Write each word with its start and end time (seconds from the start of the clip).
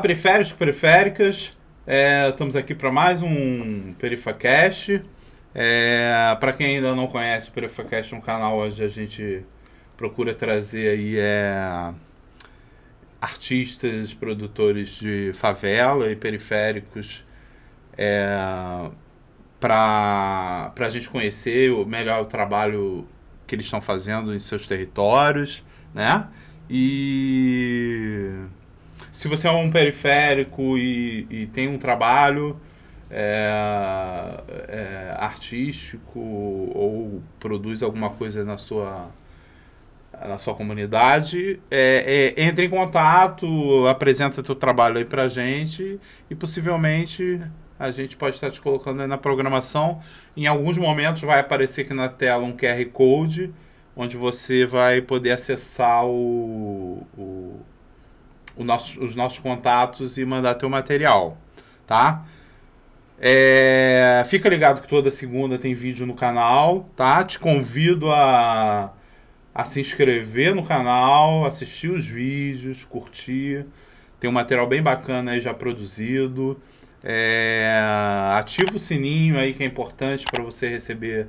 Periféricos, 0.00 0.52
periféricas. 0.52 1.56
É, 1.86 2.28
estamos 2.30 2.56
aqui 2.56 2.74
para 2.74 2.90
mais 2.90 3.22
um 3.22 3.92
PerifaCast. 3.98 5.02
É, 5.54 6.36
para 6.40 6.54
quem 6.54 6.76
ainda 6.76 6.94
não 6.94 7.06
conhece 7.06 7.50
o 7.50 7.52
PerifaCast, 7.52 8.14
é 8.14 8.16
um 8.16 8.20
canal 8.20 8.58
onde 8.58 8.82
a 8.82 8.88
gente 8.88 9.44
procura 9.98 10.32
trazer 10.32 10.88
aí 10.88 11.16
é, 11.18 11.92
artistas, 13.20 14.14
produtores 14.14 14.88
de 14.90 15.32
favela 15.34 16.10
e 16.10 16.16
periféricos 16.16 17.22
é, 17.98 18.90
para 19.58 20.72
a 20.74 20.90
gente 20.90 21.10
conhecer 21.10 21.70
o 21.72 21.84
melhor 21.84 22.22
o 22.22 22.24
trabalho 22.24 23.06
que 23.46 23.54
eles 23.54 23.66
estão 23.66 23.82
fazendo 23.82 24.34
em 24.34 24.38
seus 24.38 24.66
territórios, 24.66 25.62
né? 25.92 26.26
E 26.70 28.46
se 29.12 29.28
você 29.28 29.48
é 29.48 29.50
um 29.50 29.70
periférico 29.70 30.78
e, 30.78 31.26
e 31.30 31.46
tem 31.46 31.68
um 31.68 31.78
trabalho 31.78 32.60
é, 33.10 34.42
é, 34.68 35.14
artístico 35.18 36.20
ou 36.20 37.22
produz 37.40 37.82
alguma 37.82 38.10
coisa 38.10 38.44
na 38.44 38.56
sua 38.56 39.10
na 40.28 40.36
sua 40.36 40.54
comunidade, 40.54 41.60
é, 41.70 42.34
é, 42.36 42.44
entre 42.44 42.66
em 42.66 42.68
contato, 42.68 43.86
apresenta 43.86 44.42
teu 44.42 44.54
trabalho 44.54 44.98
aí 44.98 45.04
pra 45.04 45.28
gente 45.28 45.98
e 46.28 46.34
possivelmente 46.34 47.40
a 47.78 47.90
gente 47.90 48.16
pode 48.16 48.34
estar 48.34 48.50
te 48.50 48.60
colocando 48.60 49.00
aí 49.00 49.06
na 49.08 49.16
programação. 49.16 50.02
Em 50.36 50.46
alguns 50.46 50.76
momentos 50.76 51.22
vai 51.22 51.40
aparecer 51.40 51.82
aqui 51.82 51.94
na 51.94 52.08
tela 52.08 52.44
um 52.44 52.54
QR 52.54 52.84
Code, 52.92 53.54
onde 53.96 54.16
você 54.16 54.66
vai 54.66 55.00
poder 55.00 55.30
acessar 55.30 56.04
o, 56.04 57.06
o, 57.16 57.60
nosso, 58.64 59.02
os 59.02 59.14
nossos 59.14 59.38
contatos 59.38 60.18
e 60.18 60.24
mandar 60.24 60.54
teu 60.54 60.68
material, 60.68 61.38
tá? 61.86 62.24
É, 63.22 64.22
fica 64.26 64.48
ligado 64.48 64.80
que 64.80 64.88
toda 64.88 65.10
segunda 65.10 65.58
tem 65.58 65.74
vídeo 65.74 66.06
no 66.06 66.14
canal, 66.14 66.88
tá? 66.96 67.22
Te 67.22 67.38
convido 67.38 68.10
a, 68.10 68.92
a 69.54 69.64
se 69.64 69.80
inscrever 69.80 70.54
no 70.54 70.64
canal, 70.64 71.44
assistir 71.44 71.90
os 71.90 72.06
vídeos, 72.06 72.84
curtir. 72.84 73.66
Tem 74.18 74.30
um 74.30 74.32
material 74.32 74.66
bem 74.66 74.82
bacana 74.82 75.32
aí 75.32 75.40
já 75.40 75.52
produzido. 75.52 76.60
É, 77.02 77.78
ativa 78.34 78.76
o 78.76 78.78
sininho 78.78 79.38
aí 79.38 79.54
que 79.54 79.62
é 79.62 79.66
importante 79.66 80.24
para 80.30 80.42
você 80.42 80.68
receber 80.68 81.28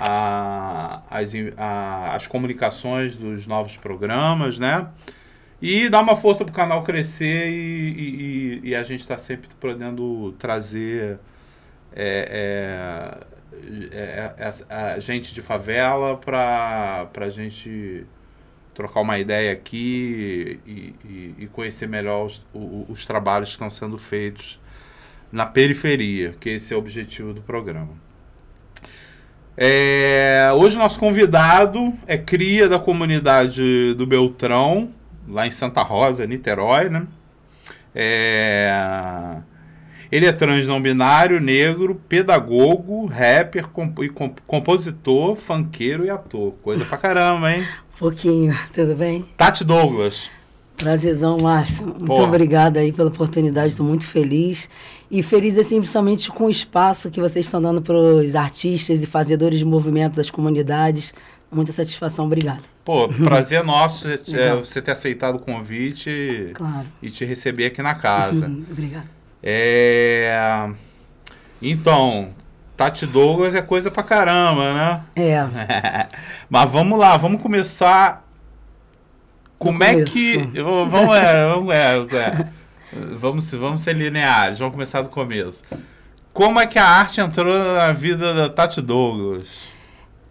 a, 0.00 1.02
as, 1.10 1.32
a, 1.56 2.14
as 2.14 2.26
comunicações 2.26 3.16
dos 3.16 3.46
novos 3.46 3.76
programas, 3.76 4.58
né? 4.58 4.88
E 5.60 5.88
dá 5.88 6.00
uma 6.00 6.14
força 6.14 6.44
para 6.44 6.52
o 6.52 6.54
canal 6.54 6.84
crescer 6.84 7.48
e, 7.48 8.60
e, 8.62 8.68
e 8.68 8.74
a 8.76 8.84
gente 8.84 9.00
está 9.00 9.18
sempre 9.18 9.48
podendo 9.58 10.32
trazer 10.38 11.18
é, 11.92 13.26
é, 13.90 14.44
é, 14.44 14.50
é 14.68 14.76
a 14.94 15.00
gente 15.00 15.34
de 15.34 15.42
favela 15.42 16.16
para 16.16 17.10
a 17.12 17.30
gente 17.30 18.06
trocar 18.72 19.00
uma 19.00 19.18
ideia 19.18 19.52
aqui 19.52 20.60
e, 20.64 20.94
e 21.36 21.46
conhecer 21.48 21.88
melhor 21.88 22.26
os, 22.26 22.46
os, 22.54 22.90
os 22.90 23.06
trabalhos 23.06 23.48
que 23.48 23.54
estão 23.56 23.68
sendo 23.68 23.98
feitos 23.98 24.60
na 25.32 25.44
periferia, 25.44 26.34
que 26.38 26.50
esse 26.50 26.72
é 26.72 26.76
o 26.76 26.78
objetivo 26.78 27.34
do 27.34 27.42
programa. 27.42 27.90
É, 29.56 30.52
hoje 30.54 30.78
nosso 30.78 31.00
convidado 31.00 31.92
é 32.06 32.16
cria 32.16 32.68
da 32.68 32.78
comunidade 32.78 33.92
do 33.94 34.06
Beltrão, 34.06 34.94
lá 35.28 35.46
em 35.46 35.50
Santa 35.50 35.82
Rosa, 35.82 36.26
Niterói, 36.26 36.88
né? 36.88 37.06
É, 37.94 39.36
ele 40.10 40.26
é 40.26 40.32
trans 40.32 40.66
não 40.66 40.80
binário, 40.80 41.40
negro, 41.40 42.00
pedagogo, 42.08 43.06
rapper, 43.06 43.68
comp 43.68 43.98
e 44.00 44.08
comp 44.08 44.38
compositor, 44.46 45.36
funkeiro 45.36 46.04
e 46.04 46.10
ator. 46.10 46.54
Coisa 46.62 46.84
pra 46.84 46.96
caramba, 46.96 47.52
hein? 47.52 47.66
Pouquinho, 47.98 48.56
tudo 48.72 48.94
bem? 48.94 49.24
Tati 49.36 49.64
Douglas. 49.64 50.30
Prazerzão, 50.76 51.38
Márcio. 51.38 51.84
Muito 51.84 52.12
obrigada 52.12 52.78
aí 52.78 52.92
pela 52.92 53.08
oportunidade, 53.08 53.70
estou 53.70 53.84
muito 53.84 54.06
feliz. 54.06 54.70
E 55.10 55.22
feliz, 55.22 55.58
assim, 55.58 55.78
principalmente 55.78 56.30
com 56.30 56.44
o 56.44 56.50
espaço 56.50 57.10
que 57.10 57.20
vocês 57.20 57.44
estão 57.44 57.60
dando 57.60 57.82
para 57.82 57.96
os 57.96 58.36
artistas 58.36 59.02
e 59.02 59.06
fazedores 59.06 59.58
de 59.58 59.64
movimento 59.64 60.14
das 60.14 60.30
comunidades. 60.30 61.12
Muita 61.50 61.72
satisfação, 61.72 62.26
obrigado. 62.26 62.62
Pô, 62.88 63.06
prazer 63.06 63.62
nosso 63.62 64.08
é, 64.34 64.54
você 64.54 64.80
ter 64.80 64.92
aceitado 64.92 65.34
o 65.34 65.38
convite 65.38 66.52
claro. 66.54 66.86
e 67.02 67.10
te 67.10 67.22
receber 67.22 67.66
aqui 67.66 67.82
na 67.82 67.94
casa. 67.94 68.46
Obrigado. 68.72 69.06
É... 69.42 70.70
Então, 71.60 72.30
Tati 72.78 73.04
Douglas 73.04 73.54
é 73.54 73.60
coisa 73.60 73.90
pra 73.90 74.02
caramba, 74.02 74.72
né? 74.72 75.02
É. 75.16 76.08
Mas 76.48 76.70
vamos 76.70 76.98
lá, 76.98 77.14
vamos 77.18 77.42
começar 77.42 78.26
como 79.58 79.84
é 79.84 80.02
que. 80.04 80.38
Vamos, 80.38 81.14
é, 81.14 81.46
vamos, 81.46 81.74
é, 81.74 81.98
é, 82.16 82.48
vamos, 83.16 83.52
vamos 83.52 83.80
ser 83.82 83.96
lineares, 83.96 84.58
vamos 84.58 84.72
começar 84.72 85.02
do 85.02 85.10
começo. 85.10 85.62
Como 86.32 86.58
é 86.58 86.66
que 86.66 86.78
a 86.78 86.88
arte 86.88 87.20
entrou 87.20 87.74
na 87.74 87.92
vida 87.92 88.32
da 88.32 88.48
Tati 88.48 88.80
Douglas? 88.80 89.76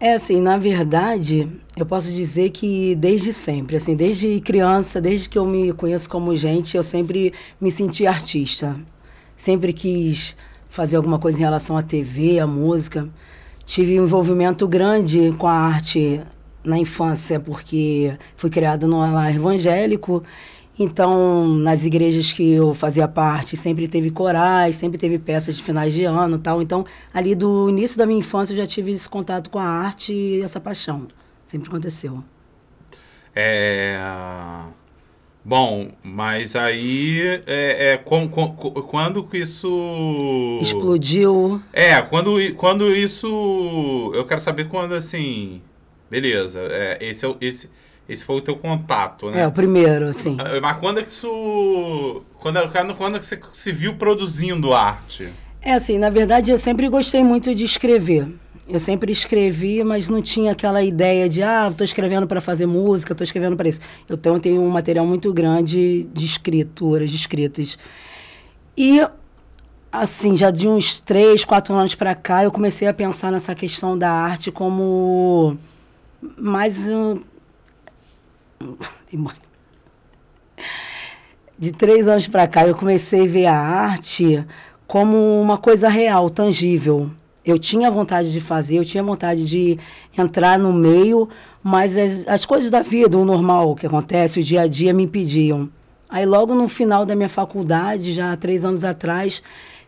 É 0.00 0.14
assim, 0.14 0.40
na 0.40 0.56
verdade, 0.56 1.48
eu 1.76 1.84
posso 1.84 2.12
dizer 2.12 2.50
que 2.50 2.94
desde 2.94 3.32
sempre, 3.32 3.76
assim, 3.76 3.96
desde 3.96 4.38
criança, 4.38 5.00
desde 5.00 5.28
que 5.28 5.36
eu 5.36 5.44
me 5.44 5.72
conheço 5.72 6.08
como 6.08 6.36
gente, 6.36 6.76
eu 6.76 6.84
sempre 6.84 7.32
me 7.60 7.68
senti 7.68 8.06
artista. 8.06 8.76
Sempre 9.36 9.72
quis 9.72 10.36
fazer 10.70 10.96
alguma 10.96 11.18
coisa 11.18 11.36
em 11.36 11.40
relação 11.40 11.76
à 11.76 11.82
TV, 11.82 12.38
à 12.38 12.46
música. 12.46 13.08
Tive 13.64 13.98
um 14.00 14.04
envolvimento 14.04 14.68
grande 14.68 15.34
com 15.36 15.48
a 15.48 15.52
arte 15.52 16.20
na 16.62 16.78
infância, 16.78 17.40
porque 17.40 18.16
fui 18.36 18.50
criada 18.50 18.86
no 18.86 19.00
lar 19.00 19.34
evangélico. 19.34 20.22
Então, 20.78 21.48
nas 21.48 21.84
igrejas 21.84 22.32
que 22.32 22.52
eu 22.52 22.72
fazia 22.72 23.08
parte, 23.08 23.56
sempre 23.56 23.88
teve 23.88 24.10
corais, 24.10 24.76
sempre 24.76 24.96
teve 24.96 25.18
peças 25.18 25.56
de 25.56 25.62
finais 25.62 25.92
de 25.92 26.04
ano 26.04 26.38
tal. 26.38 26.62
Então, 26.62 26.86
ali 27.12 27.34
do 27.34 27.68
início 27.68 27.98
da 27.98 28.06
minha 28.06 28.20
infância, 28.20 28.52
eu 28.52 28.58
já 28.58 28.66
tive 28.66 28.92
esse 28.92 29.08
contato 29.08 29.50
com 29.50 29.58
a 29.58 29.64
arte 29.64 30.12
e 30.12 30.40
essa 30.40 30.60
paixão. 30.60 31.08
Sempre 31.46 31.68
aconteceu. 31.68 32.22
É... 33.34 33.98
Bom, 35.44 35.90
mas 36.02 36.54
aí 36.54 37.20
é, 37.46 37.92
é 37.92 37.96
com, 37.96 38.28
com, 38.28 38.50
quando 38.82 39.24
que 39.24 39.38
isso 39.38 40.58
explodiu? 40.60 41.62
É, 41.72 42.02
quando, 42.02 42.36
quando 42.54 42.94
isso 42.94 44.12
eu 44.14 44.26
quero 44.26 44.40
saber 44.40 44.68
quando 44.68 44.94
assim 44.94 45.62
Beleza. 46.10 46.60
É, 46.70 46.98
esse, 47.00 47.26
é, 47.26 47.34
esse, 47.40 47.70
esse 48.08 48.24
foi 48.24 48.36
o 48.36 48.40
teu 48.40 48.56
contato, 48.56 49.30
né? 49.30 49.40
É, 49.40 49.46
o 49.46 49.52
primeiro, 49.52 50.12
sim. 50.14 50.36
Ah, 50.40 50.58
mas 50.62 50.76
quando 50.78 51.00
é 51.00 51.02
que 51.02 51.10
isso. 51.10 52.22
Quando, 52.38 52.58
é, 52.58 52.68
quando, 52.68 52.94
quando 52.94 53.16
é 53.16 53.18
que 53.18 53.26
você 53.26 53.38
se 53.52 53.72
viu 53.72 53.96
produzindo 53.96 54.72
arte? 54.72 55.30
É 55.60 55.74
assim, 55.74 55.98
na 55.98 56.08
verdade 56.08 56.50
eu 56.50 56.58
sempre 56.58 56.88
gostei 56.88 57.22
muito 57.22 57.54
de 57.54 57.64
escrever. 57.64 58.26
Eu 58.66 58.78
sempre 58.78 59.10
escrevi, 59.10 59.82
mas 59.82 60.08
não 60.10 60.20
tinha 60.20 60.52
aquela 60.52 60.82
ideia 60.82 61.26
de, 61.26 61.42
ah, 61.42 61.68
estou 61.70 61.84
escrevendo 61.84 62.26
para 62.26 62.38
fazer 62.38 62.66
música, 62.66 63.12
estou 63.12 63.24
escrevendo 63.24 63.56
para 63.56 63.68
isso. 63.68 63.80
Eu 64.06 64.16
tenho, 64.18 64.60
um 64.60 64.68
material 64.68 65.06
muito 65.06 65.32
grande 65.32 66.04
de 66.12 66.26
escrituras, 66.26 67.10
de 67.10 67.16
escritas. 67.16 67.78
E, 68.76 69.00
assim, 69.90 70.36
já 70.36 70.50
de 70.50 70.68
uns 70.68 71.00
três, 71.00 71.46
quatro 71.46 71.74
anos 71.74 71.94
para 71.94 72.14
cá, 72.14 72.44
eu 72.44 72.52
comecei 72.52 72.86
a 72.86 72.92
pensar 72.92 73.32
nessa 73.32 73.54
questão 73.54 73.96
da 73.96 74.10
arte 74.10 74.52
como 74.52 75.56
mas 76.36 76.86
uh, 76.86 77.20
de 81.58 81.72
três 81.72 82.06
anos 82.06 82.28
para 82.28 82.46
cá 82.46 82.66
eu 82.66 82.74
comecei 82.74 83.22
a 83.22 83.28
ver 83.28 83.46
a 83.46 83.58
arte 83.58 84.44
como 84.86 85.40
uma 85.40 85.58
coisa 85.58 85.88
real, 85.88 86.30
tangível. 86.30 87.10
Eu 87.44 87.58
tinha 87.58 87.90
vontade 87.90 88.32
de 88.32 88.40
fazer, 88.40 88.76
eu 88.76 88.84
tinha 88.84 89.02
vontade 89.02 89.44
de 89.44 89.78
entrar 90.16 90.58
no 90.58 90.72
meio, 90.72 91.28
mas 91.62 91.96
as, 91.96 92.26
as 92.28 92.46
coisas 92.46 92.70
da 92.70 92.82
vida, 92.82 93.18
o 93.18 93.24
normal 93.24 93.74
que 93.74 93.86
acontece, 93.86 94.40
o 94.40 94.42
dia 94.42 94.62
a 94.62 94.66
dia 94.66 94.94
me 94.94 95.04
impediam. 95.04 95.68
Aí 96.08 96.24
logo 96.24 96.54
no 96.54 96.68
final 96.68 97.04
da 97.04 97.14
minha 97.14 97.28
faculdade, 97.28 98.12
já 98.12 98.34
três 98.36 98.64
anos 98.64 98.82
atrás, 98.84 99.42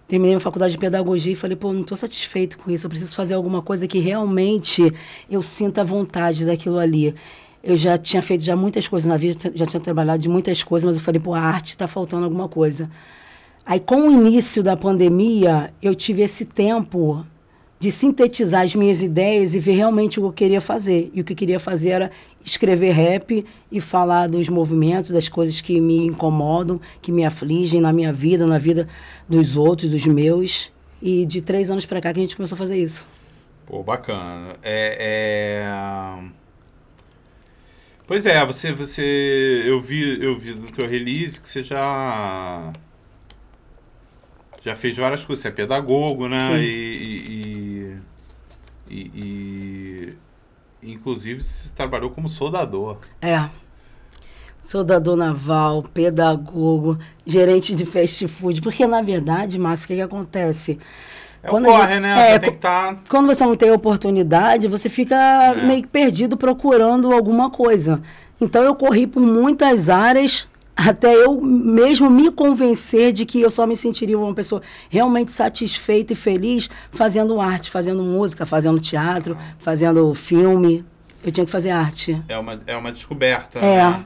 terminei 0.07 0.35
a 0.35 0.41
faculdade 0.41 0.73
de 0.73 0.79
pedagogia 0.79 1.33
e 1.33 1.37
falei, 1.37 1.57
pô, 1.57 1.73
não 1.73 1.83
estou 1.83 1.97
satisfeito 1.97 2.59
com 2.59 2.71
isso, 2.71 2.87
eu 2.87 2.91
preciso 2.91 3.15
fazer 3.15 3.35
alguma 3.35 3.63
coisa 3.63 3.87
que 3.87 3.99
realmente 3.99 4.93
eu 5.31 5.41
sinta 5.41 5.85
vontade 5.85 6.45
daquilo 6.45 6.79
ali. 6.79 7.15
Eu 7.62 7.77
já 7.77 7.99
tinha 7.99 8.23
feito 8.23 8.43
já 8.43 8.57
muitas 8.57 8.89
coisas 8.89 9.07
na 9.07 9.17
vida, 9.17 9.53
já 9.55 9.67
tinha 9.67 9.81
trabalhado 9.81 10.23
de 10.23 10.29
muitas 10.29 10.62
coisas, 10.62 10.87
mas 10.87 10.97
eu 10.97 11.03
falei, 11.03 11.21
pô, 11.21 11.35
a 11.35 11.41
arte 11.41 11.71
está 11.71 11.87
faltando 11.87 12.25
alguma 12.25 12.49
coisa. 12.49 12.91
Aí, 13.65 13.79
com 13.79 14.09
o 14.09 14.11
início 14.11 14.62
da 14.62 14.77
pandemia, 14.77 15.73
eu 15.83 15.95
tive 15.95 16.23
esse 16.23 16.45
tempo 16.45 17.25
de 17.79 17.91
sintetizar 17.91 18.62
as 18.62 18.75
minhas 18.75 19.03
ideias 19.03 19.55
e 19.55 19.59
ver 19.59 19.73
realmente 19.73 20.19
o 20.19 20.23
que 20.23 20.29
eu 20.29 20.33
queria 20.33 20.61
fazer. 20.61 21.11
E 21.15 21.21
o 21.21 21.25
que 21.25 21.33
eu 21.33 21.37
queria 21.37 21.59
fazer 21.59 21.91
era 21.91 22.11
escrever 22.45 22.93
rap 22.93 23.45
e 23.73 23.81
falar 23.81 24.29
dos 24.29 24.49
movimentos, 24.49 25.11
das 25.11 25.29
coisas 25.29 25.61
que 25.61 25.81
me 25.81 26.07
incomodam, 26.07 26.81
que 27.01 27.11
me 27.11 27.25
afligem 27.25 27.81
na 27.81 27.93
minha 27.93 28.12
vida, 28.12 28.47
na 28.47 28.59
vida 28.59 28.87
dos 29.29 29.57
outros, 29.57 29.91
dos 29.91 30.07
meus. 30.07 30.71
E 31.01 31.25
de 31.25 31.41
três 31.41 31.71
anos 31.71 31.87
para 31.87 32.01
cá 32.01 32.12
que 32.12 32.21
a 32.21 32.23
gente 32.23 32.37
começou 32.37 32.57
a 32.57 32.59
fazer 32.59 32.77
isso. 32.77 33.07
Pô, 33.67 33.83
bacana. 33.83 34.57
É, 34.62 35.65
é... 35.65 36.40
Pois 38.11 38.27
é, 38.27 38.45
você, 38.45 38.73
você, 38.73 39.62
eu 39.65 39.81
vi, 39.81 40.21
eu 40.21 40.37
vi 40.37 40.53
no 40.53 40.69
teu 40.73 40.85
release 40.85 41.41
que 41.41 41.49
você 41.49 41.62
já 41.62 42.73
já 44.65 44.75
fez 44.75 44.97
várias 44.97 45.25
coisas. 45.25 45.41
Você 45.41 45.47
é 45.47 45.53
pedagogo, 45.53 46.27
né? 46.27 46.45
Sim. 46.49 46.55
E, 46.57 48.01
e, 48.91 48.97
e, 48.97 50.19
e, 50.83 50.91
inclusive 50.91 51.41
você 51.41 51.73
trabalhou 51.73 52.11
como 52.11 52.29
soldador. 52.29 52.99
É. 53.23 53.49
Soldador 54.61 55.15
naval, 55.17 55.85
pedagogo, 55.95 56.99
gerente 57.25 57.77
de 57.77 57.87
fast 57.87 58.27
food. 58.27 58.61
Porque, 58.61 58.89
na 58.89 59.03
verdade, 59.03 59.57
Márcio, 59.57 59.85
o 59.85 59.87
que, 59.87 59.95
que 59.95 60.03
acontece? 60.03 60.81
É 61.43 61.49
quando 61.49 61.65
corre, 61.65 61.95
gente, 61.95 62.01
né? 62.01 62.29
É, 62.29 62.33
você 62.33 62.39
tem 62.39 62.51
que 62.51 62.59
tá... 62.59 62.97
Quando 63.09 63.27
você 63.27 63.45
não 63.45 63.57
tem 63.57 63.71
oportunidade, 63.71 64.69
você 64.69 64.89
fica 64.89 65.17
é. 65.17 65.67
meio 65.67 65.83
que 65.83 65.89
perdido 65.89 66.37
procurando 66.37 67.13
alguma 67.13 67.51
coisa. 67.51 68.01
Então, 68.41 68.63
eu 68.63 68.75
corri 68.75 69.07
por 69.07 69.23
muitas 69.23 69.89
áreas 69.89 70.49
até 70.89 71.15
eu 71.15 71.41
mesmo 71.43 72.09
me 72.09 72.31
convencer 72.31 73.13
de 73.13 73.27
que 73.27 73.41
eu 73.41 73.51
só 73.51 73.67
me 73.67 73.77
sentiria 73.77 74.19
uma 74.19 74.35
pessoa 74.35 74.63
realmente 74.89 75.31
satisfeita 75.31 76.15
e 76.15 76.17
feliz 76.17 76.71
fazendo 76.91 77.39
arte, 77.39 77.71
fazendo 77.71 78.03
música, 78.03 78.47
fazendo 78.47 78.81
teatro, 78.81 79.37
fazendo 79.59 80.15
filme. 80.15 80.85
Eu 81.23 81.31
tinha 81.31 81.45
que 81.45 81.53
fazer 81.53 81.71
arte. 81.71 82.23
É 82.29 82.39
uma, 82.39 82.59
é 82.67 82.75
uma 82.77 82.91
descoberta, 82.91 83.59
é. 83.59 83.77
né? 83.77 84.05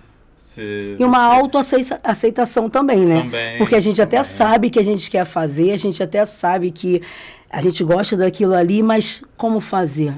Você, 0.55 0.97
e 0.99 1.05
uma 1.05 1.29
você... 1.29 1.75
autoaceitação 1.75 2.69
também, 2.69 3.01
né? 3.01 3.23
Também, 3.23 3.59
Porque 3.59 3.75
a 3.75 3.81
gente 3.81 3.97
também. 3.97 4.19
até 4.21 4.25
sabe 4.25 4.71
que 4.71 4.79
a 4.79 4.85
gente 4.85 5.11
quer 5.11 5.25
fazer, 5.25 5.73
a 5.73 5.77
gente 5.77 6.03
até 6.03 6.25
sabe 6.25 6.71
que 6.71 7.03
a 7.51 7.61
gente 7.61 7.83
gosta 7.83 8.17
daquilo 8.17 8.55
ali, 8.55 8.83
mas 8.83 9.23
como 9.37 9.61
fazer? 9.61 10.15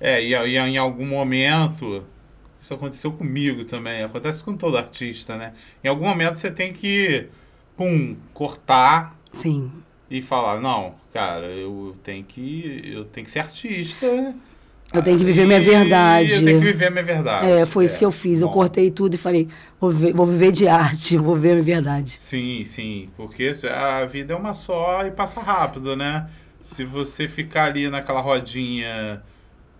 É, 0.00 0.22
e, 0.22 0.32
e 0.32 0.58
em 0.58 0.76
algum 0.76 1.06
momento 1.06 2.04
isso 2.60 2.74
aconteceu 2.74 3.12
comigo 3.12 3.64
também, 3.64 4.02
acontece 4.02 4.42
com 4.42 4.56
todo 4.56 4.76
artista, 4.76 5.36
né? 5.36 5.52
Em 5.82 5.88
algum 5.88 6.04
momento 6.04 6.34
você 6.34 6.50
tem 6.50 6.72
que, 6.72 7.28
pum, 7.76 8.16
cortar. 8.34 9.16
Sim. 9.32 9.70
E 10.10 10.22
falar, 10.22 10.60
não, 10.60 10.94
cara, 11.12 11.46
eu 11.46 11.94
tenho 12.02 12.24
que, 12.24 12.82
eu 12.84 13.04
tenho 13.04 13.24
que 13.26 13.30
ser 13.30 13.40
artista, 13.40 14.10
né? 14.10 14.34
Eu 14.92 15.02
tenho 15.02 15.18
que 15.18 15.24
viver 15.24 15.46
minha 15.46 15.60
verdade. 15.60 16.34
Eu 16.34 16.44
tenho 16.44 16.60
que 16.60 16.66
viver 16.66 16.90
minha 16.90 17.04
verdade. 17.04 17.46
É, 17.46 17.66
foi 17.66 17.84
é. 17.84 17.86
isso 17.86 17.98
que 17.98 18.04
eu 18.04 18.10
fiz. 18.10 18.40
Bom. 18.40 18.46
Eu 18.46 18.50
cortei 18.50 18.90
tudo 18.90 19.14
e 19.14 19.18
falei, 19.18 19.48
vou 19.80 19.90
viver, 19.90 20.12
vou 20.14 20.26
viver 20.26 20.52
de 20.52 20.66
arte, 20.66 21.16
vou 21.18 21.34
viver 21.34 21.52
minha 21.52 21.64
verdade. 21.64 22.10
Sim, 22.10 22.64
sim. 22.64 23.08
Porque 23.16 23.52
a 23.70 24.04
vida 24.06 24.32
é 24.32 24.36
uma 24.36 24.54
só 24.54 25.06
e 25.06 25.10
passa 25.10 25.40
rápido, 25.40 25.94
né? 25.94 26.28
Se 26.60 26.84
você 26.84 27.28
ficar 27.28 27.64
ali 27.64 27.88
naquela 27.90 28.20
rodinha 28.20 29.22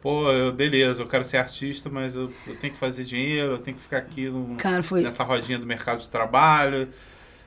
pô, 0.01 0.31
eu, 0.31 0.53
beleza, 0.53 1.03
eu 1.03 1.07
quero 1.07 1.25
ser 1.25 1.39
artista, 1.39 1.91
mas 1.91 2.15
eu, 2.15 2.31
eu, 2.47 2.57
tenho 2.57 2.73
que 2.73 2.79
fazer 2.79 3.05
dinheiro, 3.05 3.53
eu 3.53 3.59
tenho 3.59 3.77
que 3.77 3.83
ficar 3.83 3.99
aqui 3.99 4.29
no, 4.29 4.57
Cara, 4.57 4.83
foi... 4.83 5.03
nessa 5.03 5.25
rodinha 5.25 5.59
do 5.59 5.67
mercado 5.67 6.01
de 6.01 6.09
trabalho. 6.09 6.89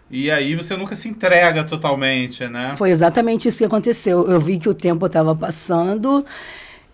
E 0.09 0.29
aí 0.29 0.55
você 0.55 0.75
nunca 0.75 0.93
se 0.93 1.07
entrega 1.07 1.63
totalmente, 1.63 2.45
né? 2.47 2.75
Foi 2.77 2.89
exatamente 2.89 3.47
isso 3.47 3.59
que 3.59 3.63
aconteceu. 3.63 4.29
Eu 4.29 4.41
vi 4.41 4.59
que 4.59 4.67
o 4.67 4.73
tempo 4.73 5.05
estava 5.05 5.33
passando 5.33 6.25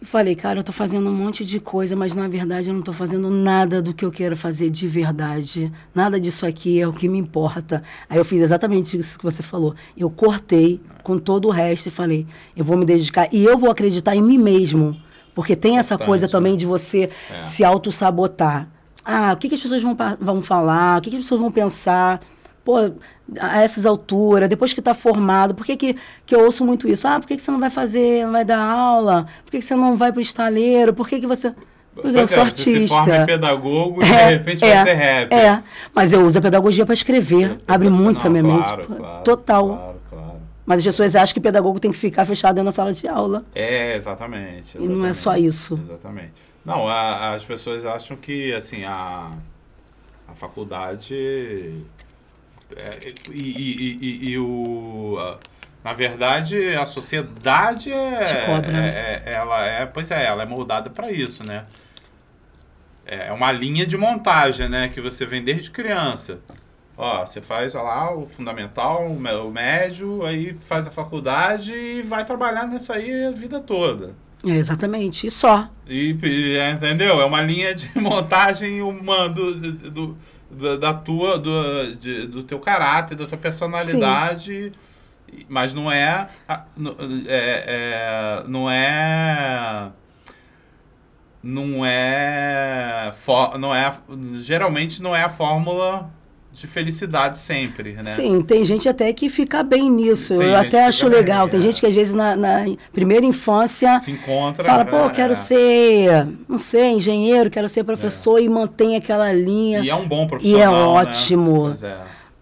e 0.02 0.06
falei, 0.06 0.36
cara, 0.36 0.60
eu 0.60 0.62
estou 0.62 0.74
fazendo 0.74 1.10
um 1.10 1.14
monte 1.14 1.46
de 1.46 1.60
coisa, 1.60 1.96
mas 1.96 2.16
na 2.16 2.28
verdade 2.28 2.70
eu 2.70 2.74
não 2.74 2.82
estou 2.82 2.94
fazendo 2.94 3.30
nada 3.30 3.82
do 3.82 3.94
que 3.94 4.06
eu 4.06 4.12
quero 4.12 4.38
fazer 4.38 4.70
de 4.70 4.88
verdade. 4.88 5.72
Nada 5.94 6.20
disso 6.20 6.46
aqui 6.46 6.80
é 6.80 6.88
o 6.88 6.94
que 6.94 7.08
me 7.08 7.18
importa. 7.18 7.82
Aí 8.10 8.18
eu 8.18 8.26
fiz 8.26 8.42
exatamente 8.42 8.98
isso 8.98 9.18
que 9.18 9.24
você 9.24 9.42
falou. 9.42 9.76
Eu 9.98 10.10
cortei 10.10 10.80
com 11.04 11.18
todo 11.18 11.48
o 11.48 11.52
resto 11.52 11.88
e 11.88 11.92
falei, 11.92 12.28
eu 12.56 12.64
vou 12.64 12.78
me 12.78 12.86
dedicar 12.86 13.28
e 13.32 13.44
eu 13.44 13.58
vou 13.58 13.72
acreditar 13.72 14.16
em 14.16 14.22
mim 14.22 14.38
mesmo 14.38 14.98
porque 15.38 15.56
tem 15.56 15.78
essa 15.78 16.00
coisa 16.00 16.28
também 16.28 16.54
né? 16.54 16.58
de 16.58 16.66
você 16.66 17.12
é. 17.30 17.40
se 17.40 17.64
auto-sabotar. 17.64 18.68
Ah, 19.06 19.34
o 19.34 19.38
que, 19.38 19.48
que 19.48 19.54
as 19.54 19.62
pessoas 19.62 19.84
vão, 19.84 19.96
vão 20.20 20.42
falar? 20.42 20.98
O 20.98 21.02
que, 21.02 21.12
que 21.12 21.16
as 21.16 21.22
pessoas 21.22 21.40
vão 21.40 21.52
pensar? 21.52 22.22
Pô, 22.66 22.92
a 23.40 23.62
essas 23.62 23.86
alturas, 23.86 24.48
depois 24.48 24.74
que 24.74 24.80
está 24.80 24.94
formado, 24.94 25.54
por 25.54 25.66
que, 25.66 25.76
que, 25.76 25.96
que 26.26 26.36
eu 26.36 26.46
ouço 26.46 26.66
muito 26.66 26.88
isso? 26.88 27.08
Ah, 27.08 27.20
por 27.20 27.28
que, 27.28 27.36
que 27.36 27.42
você 27.42 27.52
não 27.52 27.60
vai 27.60 27.70
fazer, 27.70 28.26
não 28.26 28.32
vai 28.32 28.46
dar 28.46 28.60
aula? 28.60 29.28
Por 29.44 29.52
que, 29.52 29.60
que 29.60 29.66
você 29.66 29.76
não 29.76 29.98
vai 29.98 30.12
para 30.12 30.20
o 30.20 30.22
estaleiro? 30.22 30.94
Por 30.94 31.08
que, 31.08 31.20
que 31.20 31.28
você... 31.28 31.54
Porque 31.94 32.16
eu 32.16 32.28
sou 32.28 32.44
artista. 32.44 32.64
Você 32.64 32.82
se 32.82 32.88
forma 32.88 33.18
em 33.18 33.26
pedagogo 33.26 34.04
e 34.04 34.06
é, 34.06 34.26
de 34.28 34.34
repente 34.38 34.64
é, 34.64 34.76
vai 34.76 34.84
ser 34.84 34.94
rap. 34.94 35.34
É, 35.34 35.64
mas 35.96 36.14
eu 36.14 36.22
uso 36.22 36.38
a 36.38 36.42
pedagogia 36.42 36.86
para 36.86 36.94
escrever. 36.94 37.60
Abre 37.68 37.90
muito 37.90 38.20
não, 38.20 38.28
a 38.28 38.30
minha 38.30 38.44
claro, 38.44 38.78
mente. 38.78 39.00
Claro, 39.00 39.24
Total. 39.24 39.68
Claro, 39.68 40.02
claro. 40.08 40.42
Mas 40.64 40.80
as 40.80 40.86
pessoas 40.86 41.16
acham 41.16 41.34
que 41.34 41.40
pedagogo 41.40 41.80
tem 41.80 41.90
que 41.90 41.98
ficar 41.98 42.24
fechado 42.26 42.54
dentro 42.54 42.66
da 42.66 42.72
sala 42.72 42.94
de 42.94 43.08
aula. 43.08 43.44
É, 43.56 43.96
exatamente. 43.96 44.78
exatamente 44.78 44.94
e 44.94 44.96
não 44.96 45.08
é 45.08 45.14
só 45.14 45.36
isso. 45.36 45.80
Exatamente. 45.90 46.34
Não, 46.64 46.88
a, 46.88 47.34
as 47.34 47.44
pessoas 47.44 47.84
acham 47.84 48.16
que, 48.16 48.54
assim, 48.54 48.84
a, 48.84 49.32
a 50.28 50.36
faculdade... 50.36 51.84
É, 52.76 53.14
e, 53.32 53.98
e, 54.02 54.30
e, 54.32 54.38
o... 54.38 55.38
Na 55.84 55.94
verdade, 55.94 56.76
a 56.76 56.86
sociedade 56.86 57.92
é, 57.92 58.46
cobra, 58.46 58.78
é, 58.78 59.24
é, 59.26 59.34
ela 59.34 59.66
é, 59.66 59.86
pois 59.86 60.12
é, 60.12 60.26
ela 60.26 60.44
é 60.44 60.46
moldada 60.46 60.90
para 60.90 61.12
isso, 61.12 61.46
né? 61.46 61.66
É 63.06 63.32
uma 63.32 63.54
linha 63.54 63.86
de 63.86 63.96
montagem, 63.96 64.68
né, 64.68 64.90
que 64.90 65.00
você 65.00 65.26
vem 65.26 65.42
desde 65.42 65.72
criança. 65.72 66.42
Ó, 66.98 67.26
você 67.26 67.42
faz 67.42 67.74
lá 67.74 68.14
o 68.14 68.26
fundamental, 68.26 69.06
o 69.06 69.52
médio, 69.52 70.26
aí 70.26 70.58
faz 70.60 70.88
a 70.88 70.92
faculdade 70.92 71.72
e 71.72 72.02
vai 72.02 72.26
trabalhar 72.26 72.68
nisso 72.68 72.92
aí 72.92 73.26
a 73.26 73.32
vida 73.32 73.62
toda. 73.62 74.14
É, 74.46 74.52
exatamente, 74.52 75.28
e 75.28 75.32
só. 75.32 75.70
E, 75.88 76.18
e 76.22 76.58
é, 76.58 76.72
entendeu? 76.72 77.22
É 77.22 77.26
uma 77.26 77.42
linha 77.42 77.74
de 77.74 77.90
montagem 77.98 78.82
humana 78.82 79.30
do, 79.30 79.56
do, 79.56 79.92
do, 79.92 80.18
da 80.80 80.94
tua, 80.94 81.38
do, 81.38 81.96
de, 81.96 82.28
do 82.28 82.44
teu 82.44 82.60
caráter, 82.60 83.16
da 83.16 83.26
tua 83.26 83.38
personalidade. 83.38 84.72
Sim. 84.72 85.46
Mas 85.50 85.74
não 85.74 85.92
é, 85.92 86.30
é, 86.48 86.64
é, 87.28 88.44
não 88.48 88.70
é 88.70 89.92
não 91.44 91.86
é, 91.86 93.12
não 93.60 93.76
é 93.76 93.94
geralmente 94.42 95.02
não 95.02 95.16
é 95.16 95.24
a 95.24 95.30
fórmula 95.30 96.10
de 96.58 96.66
felicidade 96.66 97.38
sempre, 97.38 97.94
né? 97.94 98.16
Sim, 98.16 98.42
tem 98.42 98.66
gente 98.66 98.90
até 98.90 99.14
que 99.14 99.30
fica 99.30 99.62
bem 99.62 99.92
nisso. 99.92 100.36
Tem 100.36 100.48
eu 100.48 100.56
até 100.56 100.86
acho 100.86 101.08
legal. 101.08 101.46
Bem, 101.46 101.52
tem 101.52 101.60
é. 101.60 101.64
gente 101.64 101.80
que 101.80 101.86
às 101.86 101.94
vezes 101.94 102.16
na, 102.16 102.36
na, 102.36 102.66
primeira 102.92 103.24
infância 103.24 104.00
se 104.00 104.10
encontra, 104.10 104.64
fala, 104.64 104.84
pô, 104.84 105.06
é, 105.06 105.10
quero 105.12 105.34
é. 105.34 105.36
ser, 105.36 106.28
não 106.50 106.58
sei, 106.58 106.94
engenheiro, 106.94 107.52
quero 107.52 107.70
ser 107.70 107.84
professor 107.84 108.40
é. 108.40 108.44
e 108.44 108.50
mantém 108.50 108.96
aquela 108.96 109.32
linha. 109.32 109.82
E 109.82 109.90
é 109.90 109.96
um 109.96 110.08
bom 110.08 110.26
profissional. 110.26 110.60
E 110.60 110.64
é 110.64 110.68
né? 110.68 110.74
ótimo. 110.74 111.70
Né? 111.70 111.98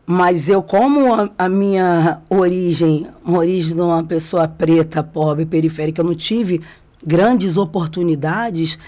Mas 0.06 0.48
eu, 0.48 0.64
como 0.64 1.14
a, 1.14 1.30
a, 1.38 1.50
minha 1.50 2.22
origem, 2.30 3.08
uma 3.22 3.40
origem 3.40 3.76
de 3.76 3.82
uma 3.82 4.04
pessoa 4.04 4.48
preta, 4.48 5.04
pobre, 5.04 5.46
periférica, 5.46 6.00
eu 6.02 6.06
não 6.06 6.16
tive 6.16 6.62
grandes 7.06 7.58
oportunidades, 7.58 8.80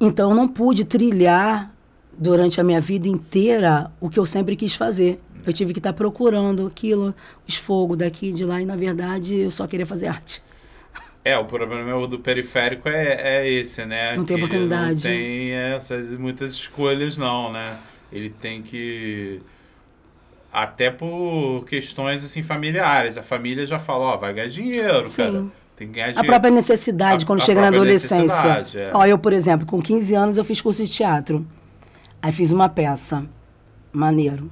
então 0.00 0.30
eu 0.30 0.36
não 0.36 0.48
pude 0.48 0.84
trilhar 0.84 1.73
durante 2.18 2.60
a 2.60 2.64
minha 2.64 2.80
vida 2.80 3.08
inteira 3.08 3.90
o 4.00 4.08
que 4.08 4.18
eu 4.18 4.26
sempre 4.26 4.56
quis 4.56 4.74
fazer. 4.74 5.20
Eu 5.46 5.52
tive 5.52 5.72
que 5.72 5.78
estar 5.78 5.92
procurando 5.92 6.66
aquilo, 6.66 7.14
os 7.46 7.56
fogos 7.56 7.98
daqui 7.98 8.30
e 8.30 8.32
de 8.32 8.44
lá, 8.44 8.60
e 8.60 8.64
na 8.64 8.76
verdade 8.76 9.36
eu 9.36 9.50
só 9.50 9.66
queria 9.66 9.86
fazer 9.86 10.08
arte. 10.08 10.42
É, 11.24 11.38
o 11.38 11.44
problema 11.46 12.06
do 12.06 12.18
periférico 12.18 12.86
é, 12.86 13.44
é 13.44 13.50
esse, 13.50 13.84
né? 13.86 14.14
Não 14.14 14.26
tem 14.26 14.36
oportunidade. 14.36 14.96
Não 14.96 15.00
tem 15.00 15.52
essas 15.52 16.10
muitas 16.10 16.52
escolhas, 16.52 17.16
não, 17.16 17.50
né? 17.50 17.78
Ele 18.12 18.28
tem 18.28 18.60
que. 18.60 19.40
Até 20.52 20.90
por 20.90 21.64
questões 21.66 22.22
assim 22.24 22.42
familiares. 22.42 23.16
A 23.16 23.22
família 23.22 23.64
já 23.64 23.78
fala, 23.78 24.04
ó, 24.04 24.16
vai 24.18 24.34
ganhar 24.34 24.48
dinheiro, 24.48 25.08
Sim. 25.08 25.16
cara. 25.16 25.46
Tem 25.74 25.88
que 25.88 25.94
ganhar 25.94 26.08
dinheiro. 26.08 26.20
A 26.20 26.24
própria 26.24 26.50
necessidade, 26.50 27.24
a, 27.24 27.26
quando 27.26 27.40
a 27.40 27.44
chega 27.44 27.60
na 27.62 27.68
adolescência. 27.68 28.66
É. 28.74 28.90
Ó, 28.92 29.06
eu, 29.06 29.18
por 29.18 29.32
exemplo, 29.32 29.66
com 29.66 29.80
15 29.80 30.14
anos 30.14 30.36
eu 30.36 30.44
fiz 30.44 30.60
curso 30.60 30.84
de 30.84 30.92
teatro. 30.92 31.44
Aí 32.24 32.32
fiz 32.32 32.50
uma 32.50 32.70
peça. 32.70 33.26
Maneiro. 33.92 34.50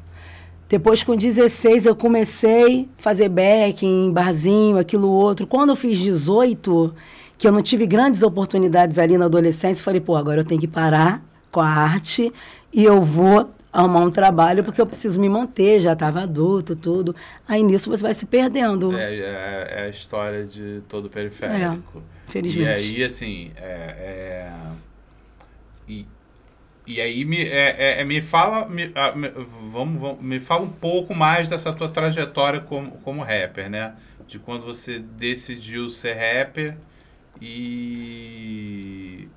Depois, 0.68 1.02
com 1.02 1.16
16, 1.16 1.86
eu 1.86 1.96
comecei 1.96 2.86
a 2.98 3.02
fazer 3.02 3.30
backing, 3.30 4.12
barzinho, 4.12 4.76
aquilo 4.76 5.08
outro. 5.08 5.46
Quando 5.46 5.70
eu 5.70 5.76
fiz 5.76 5.98
18, 5.98 6.94
que 7.38 7.48
eu 7.48 7.50
não 7.50 7.62
tive 7.62 7.86
grandes 7.86 8.22
oportunidades 8.22 8.98
ali 8.98 9.16
na 9.16 9.24
adolescência, 9.24 9.82
falei, 9.82 10.02
pô, 10.02 10.16
agora 10.16 10.42
eu 10.42 10.44
tenho 10.44 10.60
que 10.60 10.68
parar 10.68 11.24
com 11.50 11.60
a 11.60 11.66
arte 11.66 12.30
e 12.70 12.84
eu 12.84 13.00
vou 13.00 13.50
arrumar 13.72 14.00
um 14.00 14.10
trabalho 14.10 14.62
porque 14.62 14.78
eu 14.78 14.86
preciso 14.86 15.18
me 15.18 15.30
manter, 15.30 15.80
já 15.80 15.94
estava 15.94 16.20
adulto, 16.20 16.76
tudo. 16.76 17.16
Aí 17.48 17.62
nisso 17.62 17.88
você 17.88 18.02
vai 18.02 18.12
se 18.12 18.26
perdendo. 18.26 18.94
É, 18.94 19.14
é, 19.14 19.74
é 19.78 19.82
a 19.84 19.88
história 19.88 20.44
de 20.44 20.82
todo 20.90 21.08
periférico. 21.08 22.02
É. 22.28 22.30
Felizmente. 22.30 22.68
E 22.68 22.96
aí, 22.96 23.04
assim, 23.04 23.50
é, 23.56 24.50
é, 24.50 24.52
e, 25.88 26.06
e 26.86 27.00
aí 27.00 27.24
me, 27.24 27.42
é, 27.42 27.76
é, 27.78 28.00
é 28.00 28.04
me 28.04 28.20
fala, 28.20 28.68
me, 28.68 28.90
a, 28.94 29.12
me, 29.12 29.28
vamos, 29.70 30.00
vamos, 30.00 30.22
me 30.22 30.40
fala 30.40 30.62
um 30.62 30.70
pouco 30.70 31.14
mais 31.14 31.48
dessa 31.48 31.72
tua 31.72 31.88
trajetória 31.88 32.60
como, 32.60 32.92
como 32.98 33.22
rapper, 33.22 33.70
né? 33.70 33.94
De 34.26 34.38
quando 34.38 34.64
você 34.64 34.98
decidiu 34.98 35.88
ser 35.88 36.14
rapper 36.14 36.76
e 37.40 39.28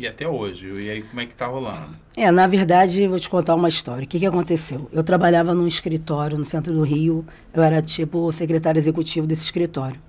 e 0.00 0.06
até 0.06 0.26
hoje. 0.26 0.66
E 0.80 0.88
aí, 0.88 1.02
como 1.02 1.20
é 1.20 1.26
que 1.26 1.34
tá 1.34 1.46
rolando? 1.46 1.96
É, 2.16 2.30
na 2.30 2.46
verdade, 2.46 3.06
vou 3.06 3.18
te 3.18 3.28
contar 3.28 3.54
uma 3.54 3.68
história. 3.68 4.04
O 4.04 4.06
que, 4.06 4.18
que 4.18 4.26
aconteceu? 4.26 4.88
Eu 4.92 5.02
trabalhava 5.02 5.54
num 5.54 5.66
escritório 5.66 6.38
no 6.38 6.44
centro 6.44 6.72
do 6.72 6.82
Rio. 6.82 7.24
Eu 7.52 7.62
era, 7.62 7.82
tipo, 7.82 8.30
secretário 8.32 8.78
executivo 8.78 9.26
desse 9.26 9.44
escritório. 9.44 10.00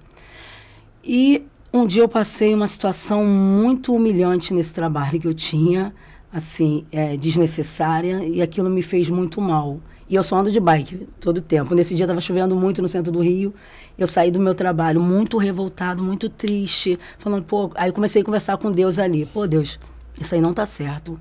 E 1.04 1.44
um 1.74 1.86
dia 1.86 2.04
eu 2.04 2.08
passei 2.08 2.54
uma 2.54 2.68
situação 2.68 3.26
muito 3.26 3.94
humilhante 3.94 4.54
nesse 4.54 4.74
trabalho 4.74 5.20
que 5.20 5.28
eu 5.28 5.34
tinha, 5.34 5.94
assim, 6.32 6.86
é, 6.92 7.18
desnecessária, 7.18 8.26
e 8.26 8.42
aquilo 8.42 8.70
me 8.70 8.82
fez 8.82 9.10
muito 9.10 9.42
mal. 9.42 9.80
E 10.10 10.16
eu 10.16 10.24
só 10.24 10.38
ando 10.38 10.52
de 10.52 10.60
bike 10.60 11.08
todo 11.20 11.40
tempo. 11.40 11.74
Nesse 11.74 11.96
dia 11.96 12.04
estava 12.04 12.20
chovendo 12.20 12.54
muito 12.56 12.82
no 12.82 12.88
centro 12.88 13.12
do 13.12 13.22
Rio. 13.22 13.54
Eu 13.98 14.08
saí 14.08 14.30
do 14.30 14.40
meu 14.40 14.54
trabalho 14.54 15.00
muito 15.00 15.38
revoltado, 15.38 16.04
muito 16.04 16.28
triste, 16.28 17.00
falando, 17.18 17.46
pô, 17.46 17.72
aí 17.76 17.90
eu 17.90 17.94
comecei 17.94 18.22
a 18.22 18.26
conversar 18.26 18.58
com 18.58 18.72
Deus 18.72 19.00
ali. 19.00 19.26
Pô, 19.26 19.48
Deus, 19.48 19.80
isso 20.20 20.36
aí 20.36 20.42
não 20.42 20.54
tá 20.54 20.66
certo. 20.66 21.18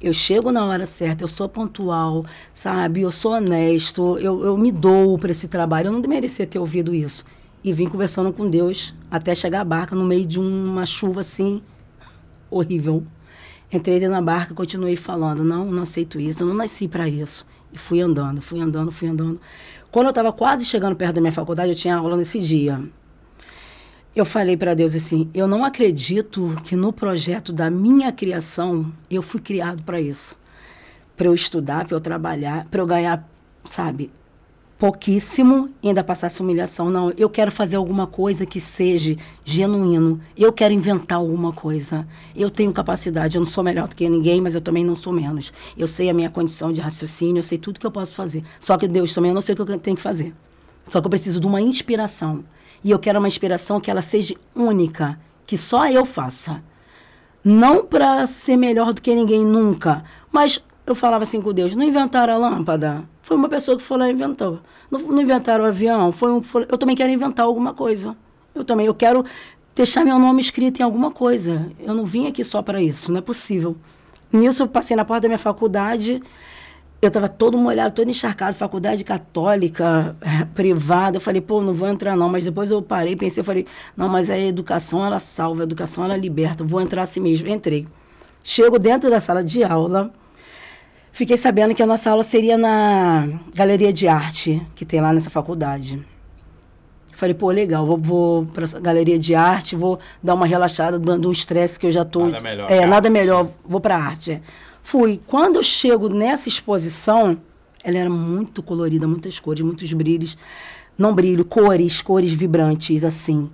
Eu 0.00 0.12
chego 0.12 0.50
na 0.50 0.64
hora 0.64 0.84
certa, 0.86 1.22
eu 1.22 1.28
sou 1.28 1.48
pontual, 1.48 2.26
sabe? 2.52 3.02
Eu 3.02 3.12
sou 3.12 3.34
honesto, 3.34 4.18
eu, 4.18 4.44
eu 4.44 4.56
me 4.56 4.72
dou 4.72 5.16
para 5.16 5.30
esse 5.30 5.46
trabalho. 5.46 5.88
Eu 5.88 5.92
não 5.92 6.00
merecia 6.00 6.44
ter 6.44 6.58
ouvido 6.58 6.92
isso. 6.92 7.24
E 7.62 7.72
vim 7.72 7.86
conversando 7.86 8.32
com 8.32 8.50
Deus 8.50 8.92
até 9.08 9.36
chegar 9.36 9.60
à 9.60 9.64
barca 9.64 9.94
no 9.94 10.04
meio 10.04 10.26
de 10.26 10.40
uma 10.40 10.84
chuva 10.84 11.20
assim 11.20 11.62
horrível. 12.50 13.04
Entrei 13.72 13.98
dentro 13.98 14.14
da 14.14 14.20
barca, 14.20 14.54
continuei 14.54 14.96
falando: 14.96 15.42
não, 15.42 15.70
não 15.70 15.82
aceito 15.82 16.20
isso, 16.20 16.42
eu 16.42 16.46
não 16.46 16.54
nasci 16.54 16.86
para 16.86 17.08
isso. 17.08 17.46
E 17.72 17.78
fui 17.78 18.00
andando, 18.02 18.42
fui 18.42 18.60
andando, 18.60 18.92
fui 18.92 19.08
andando. 19.08 19.40
Quando 19.90 20.06
eu 20.06 20.10
estava 20.10 20.32
quase 20.32 20.64
chegando 20.66 20.94
perto 20.94 21.14
da 21.14 21.20
minha 21.20 21.32
faculdade, 21.32 21.70
eu 21.70 21.76
tinha 21.76 21.96
aula 21.96 22.16
nesse 22.16 22.38
dia. 22.38 22.82
Eu 24.14 24.26
falei 24.26 24.58
para 24.58 24.74
Deus 24.74 24.94
assim: 24.94 25.28
eu 25.32 25.48
não 25.48 25.64
acredito 25.64 26.54
que 26.64 26.76
no 26.76 26.92
projeto 26.92 27.50
da 27.50 27.70
minha 27.70 28.12
criação 28.12 28.92
eu 29.10 29.22
fui 29.22 29.40
criado 29.40 29.82
para 29.84 29.98
isso. 30.00 30.36
Para 31.16 31.26
eu 31.28 31.34
estudar, 31.34 31.86
para 31.86 31.96
eu 31.96 32.00
trabalhar, 32.00 32.66
para 32.70 32.80
eu 32.82 32.86
ganhar, 32.86 33.26
sabe, 33.64 34.10
pouquíssimo 34.82 35.70
ainda 35.80 36.02
passar 36.02 36.26
essa 36.26 36.42
humilhação. 36.42 36.90
Não, 36.90 37.12
eu 37.16 37.30
quero 37.30 37.52
fazer 37.52 37.76
alguma 37.76 38.04
coisa 38.04 38.44
que 38.44 38.58
seja 38.58 39.16
genuíno. 39.44 40.20
Eu 40.36 40.52
quero 40.52 40.74
inventar 40.74 41.18
alguma 41.18 41.52
coisa. 41.52 42.04
Eu 42.34 42.50
tenho 42.50 42.72
capacidade, 42.72 43.36
eu 43.36 43.40
não 43.40 43.46
sou 43.46 43.62
melhor 43.62 43.86
do 43.86 43.94
que 43.94 44.08
ninguém, 44.08 44.40
mas 44.40 44.56
eu 44.56 44.60
também 44.60 44.84
não 44.84 44.96
sou 44.96 45.12
menos. 45.12 45.52
Eu 45.78 45.86
sei 45.86 46.10
a 46.10 46.12
minha 46.12 46.28
condição 46.28 46.72
de 46.72 46.80
raciocínio, 46.80 47.38
eu 47.38 47.44
sei 47.44 47.58
tudo 47.58 47.78
que 47.78 47.86
eu 47.86 47.92
posso 47.92 48.12
fazer. 48.12 48.42
Só 48.58 48.76
que 48.76 48.88
Deus 48.88 49.14
também, 49.14 49.30
eu 49.30 49.34
não 49.36 49.40
sei 49.40 49.52
o 49.52 49.56
que 49.56 49.62
eu 49.70 49.78
tenho 49.78 49.96
que 49.96 50.02
fazer. 50.02 50.34
Só 50.88 51.00
que 51.00 51.06
eu 51.06 51.10
preciso 51.10 51.38
de 51.38 51.46
uma 51.46 51.60
inspiração. 51.60 52.42
E 52.82 52.90
eu 52.90 52.98
quero 52.98 53.20
uma 53.20 53.28
inspiração 53.28 53.80
que 53.80 53.88
ela 53.88 54.02
seja 54.02 54.34
única, 54.52 55.16
que 55.46 55.56
só 55.56 55.88
eu 55.88 56.04
faça. 56.04 56.60
Não 57.44 57.86
para 57.86 58.26
ser 58.26 58.56
melhor 58.56 58.92
do 58.92 59.00
que 59.00 59.14
ninguém 59.14 59.46
nunca, 59.46 60.02
mas 60.32 60.60
eu 60.92 60.96
falava 60.96 61.24
assim 61.24 61.40
com 61.40 61.52
Deus, 61.52 61.74
não 61.74 61.84
inventaram 61.84 62.34
a 62.34 62.36
lâmpada? 62.36 63.04
Foi 63.22 63.36
uma 63.36 63.48
pessoa 63.48 63.76
que 63.76 63.82
foi 63.82 63.98
lá 63.98 64.08
e 64.08 64.12
inventou. 64.12 64.60
Não, 64.90 65.00
não 65.00 65.22
inventaram 65.22 65.64
o 65.64 65.66
avião? 65.66 66.12
Foi 66.12 66.30
um, 66.30 66.42
foi, 66.42 66.66
eu 66.68 66.78
também 66.78 66.94
quero 66.94 67.10
inventar 67.10 67.46
alguma 67.46 67.74
coisa. 67.74 68.16
Eu 68.54 68.64
também, 68.64 68.86
eu 68.86 68.94
quero 68.94 69.24
deixar 69.74 70.04
meu 70.04 70.18
nome 70.18 70.40
escrito 70.40 70.80
em 70.80 70.82
alguma 70.82 71.10
coisa. 71.10 71.70
Eu 71.80 71.94
não 71.94 72.04
vim 72.04 72.26
aqui 72.26 72.44
só 72.44 72.62
para 72.62 72.82
isso, 72.82 73.10
não 73.10 73.18
é 73.18 73.22
possível. 73.22 73.76
Nisso, 74.32 74.62
eu 74.62 74.68
passei 74.68 74.96
na 74.96 75.04
porta 75.04 75.22
da 75.22 75.28
minha 75.28 75.38
faculdade, 75.38 76.22
eu 77.02 77.08
estava 77.08 77.28
todo 77.28 77.58
molhado, 77.58 77.94
todo 77.94 78.08
encharcado, 78.08 78.56
faculdade 78.56 79.02
católica, 79.02 80.16
privada. 80.54 81.16
Eu 81.16 81.20
falei, 81.20 81.40
pô, 81.40 81.60
não 81.60 81.74
vou 81.74 81.88
entrar 81.88 82.16
não. 82.16 82.28
Mas 82.28 82.44
depois 82.44 82.70
eu 82.70 82.80
parei, 82.80 83.16
pensei, 83.16 83.40
eu 83.40 83.44
falei, 83.44 83.66
não, 83.96 84.08
mas 84.08 84.30
a 84.30 84.38
educação, 84.38 85.04
ela 85.04 85.18
salva, 85.18 85.62
a 85.62 85.64
educação, 85.64 86.04
ela 86.04 86.16
liberta. 86.16 86.62
Vou 86.62 86.80
entrar 86.80 87.02
assim 87.02 87.20
mesmo. 87.20 87.48
Entrei. 87.48 87.88
Chego 88.44 88.78
dentro 88.78 89.10
da 89.10 89.20
sala 89.20 89.42
de 89.42 89.62
aula, 89.62 90.12
Fiquei 91.12 91.36
sabendo 91.36 91.74
que 91.74 91.82
a 91.82 91.86
nossa 91.86 92.10
aula 92.10 92.24
seria 92.24 92.56
na 92.56 93.28
galeria 93.54 93.92
de 93.92 94.08
arte 94.08 94.62
que 94.74 94.84
tem 94.84 95.00
lá 95.00 95.12
nessa 95.12 95.28
faculdade. 95.28 96.02
Falei, 97.12 97.34
pô, 97.34 97.50
legal, 97.50 97.84
vou, 97.84 97.98
vou 97.98 98.46
para 98.46 98.64
a 98.64 98.80
galeria 98.80 99.18
de 99.18 99.34
arte, 99.34 99.76
vou 99.76 100.00
dar 100.22 100.34
uma 100.34 100.46
relaxada 100.46 100.98
dando 100.98 101.28
um 101.28 101.30
estresse 101.30 101.78
que 101.78 101.86
eu 101.86 101.92
já 101.92 102.04
tô. 102.04 102.26
Nada 102.26 102.40
melhor. 102.40 102.70
É, 102.70 102.86
nada 102.86 103.10
melhor, 103.10 103.48
vou 103.64 103.80
para 103.80 103.96
arte. 103.96 104.40
Fui. 104.82 105.20
Quando 105.26 105.56
eu 105.56 105.62
chego 105.62 106.08
nessa 106.08 106.48
exposição, 106.48 107.38
ela 107.84 107.98
era 107.98 108.10
muito 108.10 108.62
colorida, 108.62 109.06
muitas 109.06 109.38
cores, 109.38 109.62
muitos 109.62 109.92
brilhos. 109.92 110.36
Não 110.96 111.14
brilho, 111.14 111.44
cores, 111.44 112.00
cores 112.00 112.32
vibrantes, 112.32 113.04
assim. 113.04 113.50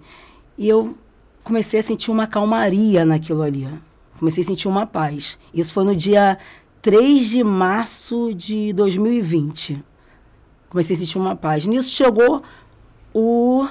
E 0.56 0.68
eu 0.68 0.96
comecei 1.44 1.80
a 1.80 1.82
sentir 1.82 2.10
uma 2.10 2.26
calmaria 2.26 3.04
naquilo 3.04 3.42
ali. 3.42 3.68
Comecei 4.18 4.42
a 4.42 4.46
sentir 4.46 4.68
uma 4.68 4.86
paz. 4.86 5.38
Isso 5.52 5.72
foi 5.72 5.84
no 5.84 5.94
dia 5.94 6.38
3 6.80 7.28
de 7.28 7.42
março 7.42 8.32
de 8.34 8.72
2020. 8.72 9.82
Comecei 10.68 10.94
a 10.94 10.98
sentir 10.98 11.18
uma 11.18 11.34
paz. 11.34 11.64
Nisso 11.66 11.90
chegou 11.90 12.42
o 13.12 13.66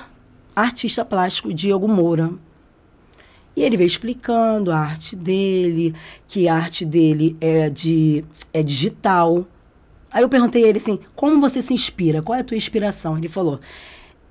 artista 0.55 1.05
plástico 1.05 1.53
Diego 1.53 1.87
Moura. 1.87 2.31
E 3.55 3.63
ele 3.63 3.77
veio 3.77 3.87
explicando 3.87 4.71
a 4.71 4.77
arte 4.77 5.15
dele, 5.15 5.95
que 6.27 6.47
a 6.47 6.55
arte 6.55 6.85
dele 6.85 7.35
é, 7.39 7.69
de, 7.69 8.23
é 8.53 8.61
digital. 8.61 9.47
Aí 10.11 10.21
eu 10.21 10.29
perguntei 10.29 10.65
a 10.65 10.67
ele 10.67 10.77
assim, 10.77 10.99
como 11.15 11.39
você 11.39 11.61
se 11.61 11.73
inspira? 11.73 12.21
Qual 12.21 12.37
é 12.37 12.41
a 12.41 12.43
tua 12.43 12.57
inspiração? 12.57 13.17
Ele 13.17 13.27
falou, 13.27 13.59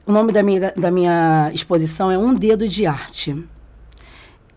o 0.07 0.13
nome 0.13 0.33
da 0.33 0.43
minha, 0.43 0.73
da 0.77 0.91
minha 0.91 1.51
exposição 1.53 2.11
é 2.11 2.19
Um 2.19 2.35
Dedo 2.35 2.69
de 2.69 2.87
Arte 2.87 3.45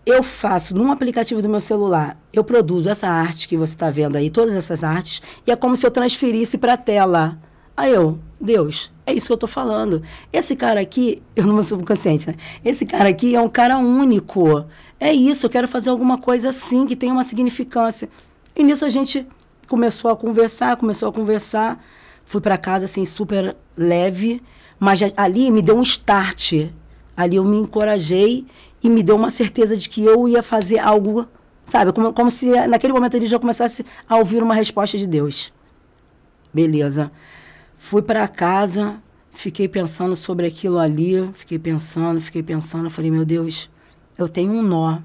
eu 0.10 0.24
faço 0.24 0.76
num 0.76 0.92
aplicativo 0.92 1.42
do 1.42 1.50
meu 1.50 1.62
celular, 1.62 2.18
eu 2.34 2.44
produzo 2.44 2.90
essa 2.90 3.08
arte 3.08 3.48
que 3.48 3.56
você 3.56 3.74
está 3.74 3.92
vendo 3.92 4.16
aí, 4.16 4.30
todas 4.30 4.56
essas 4.56 4.84
artes, 4.84 5.22
e 5.46 5.52
é 5.52 5.56
como 5.56 5.78
se 5.78 5.86
eu 5.86 5.92
transferisse 5.92 6.58
para 6.58 6.74
a 6.74 6.78
tela. 6.78 7.38
Aí 7.78 7.94
eu, 7.94 8.20
Deus, 8.42 8.92
é 9.06 9.14
isso 9.14 9.28
que 9.28 9.34
eu 9.34 9.36
estou 9.36 9.48
falando. 9.48 10.02
Esse 10.34 10.56
cara 10.56 10.82
aqui, 10.82 11.22
eu 11.36 11.46
não 11.46 11.56
sou 11.56 11.78
subconsciente, 11.78 12.28
né? 12.28 12.36
Esse 12.66 12.86
cara 12.86 13.10
aqui 13.10 13.36
é 13.36 13.42
um 13.42 13.50
cara 13.50 13.78
único. 13.78 14.66
É 15.00 15.14
isso, 15.14 15.46
eu 15.46 15.50
quero 15.50 15.68
fazer 15.68 15.90
alguma 15.90 16.18
coisa 16.18 16.50
assim, 16.50 16.86
que 16.86 16.96
tenha 16.96 17.14
uma 17.14 17.24
significância. 17.24 18.10
E 18.56 18.64
nisso 18.64 18.86
a 18.86 18.90
gente 18.90 19.26
começou 19.68 20.12
a 20.12 20.16
conversar, 20.16 20.76
começou 20.76 21.08
a 21.08 21.14
conversar. 21.14 21.84
Fui 22.26 22.42
para 22.42 22.58
casa 22.58 22.86
assim, 22.86 23.06
super 23.06 23.56
leve, 23.78 24.42
mas 24.80 25.00
ali 25.16 25.52
me 25.52 25.62
deu 25.62 25.78
um 25.78 25.84
start. 25.84 26.54
Ali 27.16 27.36
eu 27.36 27.44
me 27.44 27.58
encorajei 27.58 28.46
e 28.84 28.90
me 28.90 29.04
deu 29.04 29.16
uma 29.16 29.32
certeza 29.32 29.76
de 29.76 29.90
que 29.90 30.04
eu 30.04 30.28
ia 30.28 30.42
fazer 30.42 30.80
algo, 30.80 31.28
sabe? 31.66 31.92
Como, 31.92 32.14
como 32.14 32.32
se 32.32 32.50
naquele 32.68 32.94
momento 32.94 33.16
ele 33.16 33.28
já 33.28 33.38
começasse 33.38 33.86
a 34.08 34.18
ouvir 34.18 34.42
uma 34.42 34.56
resposta 34.56 34.98
de 34.98 35.06
Deus. 35.06 35.54
Beleza. 36.54 37.12
Fui 37.78 38.02
para 38.02 38.28
casa, 38.28 39.02
fiquei 39.32 39.68
pensando 39.68 40.16
sobre 40.16 40.48
aquilo 40.48 40.80
ali, 40.80 41.30
fiquei 41.34 41.60
pensando, 41.60 42.20
fiquei 42.20 42.44
pensando. 42.44 42.90
falei, 42.90 43.12
meu 43.12 43.26
Deus, 43.26 43.70
eu 44.18 44.28
tenho 44.28 44.52
um 44.54 44.62
nó. 44.62 45.00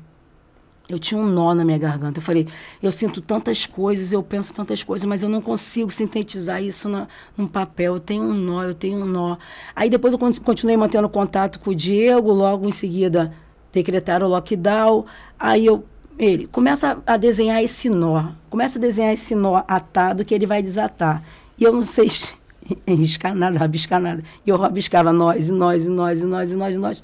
Eu 0.87 0.99
tinha 0.99 1.19
um 1.19 1.25
nó 1.25 1.54
na 1.54 1.64
minha 1.64 1.78
garganta. 1.78 2.19
Eu 2.19 2.23
falei, 2.23 2.47
eu 2.83 2.93
sinto 2.93 3.23
tantas 3.23 3.64
coisas, 3.64 4.12
eu 4.12 4.23
penso 4.23 4.52
tantas 4.52 4.85
coisas, 4.85 5.07
mas 5.07 5.23
eu 5.23 5.31
não 5.31 5.40
consigo 5.40 5.90
sintetizar 5.90 6.62
isso 6.62 6.90
na, 6.90 7.09
num 7.37 7.47
papel. 7.47 7.95
Eu 7.95 8.00
tenho 8.00 8.23
um 8.23 8.35
nó, 8.35 8.62
eu 8.64 8.75
tenho 8.75 8.99
um 8.99 9.07
nó. 9.07 9.38
Aí 9.75 9.88
depois 9.88 10.12
eu 10.12 10.19
continuei 10.43 10.76
mantendo 10.76 11.09
contato 11.09 11.59
com 11.59 11.71
o 11.71 11.75
Diego, 11.75 12.33
logo 12.33 12.69
em 12.69 12.73
seguida 12.73 13.33
decretaram 13.75 14.26
o 14.26 14.31
lockdown. 14.31 15.04
Aí 15.38 15.66
eu, 15.66 15.85
ele 16.19 16.47
começa 16.47 17.02
a 17.07 17.16
desenhar 17.16 17.62
esse 17.62 17.90
nó, 17.90 18.31
começa 18.49 18.78
a 18.78 18.81
desenhar 18.81 19.12
esse 19.12 19.35
nó 19.35 19.62
atado 19.66 20.25
que 20.25 20.35
ele 20.35 20.47
vai 20.47 20.62
desatar. 20.62 21.23
E 21.59 21.64
eu 21.64 21.73
não 21.73 21.83
sei 21.83 22.09
riscar 22.87 23.35
nada, 23.35 23.59
rabiscar 23.59 24.00
nada. 24.00 24.23
E 24.47 24.50
eu 24.50 24.57
rabiscava 24.57 25.12
nós, 25.12 25.49
e 25.49 25.52
nós, 25.52 25.87
e 25.87 25.90
nós, 25.90 26.23
e 26.23 26.25
nós, 26.25 26.52
e 26.52 26.54
nós, 26.54 26.75
e 26.75 26.78
nós. 26.78 27.02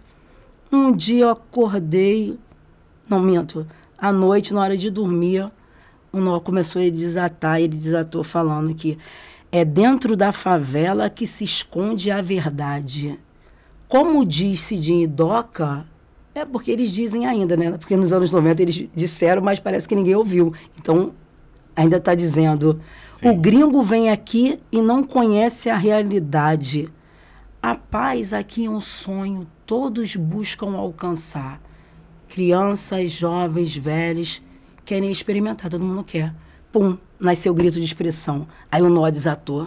Um 0.73 0.93
dia 0.93 1.25
eu 1.25 1.31
acordei, 1.31 2.39
não 3.09 3.21
minto, 3.21 3.67
à 3.99 4.12
noite, 4.12 4.55
na 4.55 4.61
hora 4.61 4.77
de 4.77 4.89
dormir, 4.89 5.50
o 6.12 6.21
nó 6.21 6.39
começou 6.41 6.81
a 6.81 6.89
desatar. 6.89 7.61
Ele 7.61 7.77
desatou 7.77 8.23
falando 8.23 8.75
que 8.75 8.97
é 9.53 9.65
dentro 9.65 10.17
da 10.17 10.33
favela 10.33 11.11
que 11.11 11.27
se 11.27 11.43
esconde 11.43 12.11
a 12.11 12.23
verdade. 12.23 13.19
Como 13.89 14.25
diz 14.25 14.61
Cidinho 14.61 15.09
Doca, 15.09 15.85
é 16.35 16.45
porque 16.45 16.71
eles 16.71 16.93
dizem 16.93 17.27
ainda, 17.27 17.57
né? 17.57 17.73
Porque 17.73 17.97
nos 17.97 18.13
anos 18.13 18.31
90 18.31 18.63
eles 18.63 18.89
disseram, 18.95 19.43
mas 19.43 19.59
parece 19.59 19.89
que 19.89 19.95
ninguém 19.95 20.15
ouviu. 20.15 20.55
Então, 20.79 21.13
ainda 21.75 21.97
está 21.97 22.15
dizendo: 22.15 22.81
Sim. 23.13 23.31
o 23.31 23.35
gringo 23.35 23.83
vem 23.83 24.11
aqui 24.11 24.59
e 24.71 24.81
não 24.81 25.03
conhece 25.03 25.69
a 25.69 25.77
realidade. 25.77 26.89
A 27.63 27.75
paz 27.75 28.33
aqui 28.33 28.65
é 28.65 28.71
um 28.71 28.81
sonho, 28.81 29.47
todos 29.67 30.17
buscam 30.17 30.77
alcançar. 30.77 31.61
Crianças, 32.29 33.11
jovens, 33.11 33.77
velhos, 33.77 34.41
querem 34.85 35.11
experimentar, 35.11 35.69
todo 35.69 35.85
mundo 35.85 36.05
quer. 36.05 36.35
Pum, 36.73 36.97
nasceu 37.19 37.53
o 37.53 37.55
grito 37.55 37.79
de 37.79 37.85
expressão. 37.85 38.47
Aí 38.71 38.81
o 38.81 38.89
nó 38.89 39.11
desatou, 39.11 39.67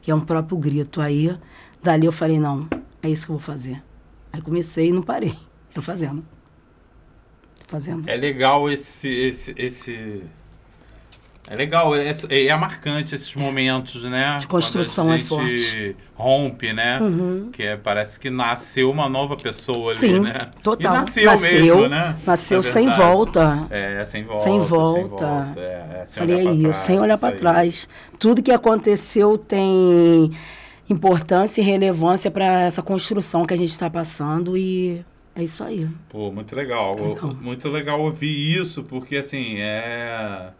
que 0.00 0.10
é 0.10 0.14
um 0.14 0.20
próprio 0.20 0.56
grito. 0.56 1.00
Aí, 1.00 1.36
dali 1.82 2.06
eu 2.06 2.12
falei, 2.12 2.38
não, 2.38 2.68
é 3.02 3.10
isso 3.10 3.26
que 3.26 3.32
eu 3.32 3.36
vou 3.36 3.44
fazer. 3.44 3.82
Aí 4.32 4.40
comecei 4.40 4.88
e 4.88 4.92
não 4.92 5.02
parei. 5.02 5.36
Tô 5.72 5.82
fazendo. 5.82 6.24
Tô 7.58 7.64
fazendo. 7.68 8.08
É 8.08 8.16
legal 8.16 8.70
esse, 8.70 9.08
esse, 9.08 9.54
esse 9.56 10.22
é 11.48 11.56
legal, 11.56 11.94
é, 11.94 12.12
é, 12.30 12.46
é 12.46 12.56
marcante 12.56 13.14
esses 13.14 13.34
momentos, 13.34 14.04
né? 14.04 14.38
De 14.38 14.46
construção 14.46 15.12
é 15.12 15.18
forte. 15.18 15.96
rompe, 16.14 16.72
né? 16.72 17.00
Uhum. 17.00 17.50
Que 17.52 17.64
é, 17.64 17.76
parece 17.76 18.18
que 18.18 18.30
nasceu 18.30 18.88
uma 18.90 19.08
nova 19.08 19.36
pessoa 19.36 19.92
Sim, 19.92 20.14
ali, 20.14 20.20
né? 20.20 20.50
total. 20.62 20.94
E 20.94 20.98
nasceu, 20.98 21.24
nasceu 21.24 21.52
mesmo, 21.52 21.88
né? 21.88 22.16
Nasceu 22.24 22.62
sem 22.62 22.88
volta. 22.88 23.66
É, 23.70 24.04
sem 24.04 24.22
volta. 24.24 24.42
Sem 24.44 24.60
volta. 24.60 25.00
Sem 25.00 25.08
volta. 25.08 25.60
É, 25.60 26.00
é, 26.00 26.06
sem 26.06 26.20
Falei 26.20 26.36
olhar 26.36 26.54
isso, 26.54 26.62
trás, 26.62 26.76
sem 26.76 27.00
olhar 27.00 27.18
para 27.18 27.36
trás. 27.36 27.88
Tudo 28.20 28.42
que 28.42 28.52
aconteceu 28.52 29.36
tem 29.36 30.30
importância 30.88 31.60
e 31.60 31.64
relevância 31.64 32.30
para 32.30 32.62
essa 32.62 32.82
construção 32.82 33.44
que 33.44 33.52
a 33.52 33.58
gente 33.58 33.72
está 33.72 33.90
passando 33.90 34.56
e 34.56 35.04
é 35.34 35.42
isso 35.42 35.64
aí. 35.64 35.88
Pô, 36.08 36.30
muito 36.30 36.54
legal. 36.54 36.94
legal. 36.94 37.34
Muito 37.34 37.68
legal 37.68 38.00
ouvir 38.00 38.60
isso, 38.60 38.82
porque 38.84 39.16
assim, 39.16 39.56
é 39.58 40.52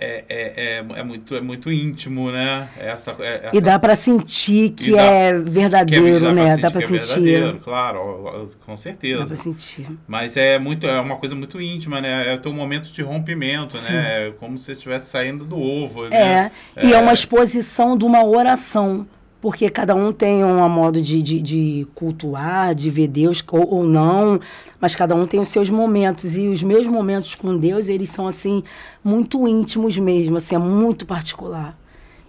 é, 0.00 0.24
é, 0.28 0.52
é, 0.56 1.00
é, 1.00 1.02
muito, 1.02 1.34
é 1.34 1.40
muito 1.40 1.72
íntimo, 1.72 2.30
né? 2.30 2.68
Essa, 2.78 3.16
é, 3.18 3.46
essa... 3.46 3.56
E 3.56 3.60
dá 3.60 3.80
para 3.80 3.96
sentir 3.96 4.70
que 4.70 4.92
dá, 4.92 5.02
é 5.02 5.32
verdadeiro, 5.36 6.24
que 6.24 6.32
né? 6.32 6.56
Dá 6.56 6.70
para 6.70 6.80
sentir. 6.80 7.02
sentir. 7.02 7.42
É 7.42 7.52
claro, 7.54 8.48
com 8.64 8.76
certeza. 8.76 9.22
Dá 9.22 9.26
para 9.26 9.36
sentir. 9.36 9.88
Mas 10.06 10.36
é 10.36 10.56
muito, 10.56 10.86
é 10.86 11.00
uma 11.00 11.16
coisa 11.16 11.34
muito 11.34 11.60
íntima, 11.60 12.00
né? 12.00 12.32
É 12.32 12.34
o 12.36 12.38
teu 12.38 12.52
momento 12.52 12.92
de 12.92 13.02
rompimento, 13.02 13.76
Sim. 13.76 13.92
né? 13.92 14.28
É 14.28 14.30
como 14.30 14.56
se 14.56 14.66
você 14.66 14.72
estivesse 14.72 15.10
saindo 15.10 15.44
do 15.44 15.58
ovo. 15.58 16.06
É, 16.06 16.10
né? 16.10 16.52
e 16.80 16.92
é 16.92 16.98
uma 16.98 17.12
exposição 17.12 17.98
de 17.98 18.04
uma 18.04 18.24
oração 18.24 19.04
porque 19.40 19.68
cada 19.70 19.94
um 19.94 20.12
tem 20.12 20.44
um 20.44 20.68
modo 20.68 21.00
de, 21.00 21.22
de, 21.22 21.40
de 21.40 21.86
cultuar, 21.94 22.74
de 22.74 22.90
ver 22.90 23.06
Deus 23.06 23.42
ou, 23.50 23.74
ou, 23.74 23.84
não, 23.84 24.40
mas 24.80 24.96
cada 24.96 25.14
um 25.14 25.26
tem 25.26 25.38
os 25.38 25.48
seus 25.48 25.70
momentos 25.70 26.36
e 26.36 26.48
os 26.48 26.62
meus 26.62 26.86
momentos 26.86 27.34
com 27.34 27.56
Deus 27.56 27.88
eles 27.88 28.10
são 28.10 28.26
assim 28.26 28.64
muito 29.02 29.46
íntimos 29.46 29.96
mesmo, 29.96 30.36
assim 30.36 30.56
é 30.56 30.58
muito 30.58 31.06
particular. 31.06 31.78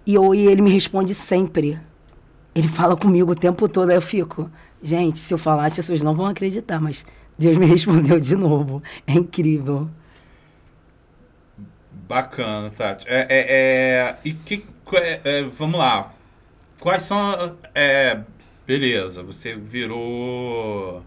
E, 0.06 0.14
eu, 0.14 0.34
e 0.34 0.46
ele 0.46 0.62
me 0.62 0.70
responde 0.70 1.14
sempre. 1.14 1.78
Ele 2.54 2.66
fala 2.68 2.96
comigo 2.96 3.32
o 3.32 3.36
tempo 3.36 3.68
todo, 3.68 3.90
aí 3.90 3.96
eu 3.96 4.02
fico, 4.02 4.50
gente, 4.82 5.18
se 5.18 5.34
eu 5.34 5.38
falar 5.38 5.66
as 5.66 5.76
pessoas 5.76 6.02
não 6.02 6.14
vão 6.14 6.26
acreditar, 6.26 6.80
mas 6.80 7.04
Deus 7.36 7.56
me 7.58 7.66
respondeu 7.66 8.20
de 8.20 8.36
novo, 8.36 8.82
é 9.04 9.14
incrível. 9.14 9.88
Bacana, 12.08 12.70
Tati. 12.70 13.06
É, 13.08 13.26
é, 13.28 13.40
é 13.48 14.16
e 14.24 14.32
que, 14.32 14.64
é, 14.94 15.20
é, 15.22 15.42
vamos 15.44 15.78
lá, 15.78 16.12
Quais 16.80 17.02
são. 17.02 17.56
É, 17.74 18.22
beleza, 18.66 19.22
você 19.22 19.54
virou. 19.54 21.04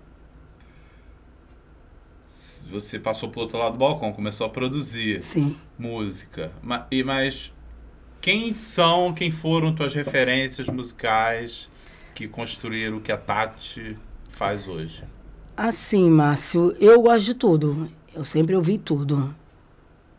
Você 2.71 2.97
passou 2.97 3.29
pro 3.29 3.41
outro 3.41 3.57
lado 3.57 3.73
do 3.73 3.79
balcão, 3.79 4.13
começou 4.13 4.47
a 4.47 4.49
produzir 4.49 5.21
Sim. 5.23 5.57
música. 5.77 6.51
Mas, 6.61 6.85
mas 7.03 7.53
quem 8.21 8.55
são, 8.55 9.13
quem 9.13 9.31
foram 9.31 9.75
tuas 9.75 9.93
referências 9.93 10.67
musicais 10.67 11.67
que 12.15 12.27
construíram 12.27 12.97
o 12.97 13.01
que 13.01 13.11
a 13.11 13.17
Tati 13.17 13.97
faz 14.29 14.67
hoje? 14.67 15.03
Assim, 15.57 16.09
Márcio, 16.09 16.75
eu 16.79 17.01
gosto 17.01 17.25
de 17.25 17.33
tudo. 17.33 17.89
Eu 18.15 18.23
sempre 18.23 18.55
ouvi 18.55 18.77
tudo 18.77 19.35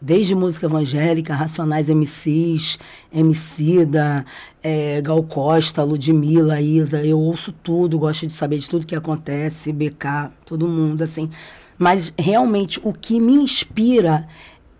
desde 0.00 0.35
música 0.35 0.66
evangélica, 0.66 1.35
Racionais 1.35 1.88
MCs, 1.88 2.78
Emicida, 3.12 4.24
é, 4.62 5.00
Gal 5.00 5.22
Costa, 5.22 5.83
Ludmilla, 5.83 6.61
Isa, 6.61 7.04
eu 7.04 7.18
ouço 7.18 7.52
tudo, 7.52 7.98
gosto 7.98 8.26
de 8.26 8.33
saber 8.33 8.59
de 8.59 8.68
tudo 8.68 8.87
que 8.87 8.96
acontece, 8.96 9.72
BK, 9.72 10.30
todo 10.44 10.68
mundo, 10.68 11.02
assim. 11.02 11.30
Mas 11.78 12.12
realmente 12.18 12.80
o 12.83 12.92
que 12.92 13.20
me 13.20 13.35
inspira 13.35 14.28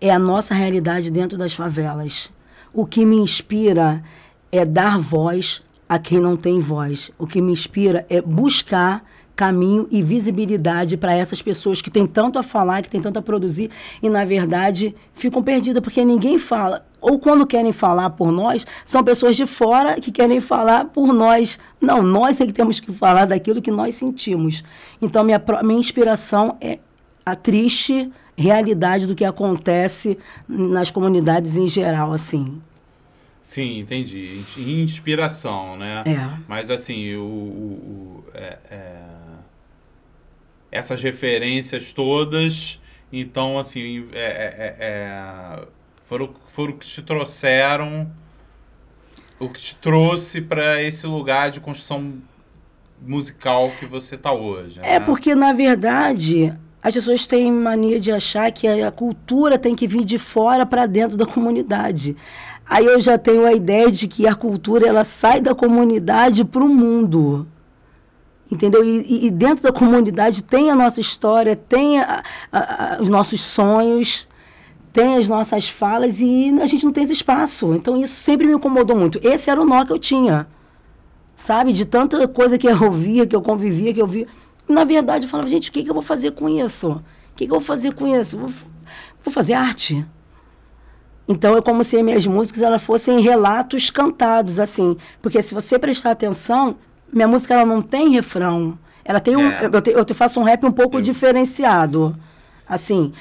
é 0.01 0.11
a 0.11 0.19
nossa 0.19 0.55
realidade 0.55 1.11
dentro 1.11 1.39
das 1.39 1.55
favelas. 1.55 2.31
O 2.73 2.85
que 2.87 3.05
me 3.05 3.17
inspira 3.17 4.03
é 4.51 4.65
dar 4.65 4.99
voz 4.99 5.63
a 5.89 5.99
quem 5.99 6.21
não 6.21 6.37
tem 6.37 6.61
voz. 6.61 7.11
O 7.19 7.27
que 7.27 7.41
me 7.41 7.53
inspira 7.53 8.07
é 8.09 8.21
buscar 8.21 9.05
caminho 9.37 9.89
e 9.91 10.03
visibilidade 10.03 10.97
para 10.97 11.15
essas 11.15 11.43
pessoas 11.43 11.83
que 11.83 11.91
têm 11.91 12.07
tanto 12.07 12.39
a 12.39 12.43
falar, 12.43 12.83
que 12.83 12.89
têm 12.89 13.03
tanto 13.03 13.19
a 13.19 13.23
produzir 13.23 13.71
e, 14.03 14.09
na 14.09 14.25
verdade, 14.25 14.95
ficam 15.15 15.43
perdidas 15.43 15.83
porque 15.83 16.05
ninguém 16.05 16.39
fala. 16.39 16.87
Ou 17.01 17.19
quando 17.19 17.47
querem 17.47 17.73
falar 17.73 18.11
por 18.11 18.33
nós, 18.33 18.67
são 18.85 19.05
pessoas 19.05 19.37
de 19.37 19.45
fora 19.45 20.01
que 20.01 20.11
querem 20.11 20.41
falar 20.41 20.87
por 20.87 21.13
nós. 21.13 21.59
Não, 21.81 22.03
nós 22.03 22.41
é 22.41 22.47
que 22.47 22.53
temos 22.53 22.81
que 22.81 22.93
falar 22.93 23.27
daquilo 23.27 23.61
que 23.61 23.71
nós 23.71 23.95
sentimos. 23.95 24.65
Então, 25.03 25.23
minha, 25.23 25.43
minha 25.63 25.81
inspiração 25.81 26.57
é 26.61 26.79
a 27.27 27.35
triste 27.35 28.11
realidade 28.37 29.07
do 29.07 29.15
que 29.15 29.25
acontece 29.25 30.19
nas 30.49 30.91
comunidades 30.91 31.57
em 31.57 31.69
geral, 31.69 32.13
assim. 32.13 32.61
Sim, 33.43 33.81
entendi. 33.81 34.43
Inspiração, 34.57 35.77
né? 35.77 36.03
É. 36.07 36.39
Mas 36.49 36.71
assim, 36.71 37.15
o, 37.15 37.23
o, 37.23 38.25
o 38.25 38.25
é, 38.33 38.59
é 38.71 39.14
essas 40.75 41.01
referências 41.01 41.93
todas. 41.93 42.81
Então, 43.13 43.59
assim, 43.59 44.09
é, 44.13 44.19
é, 44.19 44.55
é, 44.59 44.77
é 44.81 45.67
foram, 46.05 46.31
foram 46.47 46.73
que 46.73 46.85
te 46.85 47.01
trouxeram, 47.01 48.11
o 49.39 49.49
que 49.49 49.61
te 49.61 49.77
trouxe 49.77 50.41
para 50.41 50.83
esse 50.83 51.07
lugar 51.07 51.51
de 51.53 51.61
construção 51.61 52.15
musical 53.01 53.71
que 53.79 53.87
você 53.87 54.17
está 54.17 54.33
hoje. 54.33 54.81
É 54.83 54.99
né? 54.99 55.01
porque, 55.01 55.35
na 55.35 55.53
verdade, 55.53 56.53
as 56.83 56.93
pessoas 56.93 57.25
têm 57.27 57.53
mania 57.53 58.01
de 58.01 58.11
achar 58.11 58.51
que 58.51 58.67
a 58.67 58.91
cultura 58.91 59.57
tem 59.57 59.77
que 59.77 59.87
vir 59.87 60.05
de 60.05 60.19
fora 60.19 60.67
para 60.67 60.87
dentro 60.87 61.17
da 61.17 61.25
comunidade. 61.25 62.17
Aí 62.67 62.85
eu 62.85 63.01
já 63.01 63.17
tenho 63.17 63.47
a 63.47 63.53
ideia 63.53 63.93
de 63.93 64.09
que 64.09 64.27
a 64.27 64.35
cultura 64.35 64.89
ela 64.89 65.05
sai 65.05 65.41
da 65.41 65.55
comunidade 65.55 66.45
para 66.45 66.65
o 66.65 66.69
mundo 66.69 67.47
entendeu? 68.51 68.85
E, 68.85 69.27
e, 69.27 69.31
dentro 69.31 69.63
da 69.63 69.73
comunidade 69.73 70.45
tem 70.45 70.71
a 70.71 70.75
nossa 70.75 71.01
história, 71.01 71.57
tem 71.57 72.01
a, 72.01 72.23
a, 72.53 72.97
a, 72.97 73.03
os 73.03 73.11
nossos 73.11 73.41
sonhos, 73.41 74.27
tem 74.93 75.17
as 75.17 75.29
nossas 75.29 75.69
falas 75.69 76.21
e 76.21 76.57
a 76.61 76.67
gente 76.67 76.85
não 76.85 76.93
tem 76.93 77.05
esse 77.05 77.13
espaço. 77.13 77.75
Então 77.75 78.01
isso 78.01 78.15
sempre 78.15 78.47
me 78.47 78.55
incomodou 78.55 78.97
muito. 78.97 79.19
Esse 79.23 79.51
era 79.51 79.61
o 79.61 79.65
nó 79.65 79.85
que 79.85 79.93
eu 79.93 79.99
tinha, 79.99 80.47
sabe? 81.35 81.73
De 81.73 81.85
tanta 81.85 82.27
coisa 82.29 82.57
que 82.57 82.69
eu 82.69 82.83
ouvia, 82.83 83.27
que 83.27 83.35
eu 83.35 83.43
convivia, 83.43 83.93
que 83.93 84.01
eu 84.01 84.07
via. 84.07 84.27
Na 84.69 84.85
verdade, 84.85 85.25
eu 85.25 85.31
falava, 85.31 85.49
gente, 85.49 85.69
o 85.69 85.73
que, 85.73 85.83
que 85.83 85.91
eu 85.91 85.95
vou 85.95 86.03
fazer 86.03 86.31
com 86.31 86.49
isso? 86.49 86.91
O 86.91 87.03
que, 87.37 87.47
que 87.47 87.51
eu 87.51 87.59
vou 87.59 87.61
fazer 87.61 87.93
com 87.93 88.07
isso? 88.07 88.39
Vou, 88.39 88.49
vou 89.25 89.33
fazer 89.33 89.55
arte. 89.55 90.07
Então 91.27 91.57
é 91.57 91.63
como 91.63 91.83
se 91.83 92.01
minhas 92.03 92.27
músicas 92.27 92.63
elas 92.63 92.83
fossem 92.83 93.21
relatos 93.21 93.91
cantados, 93.91 94.61
assim. 94.61 94.97
Porque 95.21 95.43
se 95.43 95.55
você 95.55 95.79
prestar 95.79 96.13
atenção, 96.13 96.77
minha 97.15 97.29
música 97.29 97.55
ela 97.55 97.65
não 97.65 97.81
tem 97.81 98.11
refrão. 98.11 98.79
Ela 99.05 99.21
tem 99.21 99.37
um. 99.37 99.47
É. 99.47 99.71
Eu, 99.73 99.81
te, 99.81 99.91
eu 99.91 100.05
te 100.05 100.15
faço 100.15 100.41
um 100.41 100.43
rap 100.43 100.65
um 100.65 100.73
pouco 100.73 100.97
eu... 100.97 101.01
diferenciado. 101.01 102.17
Assim, 102.67 103.13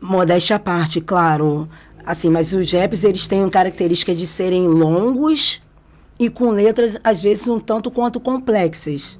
modéstia 0.00 0.56
à 0.56 0.58
parte, 0.58 1.00
claro. 1.00 1.68
Assim, 2.04 2.30
mas 2.30 2.52
os 2.52 2.72
raps 2.72 3.04
eles 3.04 3.28
têm 3.28 3.46
característica 3.48 4.14
de 4.14 4.26
serem 4.26 4.66
longos 4.66 5.60
e 6.18 6.28
com 6.28 6.50
letras, 6.50 6.98
às 7.04 7.20
vezes, 7.20 7.46
um 7.46 7.58
tanto 7.58 7.90
quanto 7.90 8.18
complexas. 8.18 9.18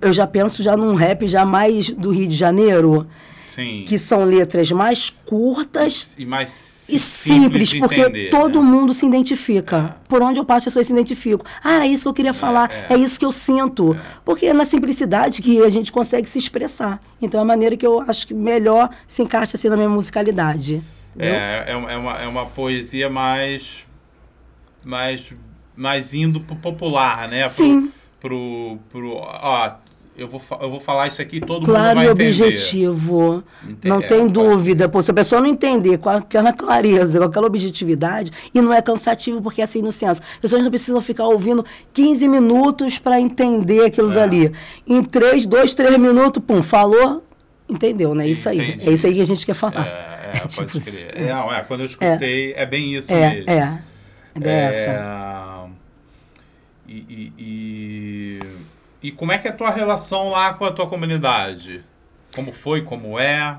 Eu 0.00 0.12
já 0.12 0.26
penso 0.26 0.62
já 0.62 0.76
num 0.76 0.94
rap 0.94 1.26
já 1.26 1.44
mais 1.44 1.90
do 1.90 2.10
Rio 2.10 2.28
de 2.28 2.36
Janeiro. 2.36 3.06
Sim. 3.54 3.84
que 3.86 3.98
são 3.98 4.24
letras 4.24 4.72
mais 4.72 5.10
curtas 5.10 6.16
e 6.18 6.26
mais 6.26 6.88
e 6.88 6.98
simples, 6.98 7.70
simples 7.70 7.74
porque 7.78 8.00
entender, 8.00 8.30
todo 8.30 8.60
né? 8.60 8.68
mundo 8.68 8.92
se 8.92 9.06
identifica. 9.06 9.96
É. 9.96 10.08
Por 10.08 10.22
onde 10.22 10.40
eu 10.40 10.44
passo, 10.44 10.68
as 10.68 10.72
pessoas 10.72 10.88
se 10.88 10.92
identificam. 10.92 11.46
Ah, 11.62 11.74
era 11.74 11.86
isso 11.86 12.02
que 12.02 12.08
eu 12.08 12.14
queria 12.14 12.34
falar, 12.34 12.68
é, 12.70 12.86
é. 12.90 12.94
é 12.94 12.98
isso 12.98 13.18
que 13.18 13.24
eu 13.24 13.30
sinto. 13.30 13.94
É. 13.94 14.00
Porque 14.24 14.46
é 14.46 14.52
na 14.52 14.66
simplicidade 14.66 15.40
que 15.40 15.62
a 15.62 15.70
gente 15.70 15.92
consegue 15.92 16.28
se 16.28 16.36
expressar. 16.36 17.00
Então 17.22 17.38
é 17.38 17.42
a 17.42 17.46
maneira 17.46 17.76
que 17.76 17.86
eu 17.86 18.00
acho 18.00 18.26
que 18.26 18.34
melhor 18.34 18.90
se 19.06 19.22
encaixa 19.22 19.56
assim 19.56 19.68
na 19.68 19.76
minha 19.76 19.88
musicalidade. 19.88 20.82
É, 21.16 21.28
é, 21.28 21.64
é, 21.68 21.96
uma, 21.96 22.18
é 22.18 22.26
uma 22.26 22.46
poesia 22.46 23.08
mais, 23.08 23.86
mais, 24.82 25.32
mais 25.76 26.12
indo 26.12 26.40
pro 26.40 26.56
popular, 26.56 27.28
né? 27.28 27.46
Sim. 27.46 27.92
Pro, 28.20 28.78
pro, 28.90 29.00
pro, 29.00 29.10
ó, 29.16 29.76
eu 30.16 30.28
vou, 30.28 30.40
eu 30.60 30.70
vou 30.70 30.78
falar 30.80 31.08
isso 31.08 31.20
aqui 31.20 31.40
todo 31.40 31.64
claro 31.64 31.86
mundo 31.88 31.96
vai 31.96 32.06
e 32.06 32.10
objetivo. 32.10 33.42
Não 33.82 34.00
é, 34.00 34.06
tem 34.06 34.28
dúvida. 34.28 34.88
Pô, 34.88 35.02
se 35.02 35.10
a 35.10 35.14
pessoa 35.14 35.40
não 35.40 35.48
entender 35.48 35.98
com 35.98 36.08
aquela 36.08 36.52
clareza, 36.52 37.18
com 37.18 37.24
aquela 37.24 37.46
objetividade, 37.46 38.30
e 38.54 38.60
não 38.60 38.72
é 38.72 38.80
cansativo 38.80 39.42
porque 39.42 39.60
é 39.60 39.64
assim 39.64 39.82
no 39.82 39.90
senso. 39.92 40.20
As 40.22 40.38
pessoas 40.38 40.62
não 40.62 40.70
precisam 40.70 41.00
ficar 41.00 41.24
ouvindo 41.24 41.64
15 41.92 42.28
minutos 42.28 42.98
para 42.98 43.20
entender 43.20 43.86
aquilo 43.86 44.12
É. 44.12 44.14
dali. 44.14 44.52
Em 44.86 45.02
3, 45.02 45.46
2, 45.46 45.74
3 45.74 45.96
minutos, 45.98 46.42
pum, 46.46 46.62
falou, 46.62 47.24
entendeu, 47.68 48.14
né? 48.14 48.26
Isso 48.28 48.48
aí. 48.48 48.58
Entendi. 48.70 48.88
É 48.88 48.92
isso 48.92 49.06
aí 49.06 49.14
que 49.14 49.20
a 49.20 49.26
gente 49.26 49.44
quer 49.44 49.54
falar. 49.54 49.86
É, 49.86 49.90
é, 49.90 50.36
É 50.36 50.40
pode 50.54 50.72
tipo 50.72 50.80
crer. 50.80 51.14
isso. 51.18 51.28
Não, 51.28 51.52
é, 51.52 51.60
quando 51.62 51.80
eu 51.80 51.86
escutei, 51.86 52.52
é, 52.54 52.64
bem 52.66 52.94
isso 52.94 53.12
É, 53.12 53.30
mesmo. 53.30 53.50
é. 53.50 53.78
É 54.42 54.50
essa. 54.50 54.90
É, 54.90 55.74
E, 56.86 56.92
e, 56.92 57.32
e, 57.38 58.03
e 59.04 59.10
como 59.12 59.32
é 59.32 59.36
que 59.38 59.46
é 59.46 59.50
a 59.50 59.54
tua 59.54 59.70
relação 59.70 60.30
lá 60.30 60.54
com 60.54 60.64
a 60.64 60.72
tua 60.72 60.86
comunidade? 60.86 61.82
Como 62.34 62.52
foi, 62.52 62.80
como 62.82 63.18
é? 63.18 63.58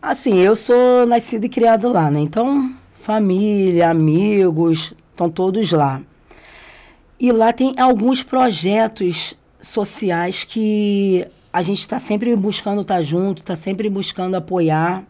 Assim, 0.00 0.36
eu 0.36 0.54
sou 0.54 1.06
nascida 1.06 1.46
e 1.46 1.48
criada 1.48 1.88
lá, 1.88 2.10
né? 2.10 2.20
Então, 2.20 2.74
família, 3.00 3.88
amigos, 3.88 4.92
estão 5.10 5.30
todos 5.30 5.72
lá. 5.72 6.02
E 7.18 7.32
lá 7.32 7.50
tem 7.50 7.74
alguns 7.80 8.22
projetos 8.22 9.34
sociais 9.58 10.44
que 10.44 11.26
a 11.50 11.62
gente 11.62 11.80
está 11.80 11.98
sempre 11.98 12.36
buscando 12.36 12.82
estar 12.82 13.00
junto, 13.00 13.40
está 13.40 13.56
sempre 13.56 13.88
buscando 13.88 14.36
apoiar. 14.36 15.02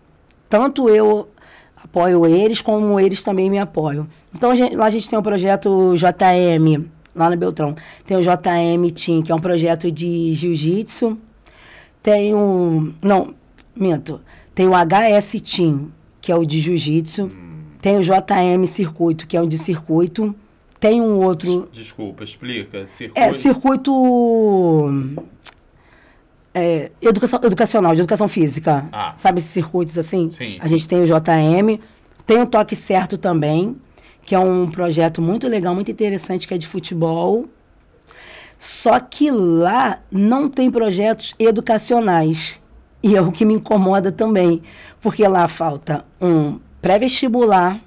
Tanto 0.48 0.88
eu 0.88 1.28
apoio 1.82 2.24
eles, 2.26 2.60
como 2.60 2.98
eles 3.00 3.24
também 3.24 3.50
me 3.50 3.58
apoiam. 3.58 4.06
Então, 4.32 4.52
a 4.52 4.54
gente- 4.54 4.76
lá 4.76 4.86
a 4.86 4.90
gente 4.90 5.10
tem 5.10 5.18
o 5.18 5.22
projeto 5.22 5.94
JM, 5.96 6.88
lá 7.14 7.30
no 7.30 7.36
Beltrão. 7.36 7.74
Tem 8.06 8.16
o 8.16 8.20
JM 8.20 8.90
Team, 8.94 9.22
que 9.22 9.32
é 9.32 9.34
um 9.34 9.40
projeto 9.40 9.90
de 9.90 10.34
jiu-jitsu. 10.34 11.18
Tem 12.02 12.34
o. 12.34 12.92
Não, 13.02 13.34
minto. 13.74 14.20
Tem 14.54 14.66
o 14.66 14.72
HS 14.72 15.40
Team, 15.40 15.90
que 16.20 16.32
é 16.32 16.36
o 16.36 16.44
de 16.44 16.60
jiu-jitsu. 16.60 17.30
Tem 17.80 17.96
o 17.96 18.02
JM 18.02 18.66
Circuito, 18.66 19.26
que 19.26 19.36
é 19.36 19.40
o 19.40 19.46
de 19.46 19.56
circuito. 19.56 20.34
Tem 20.80 21.00
um 21.00 21.20
outro. 21.20 21.68
Desculpa, 21.72 22.24
explica. 22.24 22.86
Circuito. 22.86 23.20
É, 23.20 23.32
circuito. 23.32 23.92
é, 26.54 26.90
educação, 27.00 27.40
educacional, 27.42 27.94
de 27.94 28.00
educação 28.00 28.28
física. 28.28 28.88
Ah. 28.92 29.14
Sabe 29.16 29.38
esses 29.40 29.50
circuitos 29.50 29.98
assim? 29.98 30.30
Sim, 30.30 30.58
A 30.60 30.68
gente 30.68 30.88
tem 30.88 31.00
o 31.00 31.06
JM. 31.06 31.80
Tem 32.26 32.42
o 32.42 32.46
Toque 32.46 32.76
Certo 32.76 33.16
também, 33.16 33.74
que 34.28 34.34
é 34.34 34.38
um 34.38 34.70
projeto 34.70 35.22
muito 35.22 35.48
legal, 35.48 35.74
muito 35.74 35.90
interessante, 35.90 36.46
que 36.46 36.52
é 36.52 36.58
de 36.58 36.66
futebol. 36.66 37.46
Só 38.58 39.00
que 39.00 39.30
lá 39.30 40.00
não 40.12 40.50
tem 40.50 40.70
projetos 40.70 41.34
educacionais. 41.38 42.60
E 43.02 43.16
é 43.16 43.22
o 43.22 43.32
que 43.32 43.42
me 43.46 43.54
incomoda 43.54 44.12
também. 44.12 44.62
Porque 45.00 45.26
lá 45.26 45.48
falta 45.48 46.04
um 46.20 46.60
pré-vestibular. 46.82 47.80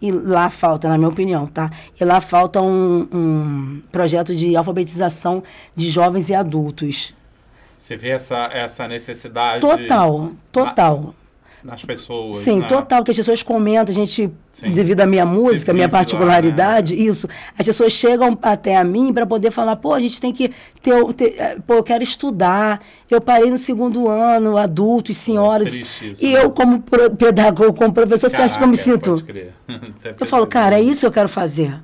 E 0.00 0.10
lá 0.10 0.48
falta, 0.48 0.88
na 0.88 0.96
minha 0.96 1.10
opinião, 1.10 1.46
tá? 1.46 1.70
E 2.00 2.02
lá 2.02 2.18
falta 2.18 2.62
um, 2.62 3.06
um 3.12 3.82
projeto 3.92 4.34
de 4.34 4.56
alfabetização 4.56 5.42
de 5.74 5.90
jovens 5.90 6.30
e 6.30 6.34
adultos. 6.34 7.14
Você 7.78 7.94
vê 7.94 8.08
essa, 8.08 8.48
essa 8.54 8.88
necessidade 8.88 9.60
Total, 9.60 10.30
total. 10.50 11.14
Nas 11.66 11.84
pessoas. 11.84 12.36
Sim, 12.36 12.60
né? 12.60 12.68
total, 12.68 13.02
que 13.02 13.10
as 13.10 13.16
pessoas 13.16 13.42
comentam, 13.42 13.92
a 13.92 13.94
gente, 13.94 14.30
Sim. 14.52 14.70
devido 14.70 15.00
à 15.00 15.06
minha 15.06 15.26
música, 15.26 15.72
à 15.72 15.74
minha 15.74 15.86
vive 15.86 15.92
lá, 15.92 15.98
particularidade, 15.98 16.94
isso, 16.94 17.28
as 17.58 17.66
pessoas 17.66 17.92
chegam 17.92 18.38
até 18.40 18.76
a 18.76 18.84
mim 18.84 19.12
para 19.12 19.26
poder 19.26 19.50
falar, 19.50 19.74
pô, 19.76 19.92
a 19.92 20.00
gente 20.00 20.20
tem 20.20 20.32
que 20.32 20.52
ter, 20.80 21.04
ter, 21.14 21.34
eh, 21.36 21.58
pô, 21.66 21.74
eu 21.74 21.82
quero 21.82 22.04
estudar, 22.04 22.80
eu 23.10 23.20
parei 23.20 23.50
no 23.50 23.58
segundo 23.58 24.08
ano, 24.08 24.56
adultos, 24.56 25.16
senhoras, 25.16 25.72
triste 25.72 26.12
isso, 26.12 26.24
e 26.24 26.32
né? 26.32 26.44
eu 26.44 26.50
como 26.50 26.82
pedagogo, 27.18 27.74
como 27.74 27.92
professor, 27.92 28.30
você 28.30 28.36
acha 28.36 28.56
que 28.56 28.64
eu 28.64 28.68
me 28.68 28.76
Caraca, 28.78 28.92
sinto? 28.92 29.26
Eu 30.20 30.26
falo, 30.26 30.46
cara, 30.46 30.76
é 30.76 30.82
isso 30.82 31.00
que 31.00 31.06
eu 31.06 31.12
quero 31.12 31.28
fazer. 31.28 31.82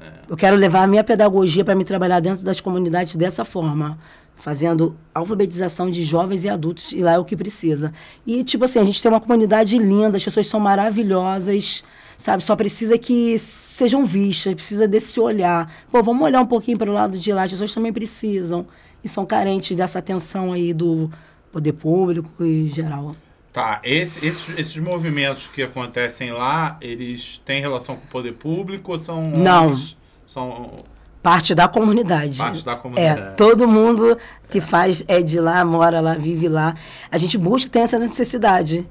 É. 0.00 0.04
Eu 0.28 0.36
quero 0.36 0.56
levar 0.56 0.82
a 0.82 0.86
minha 0.86 1.04
pedagogia 1.04 1.64
para 1.64 1.74
me 1.74 1.84
trabalhar 1.84 2.20
dentro 2.20 2.44
das 2.44 2.60
comunidades 2.60 3.14
dessa 3.14 3.44
forma, 3.44 3.98
fazendo 4.36 4.96
alfabetização 5.14 5.88
de 5.90 6.02
jovens 6.02 6.42
e 6.44 6.48
adultos, 6.48 6.92
e 6.92 7.00
lá 7.00 7.12
é 7.12 7.18
o 7.18 7.24
que 7.24 7.36
precisa. 7.36 7.92
E, 8.26 8.42
tipo 8.42 8.64
assim, 8.64 8.78
a 8.80 8.84
gente 8.84 9.00
tem 9.00 9.10
uma 9.10 9.20
comunidade 9.20 9.78
linda, 9.78 10.16
as 10.16 10.24
pessoas 10.24 10.46
são 10.48 10.58
maravilhosas, 10.58 11.84
sabe? 12.18 12.42
Só 12.42 12.56
precisa 12.56 12.98
que 12.98 13.38
sejam 13.38 14.04
vistas, 14.04 14.54
precisa 14.54 14.88
desse 14.88 15.18
olhar. 15.20 15.72
Pô, 15.90 16.02
vamos 16.02 16.22
olhar 16.22 16.40
um 16.40 16.46
pouquinho 16.46 16.78
para 16.78 16.90
o 16.90 16.94
lado 16.94 17.18
de 17.18 17.32
lá, 17.32 17.44
as 17.44 17.50
pessoas 17.50 17.72
também 17.72 17.92
precisam 17.92 18.66
e 19.04 19.08
são 19.08 19.24
carentes 19.26 19.76
dessa 19.76 19.98
atenção 19.98 20.52
aí 20.52 20.72
do 20.72 21.10
poder 21.52 21.72
público 21.74 22.44
e 22.44 22.68
geral. 22.68 23.14
Tá, 23.52 23.80
esse- 23.84 24.24
esses, 24.24 24.58
esses 24.58 24.76
movimentos 24.78 25.46
que 25.46 25.62
acontecem 25.62 26.32
lá, 26.32 26.78
eles 26.80 27.40
têm 27.44 27.60
relação 27.60 27.96
com 27.96 28.04
o 28.06 28.08
poder 28.08 28.32
público 28.32 28.92
ou 28.92 28.98
são 28.98 29.30
Não. 29.30 29.74
São 30.26 30.72
Parte 31.22 31.54
da 31.54 31.68
comunidade. 31.68 32.36
parte 32.36 32.64
da 32.64 32.72
É, 32.72 32.76
comunidade. 32.76 33.36
todo 33.36 33.68
mundo 33.68 34.18
que 34.50 34.60
faz 34.60 35.04
é 35.06 35.22
de 35.22 35.38
lá, 35.38 35.64
mora 35.64 36.00
lá, 36.00 36.14
vive 36.14 36.48
lá. 36.48 36.74
A 37.10 37.16
gente 37.18 37.38
busca 37.38 37.70
tem 37.70 37.82
essa 37.82 37.98
necessidade. 37.98 38.86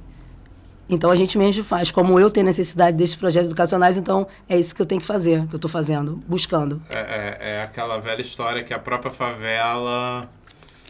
Então 0.89 1.09
a 1.11 1.15
gente 1.15 1.37
mesmo 1.37 1.63
faz. 1.63 1.91
Como 1.91 2.19
eu 2.19 2.29
tenho 2.29 2.45
necessidade 2.45 2.95
desses 2.97 3.15
projetos 3.15 3.47
educacionais, 3.47 3.97
então 3.97 4.27
é 4.47 4.57
isso 4.57 4.73
que 4.75 4.81
eu 4.81 4.85
tenho 4.85 4.99
que 5.01 5.07
fazer, 5.07 5.45
que 5.47 5.55
eu 5.55 5.57
estou 5.57 5.69
fazendo, 5.71 6.21
buscando. 6.27 6.81
É, 6.89 6.99
é- 6.99 7.37
é 7.57 7.63
aquela 7.63 7.97
velha 7.99 8.21
história 8.21 8.63
que 8.63 8.73
a 8.73 8.79
própria 8.79 9.09
favela 9.11 10.29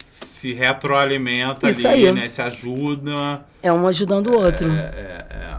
se 0.04 0.52
retroalimenta 0.52 1.70
Isso 1.70 1.86
ali, 1.88 2.10
né? 2.12 2.28
Se 2.28 2.42
ajuda. 2.42 3.44
É 3.62 3.72
um 3.72 3.86
ajudando 3.86 4.28
o 4.28 4.34
outro. 4.40 4.70
É, 4.70 4.76
é, 4.76 5.26
é. 5.30 5.56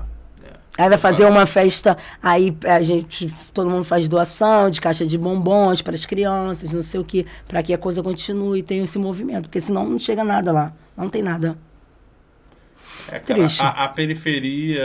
Aí 0.76 0.90
vai 0.90 0.98
fazer 0.98 1.26
uma 1.26 1.46
festa, 1.46 1.96
aí 2.22 2.56
a 2.66 2.82
gente, 2.82 3.32
todo 3.54 3.70
mundo 3.70 3.84
faz 3.84 4.10
doação 4.10 4.72
de 4.72 4.82
caixa 4.82 5.06
de 5.06 5.20
bombons 5.20 5.84
para 5.84 5.94
as 5.94 6.04
crianças, 6.04 6.74
não 6.74 6.82
sei 6.82 7.00
o 7.00 7.06
quê, 7.06 7.28
para 7.48 7.62
que 7.62 7.74
a 7.74 7.78
coisa 7.78 8.02
continue 8.02 8.60
e 8.60 8.64
tenha 8.64 8.84
esse 8.84 8.98
movimento, 8.98 9.44
porque 9.44 9.62
senão 9.62 9.88
não 9.88 10.00
chega 10.00 10.24
nada 10.24 10.52
lá, 10.52 10.74
não 10.98 11.10
tem 11.10 11.22
nada. 11.22 11.56
É, 13.08 13.20
cara, 13.20 13.40
Triste. 13.42 13.62
A, 13.62 13.70
a 13.70 13.90
periferia, 13.90 14.82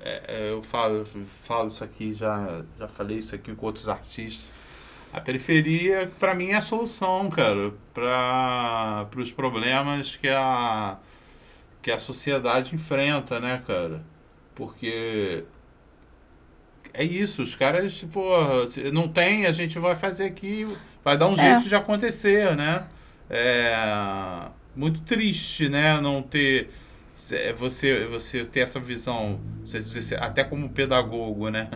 é, 0.00 0.22
é, 0.28 0.50
eu 0.52 0.62
falo, 0.62 1.04
falo 1.42 1.66
isso 1.66 1.82
aqui, 1.82 2.12
já, 2.12 2.62
já 2.78 2.86
falei 2.86 3.18
isso 3.18 3.34
aqui 3.34 3.52
com 3.52 3.66
outros 3.66 3.88
artistas. 3.88 4.46
A 5.12 5.20
periferia, 5.20 6.08
pra 6.20 6.36
mim, 6.36 6.50
é 6.50 6.56
a 6.56 6.60
solução, 6.60 7.28
cara, 7.30 7.72
para 7.92 9.08
os 9.16 9.32
problemas 9.32 10.14
que 10.14 10.28
a, 10.28 10.98
que 11.82 11.90
a 11.90 11.98
sociedade 11.98 12.76
enfrenta, 12.76 13.40
né, 13.40 13.60
cara? 13.66 14.04
Porque 14.60 15.42
é 16.92 17.02
isso, 17.02 17.42
os 17.42 17.54
caras, 17.54 17.94
tipo, 17.96 18.20
se 18.68 18.90
não 18.90 19.08
tem, 19.08 19.46
a 19.46 19.52
gente 19.52 19.78
vai 19.78 19.96
fazer 19.96 20.24
aqui, 20.24 20.66
vai 21.02 21.16
dar 21.16 21.28
um 21.28 21.32
É. 21.32 21.52
jeito 21.52 21.66
de 21.66 21.74
acontecer, 21.74 22.54
né? 22.54 22.84
É 23.30 24.48
muito 24.76 25.00
triste, 25.00 25.66
né, 25.70 25.98
não 25.98 26.20
ter 26.22 26.68
é, 27.32 27.52
você 27.54 28.06
você 28.06 28.44
ter 28.44 28.60
essa 28.60 28.78
visão, 28.80 29.40
você- 29.64 29.80
você- 29.80 30.14
até 30.16 30.42
como 30.44 30.68
pedagogo, 30.68 31.48
né? 31.48 31.68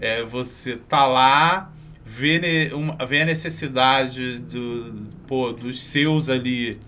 É 0.00 0.22
você 0.24 0.76
tá 0.76 1.06
lá, 1.06 1.70
vê, 2.04 2.38
ne- 2.40 2.72
uma, 2.74 2.96
vê 3.06 3.22
a 3.22 3.24
necessidade 3.24 4.38
do, 4.40 5.06
pô, 5.28 5.52
dos 5.52 5.82
seus 5.84 6.28
ali 6.28 6.80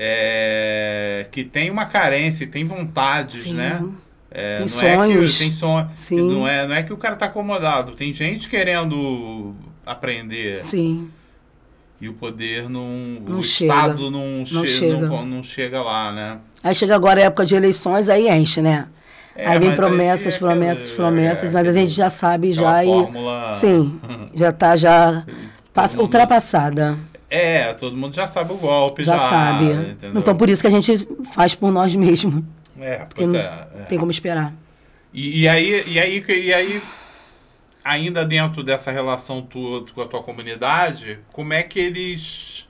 é, 0.00 1.26
que 1.30 1.42
tem 1.44 1.70
uma 1.70 1.84
carência, 1.86 2.46
tem 2.46 2.64
vontades, 2.64 3.42
Sim. 3.42 3.54
né? 3.54 3.82
É, 4.30 4.56
Tem 4.58 4.66
não 4.66 4.82
É 4.82 4.94
sonhos. 4.96 5.32
que, 5.32 5.38
tem 5.38 5.52
sonho. 5.52 5.88
Sim. 5.96 6.32
Não 6.34 6.46
é, 6.46 6.66
não 6.66 6.74
é 6.74 6.82
que 6.82 6.92
o 6.92 6.96
cara 6.98 7.16
tá 7.16 7.26
acomodado. 7.26 7.92
Tem 7.92 8.12
gente 8.14 8.48
querendo 8.48 9.54
aprender 9.86 10.62
Sim. 10.62 11.08
e 12.00 12.08
o 12.08 12.12
poder 12.12 12.68
não. 12.68 12.86
Não 13.26 13.38
o 13.38 13.42
chega. 13.42 13.72
Estado 13.74 14.10
não, 14.10 14.38
Não 14.38 14.44
che- 14.44 14.66
chega. 14.66 15.06
Não, 15.06 15.26
não 15.26 15.42
chega 15.42 15.82
lá, 15.82 16.12
né? 16.12 16.38
Aí 16.62 16.74
chega 16.74 16.94
agora 16.94 17.20
a 17.20 17.24
época 17.24 17.46
de 17.46 17.54
eleições, 17.54 18.08
aí 18.08 18.28
enche, 18.28 18.60
né? 18.60 18.86
É, 19.34 19.46
aí 19.48 19.58
vem 19.58 19.74
promessas, 19.74 20.34
aí 20.34 20.36
é 20.36 20.38
promessas, 20.38 20.82
aquele- 20.90 20.96
promessas, 20.96 21.50
é, 21.50 21.54
mas 21.58 21.66
a 21.68 21.72
gente 21.72 21.90
já 21.92 22.10
sabe 22.10 22.52
já 22.52 22.84
e. 22.84 22.88
fórmula- 22.88 23.50
Sim, 23.50 23.98
já 24.34 24.52
tá 24.52 24.76
já 24.76 25.24
passa- 25.72 25.98
ultrapassada. 26.02 26.98
É, 27.30 27.74
todo 27.74 27.96
mundo 27.96 28.14
já 28.14 28.26
sabe 28.26 28.52
o 28.52 28.56
golpe, 28.56 29.04
Já, 29.04 29.18
já, 29.18 29.28
sabe. 29.28 29.64
entendeu? 29.66 30.20
Então 30.20 30.34
por 30.34 30.48
isso 30.48 30.62
que 30.62 30.66
a 30.66 30.70
gente 30.70 31.06
faz 31.32 31.54
por 31.54 31.70
nós 31.70 31.94
mesmos. 31.94 32.42
É, 32.80 32.96
Porque 32.98 33.22
pois 33.22 33.32
não 33.32 33.40
é. 33.40 33.66
é. 33.80 33.82
tem 33.82 33.98
como 33.98 34.10
esperar. 34.10 34.54
E, 35.12 35.42
e 35.42 35.48
aí, 35.48 35.84
e 35.86 35.98
aí, 35.98 36.24
e 36.28 36.54
aí, 36.54 36.82
ainda 37.84 38.24
dentro 38.24 38.62
dessa 38.62 38.90
relação 38.90 39.42
tua 39.42 39.84
com 39.94 40.00
a 40.00 40.06
tua 40.06 40.22
comunidade, 40.22 41.18
como 41.32 41.52
é 41.52 41.62
que 41.62 41.78
eles. 41.78 42.66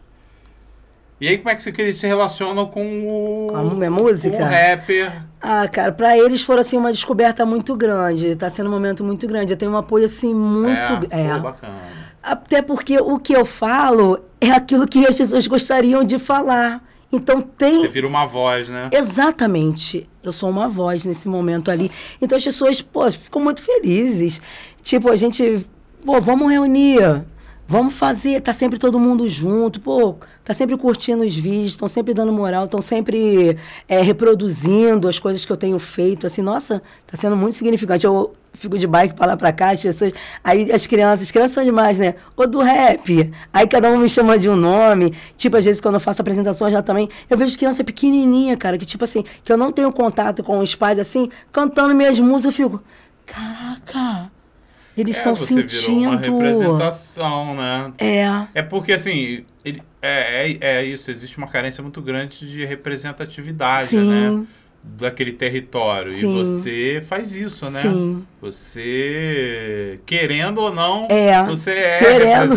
E 1.21 1.27
aí, 1.27 1.37
como 1.37 1.51
é 1.51 1.55
que, 1.57 1.83
eles 1.83 1.97
se 1.97 2.07
relacionam 2.07 2.66
com 2.66 3.07
o. 3.07 3.49
Com 3.51 3.57
a 3.57 3.64
minha 3.64 3.90
música? 3.90 4.37
Com 4.37 4.42
o 4.42 4.47
rapper. 4.47 5.23
Ah, 5.40 5.66
cara, 5.68 5.92
pra 5.92 6.16
eles 6.16 6.42
foi 6.42 6.59
assim 6.59 6.77
uma 6.77 6.92
descoberta 6.92 7.44
muito 7.44 7.77
grande. 7.77 8.37
Tá 8.37 8.49
sendo 8.49 8.68
um 8.68 8.73
momento 8.73 9.03
muito 9.05 9.27
grande. 9.27 9.53
Eu 9.53 9.57
tenho 9.57 9.73
um 9.73 9.77
apoio 9.77 10.05
assim 10.07 10.33
muito. 10.33 10.92
É, 11.11 11.23
É, 11.27 11.38
bacana. 11.38 11.97
Até 12.22 12.61
porque 12.62 12.98
o 12.98 13.18
que 13.18 13.33
eu 13.33 13.44
falo 13.44 14.20
é 14.40 14.50
aquilo 14.50 14.87
que 14.87 15.07
as 15.07 15.16
pessoas 15.16 15.46
gostariam 15.46 16.04
de 16.04 16.18
falar. 16.18 16.83
Então 17.11 17.40
tem. 17.40 17.81
Você 17.81 17.88
vira 17.88 18.07
uma 18.07 18.26
voz, 18.26 18.68
né? 18.68 18.90
Exatamente. 18.92 20.09
Eu 20.22 20.33
sou 20.33 20.50
uma 20.50 20.68
voz 20.68 21.04
nesse 21.04 21.26
momento 21.28 21.70
ali. 21.70 21.90
Então 22.20 22.37
as 22.37 22.44
pessoas, 22.44 22.83
pô, 22.83 23.11
ficam 23.11 23.42
muito 23.42 23.62
felizes. 23.62 24.40
Tipo, 24.83 25.11
a 25.11 25.16
gente, 25.16 25.66
pô, 26.04 26.20
vamos 26.20 26.50
reunir. 26.50 27.24
Vamos 27.70 27.92
fazer, 27.92 28.40
tá 28.40 28.54
sempre 28.54 28.78
todo 28.78 28.98
mundo 28.98 29.28
junto, 29.28 29.78
pô, 29.78 30.16
tá 30.42 30.54
sempre 30.54 30.74
curtindo 30.78 31.22
os 31.22 31.37
vídeos, 31.37 31.72
estão 31.72 31.87
sempre 31.87 32.14
dando 32.14 32.33
moral, 32.33 32.64
estão 32.64 32.81
sempre 32.81 33.59
é, 33.87 34.00
reproduzindo 34.00 35.07
as 35.07 35.18
coisas 35.18 35.44
que 35.44 35.52
eu 35.52 35.57
tenho 35.57 35.78
feito, 35.78 36.26
assim, 36.26 36.40
nossa, 36.40 36.83
tá 37.07 37.14
sendo 37.14 37.37
muito 37.37 37.57
significante. 37.57 38.07
Eu 38.07 38.33
fico 38.54 38.78
de 38.78 38.87
bike 38.87 39.12
para 39.12 39.26
lá 39.26 39.37
para 39.37 39.52
cá, 39.52 39.72
as 39.72 39.83
pessoas, 39.83 40.14
aí 40.42 40.72
as 40.72 40.87
crianças, 40.87 41.24
as 41.24 41.31
crianças 41.31 41.50
são 41.52 41.62
demais, 41.62 41.98
né? 41.98 42.14
Ou 42.35 42.48
do 42.48 42.61
rap, 42.61 43.31
aí 43.52 43.68
cada 43.68 43.90
um 43.90 43.98
me 43.98 44.09
chama 44.09 44.38
de 44.38 44.48
um 44.48 44.57
nome, 44.57 45.12
tipo, 45.37 45.54
às 45.59 45.64
vezes 45.66 45.78
quando 45.78 45.96
eu 45.96 46.00
faço 46.00 46.22
apresentações 46.22 46.72
já 46.72 46.81
também, 46.81 47.11
eu 47.28 47.37
vejo 47.37 47.59
criança 47.59 47.85
pequenininha, 47.85 48.57
cara, 48.57 48.78
que 48.78 48.87
tipo 48.87 49.04
assim, 49.04 49.22
que 49.44 49.52
eu 49.52 49.59
não 49.59 49.70
tenho 49.70 49.92
contato 49.92 50.42
com 50.42 50.59
os 50.59 50.74
pais, 50.74 50.98
assim, 50.98 51.31
cantando 51.52 51.94
minhas 51.94 52.18
músicas, 52.18 52.44
eu 52.46 52.52
fico, 52.52 52.83
caraca... 53.26 54.17
Eles 54.98 55.16
estão 55.16 55.32
é, 55.32 55.37
sentindo. 55.37 56.18
Virou 56.18 56.37
uma 56.37 56.42
representação, 56.42 57.54
né? 57.54 57.92
É. 57.98 58.46
É 58.54 58.62
porque 58.62 58.92
assim, 58.92 59.44
ele, 59.64 59.80
é, 60.02 60.50
é, 60.50 60.58
é 60.61 60.84
isso, 60.84 61.11
existe 61.11 61.38
uma 61.38 61.46
carência 61.46 61.82
muito 61.82 62.02
grande 62.02 62.48
de 62.50 62.64
representatividade, 62.64 63.90
Sim. 63.90 64.11
né? 64.11 64.46
Daquele 64.82 65.32
território. 65.32 66.12
Sim. 66.12 66.18
E 66.18 66.38
você 66.38 67.02
faz 67.06 67.34
isso, 67.36 67.68
né? 67.70 67.82
Sim. 67.82 68.24
Você, 68.40 70.00
querendo 70.06 70.58
ou 70.58 70.72
não, 70.72 71.06
é, 71.10 71.42
você 71.44 71.70
é 71.72 71.98
querendo, 71.98 72.54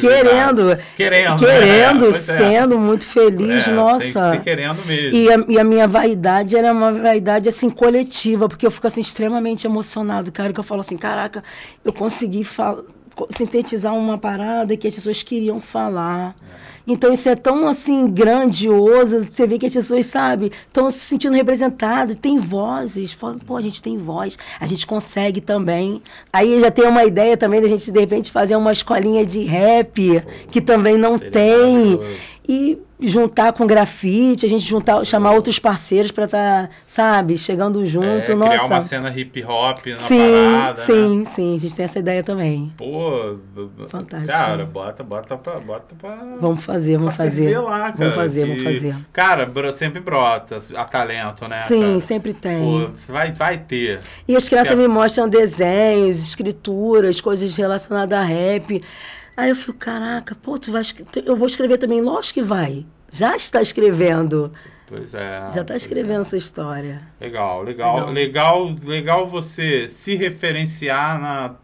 Querendo. 0.00 0.78
Querendo. 0.96 1.38
Querendo, 1.38 2.06
é, 2.06 2.12
sendo 2.12 2.74
é. 2.74 2.78
muito 2.78 3.04
feliz, 3.04 3.68
é, 3.68 3.70
nossa. 3.70 4.30
Tem 4.30 4.38
que 4.38 4.44
querendo 4.44 4.84
mesmo. 4.86 5.16
E 5.18 5.32
a, 5.32 5.44
e 5.48 5.58
a, 5.58 5.64
minha 5.64 5.86
vaidade 5.86 6.56
era 6.56 6.72
uma 6.72 6.92
vaidade, 6.92 7.48
assim, 7.48 7.68
coletiva, 7.68 8.48
porque 8.48 8.66
eu 8.66 8.70
fico, 8.70 8.86
assim, 8.86 9.00
extremamente 9.00 9.66
emocionado, 9.66 10.32
cara, 10.32 10.52
que 10.52 10.60
eu 10.60 10.64
falo 10.64 10.80
assim, 10.80 10.96
caraca, 10.96 11.44
eu 11.84 11.92
consegui 11.92 12.44
falar 12.44 12.82
sintetizar 13.30 13.92
uma 13.94 14.16
parada 14.16 14.76
que 14.76 14.86
as 14.86 14.94
pessoas 14.94 15.22
queriam 15.24 15.60
falar. 15.60 16.36
É. 16.40 16.77
Então 16.88 17.12
isso 17.12 17.28
é 17.28 17.36
tão 17.36 17.68
assim 17.68 18.08
grandioso, 18.08 19.22
você 19.22 19.46
vê 19.46 19.58
que 19.58 19.66
as 19.66 19.74
pessoas, 19.74 20.06
sabe, 20.06 20.50
estão 20.66 20.90
se 20.90 21.00
sentindo 21.00 21.36
representadas, 21.36 22.16
tem 22.16 22.38
vozes, 22.38 23.12
falam, 23.12 23.38
pô, 23.38 23.58
a 23.58 23.60
gente 23.60 23.82
tem 23.82 23.98
voz, 23.98 24.38
a 24.58 24.64
gente 24.64 24.86
consegue 24.86 25.42
também. 25.42 26.02
Aí 26.32 26.58
já 26.58 26.70
tem 26.70 26.86
uma 26.86 27.04
ideia 27.04 27.36
também 27.36 27.60
da 27.60 27.68
gente 27.68 27.90
de 27.90 28.00
repente 28.00 28.32
fazer 28.32 28.56
uma 28.56 28.72
escolinha 28.72 29.26
de 29.26 29.44
rap, 29.44 30.24
que 30.50 30.62
também 30.62 30.96
não 30.96 31.18
tem. 31.18 32.00
E 32.48 32.78
juntar 33.00 33.52
com 33.52 33.66
grafite, 33.66 34.44
a 34.44 34.48
gente 34.48 34.64
juntar, 34.64 35.04
chamar 35.04 35.32
outros 35.32 35.58
parceiros 35.58 36.10
para 36.10 36.24
estar, 36.24 36.68
tá, 36.68 36.74
sabe, 36.86 37.36
chegando 37.38 37.84
junto. 37.86 38.32
É, 38.32 38.34
Nossa. 38.34 38.50
criar 38.50 38.64
uma 38.64 38.80
cena 38.80 39.10
hip 39.16 39.44
hop 39.44 39.86
na 39.86 39.96
sim, 39.96 40.18
parada. 40.18 40.80
Sim, 40.80 41.18
né? 41.20 41.30
sim, 41.34 41.54
a 41.54 41.58
gente 41.58 41.76
tem 41.76 41.84
essa 41.84 41.98
ideia 41.98 42.22
também. 42.22 42.72
Pô, 42.76 43.36
fantástico. 43.88 44.32
Cara, 44.32 44.64
bota, 44.64 45.02
bota 45.04 45.36
pra. 45.36 45.60
Bota 45.60 45.94
pra 45.94 46.16
vamos 46.40 46.64
fazer, 46.64 46.77
vamos 46.78 47.14
fazer. 47.14 47.58
Lá, 47.58 47.92
cara, 47.92 47.94
vamos 47.96 48.14
fazer, 48.14 48.46
vamos 48.46 48.62
fazer. 48.62 48.96
Cara, 49.12 49.72
sempre 49.72 50.00
brota 50.00 50.58
a 50.76 50.84
talento, 50.84 51.46
né? 51.48 51.62
Sim, 51.62 52.00
sempre 52.00 52.32
tem. 52.34 52.62
Pô, 52.62 53.12
vai, 53.12 53.32
vai 53.32 53.58
ter. 53.58 54.00
E 54.26 54.36
as 54.36 54.48
crianças 54.48 54.76
me 54.76 54.88
mostram 54.88 55.28
desenhos, 55.28 56.20
escrituras, 56.20 57.20
coisas 57.20 57.56
relacionadas 57.56 58.18
a 58.18 58.22
rap. 58.22 58.82
Aí 59.36 59.50
eu 59.50 59.56
fico, 59.56 59.74
caraca, 59.74 60.34
pô, 60.34 60.58
tu 60.58 60.72
vai, 60.72 60.82
eu 61.24 61.36
vou 61.36 61.46
escrever 61.46 61.78
também. 61.78 62.00
Lógico 62.00 62.34
que 62.34 62.42
vai. 62.42 62.84
Já 63.10 63.36
está 63.36 63.62
escrevendo. 63.62 64.52
Pois 64.88 65.14
é. 65.14 65.50
Já 65.54 65.60
está 65.60 65.76
escrevendo 65.76 66.22
é. 66.22 66.24
sua 66.24 66.38
história. 66.38 67.02
Legal, 67.20 67.62
legal, 67.62 68.10
legal, 68.10 68.74
legal 68.84 69.26
você 69.26 69.86
se 69.86 70.16
referenciar 70.16 71.20
na, 71.20 71.54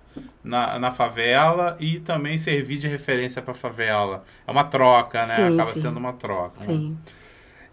na, 0.44 0.78
na 0.78 0.90
favela 0.90 1.74
e 1.80 1.98
também 1.98 2.37
servir 2.37 2.76
de 2.76 2.87
referência 2.87 3.40
para 3.40 3.52
a 3.52 3.54
favela. 3.54 4.22
É 4.46 4.50
uma 4.50 4.64
troca, 4.64 5.24
né? 5.26 5.35
Sim, 5.35 5.54
Acaba 5.54 5.74
sim. 5.74 5.80
sendo 5.80 5.96
uma 5.96 6.12
troca. 6.12 6.61
Né? 6.61 6.66
Sim. 6.66 6.90
Né? 6.90 6.96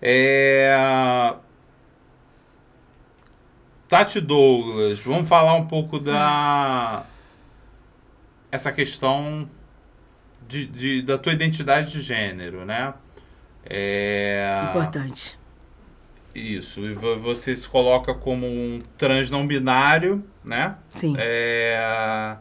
É... 0.01 1.33
Tati 3.89 4.21
Douglas, 4.21 4.99
vamos 4.99 5.27
falar 5.27 5.53
um 5.55 5.67
pouco 5.67 5.99
da 5.99 7.05
essa 8.49 8.71
questão 8.71 9.49
de, 10.47 10.65
de, 10.65 11.01
da 11.01 11.17
tua 11.17 11.33
identidade 11.33 11.91
de 11.91 12.01
gênero, 12.01 12.65
né? 12.65 12.93
É... 13.65 14.55
Importante. 14.69 15.37
Isso. 16.33 16.79
E 16.81 16.93
você 16.93 17.55
se 17.55 17.67
coloca 17.67 18.13
como 18.13 18.47
um 18.47 18.81
trans 18.97 19.29
não 19.29 19.45
binário, 19.45 20.23
né? 20.43 20.75
Sim. 20.91 21.15
É... 21.17 22.37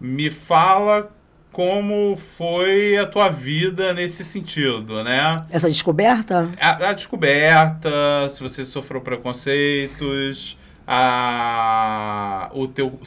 Me 0.00 0.30
fala 0.30 1.10
como 1.52 2.16
foi 2.16 2.96
a 2.96 3.06
tua 3.06 3.28
vida 3.28 3.92
nesse 3.92 4.22
sentido, 4.22 5.02
né? 5.02 5.44
Essa 5.50 5.68
descoberta? 5.68 6.50
A, 6.60 6.90
a 6.90 6.92
descoberta, 6.92 7.90
se 8.30 8.42
você 8.42 8.64
sofreu 8.64 9.00
preconceitos, 9.00 10.56
a, 10.90 12.50
o 12.54 12.66
teu 12.66 12.98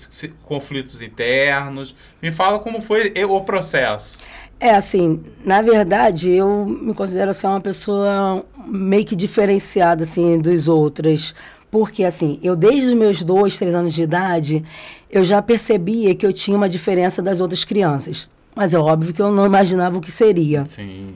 conflitos 0.44 1.02
internos. 1.02 1.96
Me 2.22 2.32
fala 2.32 2.60
como 2.60 2.80
foi 2.80 3.12
o 3.28 3.42
processo. 3.42 4.20
É 4.60 4.70
assim, 4.70 5.24
na 5.44 5.64
verdade, 5.64 6.30
eu 6.30 6.68
me 6.68 6.94
considero 6.94 7.32
assim, 7.32 7.48
uma 7.48 7.60
pessoa 7.60 8.46
meio 8.68 9.04
que 9.04 9.16
diferenciada 9.16 10.04
assim 10.04 10.38
dos 10.38 10.68
outros. 10.68 11.34
Porque, 11.72 12.04
assim, 12.04 12.38
eu 12.44 12.56
desde 12.56 12.88
os 12.88 12.94
meus 12.94 13.24
dois, 13.24 13.58
três 13.58 13.74
anos 13.74 13.94
de 13.94 14.04
idade, 14.04 14.64
eu 15.10 15.24
já 15.24 15.42
percebia 15.42 16.14
que 16.14 16.26
eu 16.26 16.34
tinha 16.34 16.58
uma 16.58 16.68
diferença 16.68 17.22
das 17.22 17.40
outras 17.40 17.64
crianças. 17.64 18.30
Mas 18.54 18.74
é 18.74 18.78
óbvio 18.78 19.14
que 19.14 19.22
eu 19.22 19.32
não 19.32 19.46
imaginava 19.46 19.98
o 19.98 20.02
que 20.02 20.12
seria. 20.12 20.66
Sim. 20.66 21.08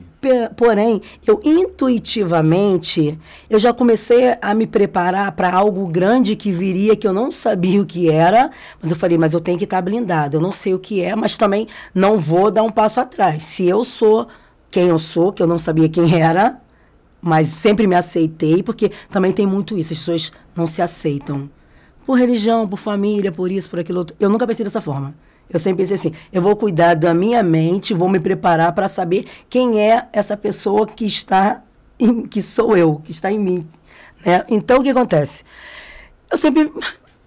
Porém, 0.56 1.02
eu 1.26 1.40
intuitivamente, 1.44 3.18
eu 3.48 3.58
já 3.58 3.72
comecei 3.72 4.34
a 4.40 4.54
me 4.54 4.66
preparar 4.66 5.30
para 5.32 5.52
algo 5.52 5.86
grande 5.86 6.34
que 6.34 6.50
viria, 6.50 6.96
que 6.96 7.06
eu 7.06 7.12
não 7.12 7.30
sabia 7.30 7.80
o 7.80 7.86
que 7.86 8.10
era, 8.10 8.50
mas 8.80 8.90
eu 8.90 8.96
falei, 8.96 9.18
mas 9.18 9.34
eu 9.34 9.40
tenho 9.40 9.58
que 9.58 9.64
estar 9.64 9.82
blindado. 9.82 10.38
Eu 10.38 10.40
não 10.40 10.50
sei 10.50 10.72
o 10.74 10.78
que 10.78 11.02
é, 11.02 11.14
mas 11.14 11.36
também 11.36 11.68
não 11.94 12.18
vou 12.18 12.50
dar 12.50 12.62
um 12.62 12.72
passo 12.72 12.98
atrás. 12.98 13.44
Se 13.44 13.66
eu 13.66 13.84
sou 13.84 14.26
quem 14.70 14.88
eu 14.88 14.98
sou, 14.98 15.32
que 15.32 15.42
eu 15.42 15.46
não 15.46 15.58
sabia 15.58 15.88
quem 15.88 16.20
era, 16.20 16.58
mas 17.26 17.48
sempre 17.48 17.88
me 17.88 17.96
aceitei, 17.96 18.62
porque 18.62 18.92
também 19.10 19.32
tem 19.32 19.44
muito 19.44 19.76
isso, 19.76 19.92
as 19.92 19.98
pessoas 19.98 20.32
não 20.54 20.64
se 20.64 20.80
aceitam. 20.80 21.50
Por 22.06 22.16
religião, 22.16 22.68
por 22.68 22.76
família, 22.76 23.32
por 23.32 23.50
isso, 23.50 23.68
por 23.68 23.80
aquilo 23.80 23.98
outro. 23.98 24.14
Eu 24.20 24.30
nunca 24.30 24.46
pensei 24.46 24.62
dessa 24.62 24.80
forma. 24.80 25.12
Eu 25.50 25.58
sempre 25.58 25.78
pensei 25.78 25.96
assim: 25.96 26.12
eu 26.32 26.40
vou 26.40 26.54
cuidar 26.54 26.94
da 26.94 27.12
minha 27.12 27.42
mente, 27.42 27.92
vou 27.92 28.08
me 28.08 28.20
preparar 28.20 28.72
para 28.76 28.86
saber 28.86 29.24
quem 29.50 29.80
é 29.80 30.06
essa 30.12 30.36
pessoa 30.36 30.86
que 30.86 31.04
está, 31.04 31.64
em, 31.98 32.22
que 32.28 32.40
sou 32.40 32.76
eu, 32.76 33.02
que 33.04 33.10
está 33.10 33.28
em 33.28 33.40
mim. 33.40 33.66
Né? 34.24 34.44
Então, 34.48 34.78
o 34.78 34.82
que 34.84 34.90
acontece? 34.90 35.42
Eu 36.30 36.38
sempre 36.38 36.72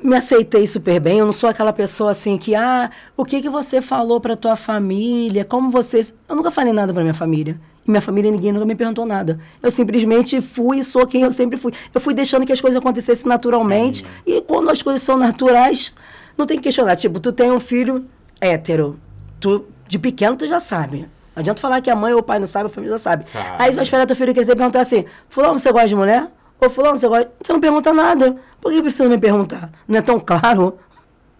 me 0.01 0.15
aceitei 0.15 0.65
super 0.65 1.01
bem. 1.01 1.19
Eu 1.19 1.25
não 1.25 1.33
sou 1.33 1.49
aquela 1.49 1.73
pessoa 1.73 2.11
assim 2.11 2.37
que, 2.37 2.55
ah, 2.55 2.89
o 3.17 3.25
que, 3.25 3.41
que 3.41 3.49
você 3.49 3.81
falou 3.81 4.21
para 4.21 4.37
tua 4.37 4.55
família? 4.55 5.43
Como 5.43 5.69
você. 5.69 6.07
Eu 6.29 6.37
nunca 6.37 6.51
falei 6.51 6.71
nada 6.71 6.93
para 6.93 7.01
minha 7.01 7.13
família. 7.13 7.59
Minha 7.89 8.01
família, 8.01 8.31
ninguém 8.31 8.51
nunca 8.51 8.65
me 8.65 8.75
perguntou 8.75 9.05
nada. 9.05 9.39
Eu 9.63 9.71
simplesmente 9.71 10.39
fui 10.41 10.77
e 10.77 10.83
sou 10.83 11.07
quem 11.07 11.23
eu 11.23 11.31
sempre 11.31 11.57
fui. 11.57 11.73
Eu 11.93 11.99
fui 11.99 12.13
deixando 12.13 12.45
que 12.45 12.53
as 12.53 12.61
coisas 12.61 12.79
acontecessem 12.79 13.27
naturalmente. 13.27 13.99
Sim. 13.99 14.05
E 14.27 14.41
quando 14.41 14.69
as 14.69 14.83
coisas 14.83 15.01
são 15.01 15.17
naturais, 15.17 15.93
não 16.37 16.45
tem 16.45 16.57
que 16.57 16.63
questionar. 16.63 16.95
Tipo, 16.95 17.19
tu 17.19 17.31
tem 17.31 17.51
um 17.51 17.59
filho 17.59 18.05
hétero. 18.39 18.99
Tu, 19.39 19.65
de 19.87 19.97
pequeno, 19.97 20.35
tu 20.35 20.47
já 20.47 20.59
sabe. 20.59 20.99
Não 20.99 21.41
adianta 21.41 21.59
falar 21.59 21.81
que 21.81 21.89
a 21.89 21.95
mãe 21.95 22.13
ou 22.13 22.19
o 22.19 22.23
pai 22.23 22.37
não 22.37 22.45
sabe, 22.45 22.67
a 22.67 22.69
família 22.69 22.93
já 22.93 22.99
sabe. 22.99 23.25
sabe. 23.25 23.55
Aí 23.57 23.71
vai 23.71 23.83
esperar 23.83 24.05
teu 24.05 24.15
filho 24.15 24.33
crescer 24.33 24.51
e 24.51 24.55
perguntar 24.55 24.81
assim: 24.81 25.05
Fulano, 25.27 25.57
você 25.57 25.71
gosta 25.71 25.87
de 25.87 25.95
mulher? 25.95 26.27
Ou 26.61 26.69
Fulano, 26.69 26.99
você 26.99 27.07
gosta. 27.07 27.31
Você 27.41 27.53
não 27.53 27.59
pergunta 27.59 27.91
nada. 27.91 28.35
Por 28.61 28.71
que 28.71 28.81
precisa 28.81 29.09
me 29.09 29.17
perguntar? 29.17 29.71
Não 29.87 29.97
é 29.97 30.01
tão 30.01 30.19
claro? 30.19 30.77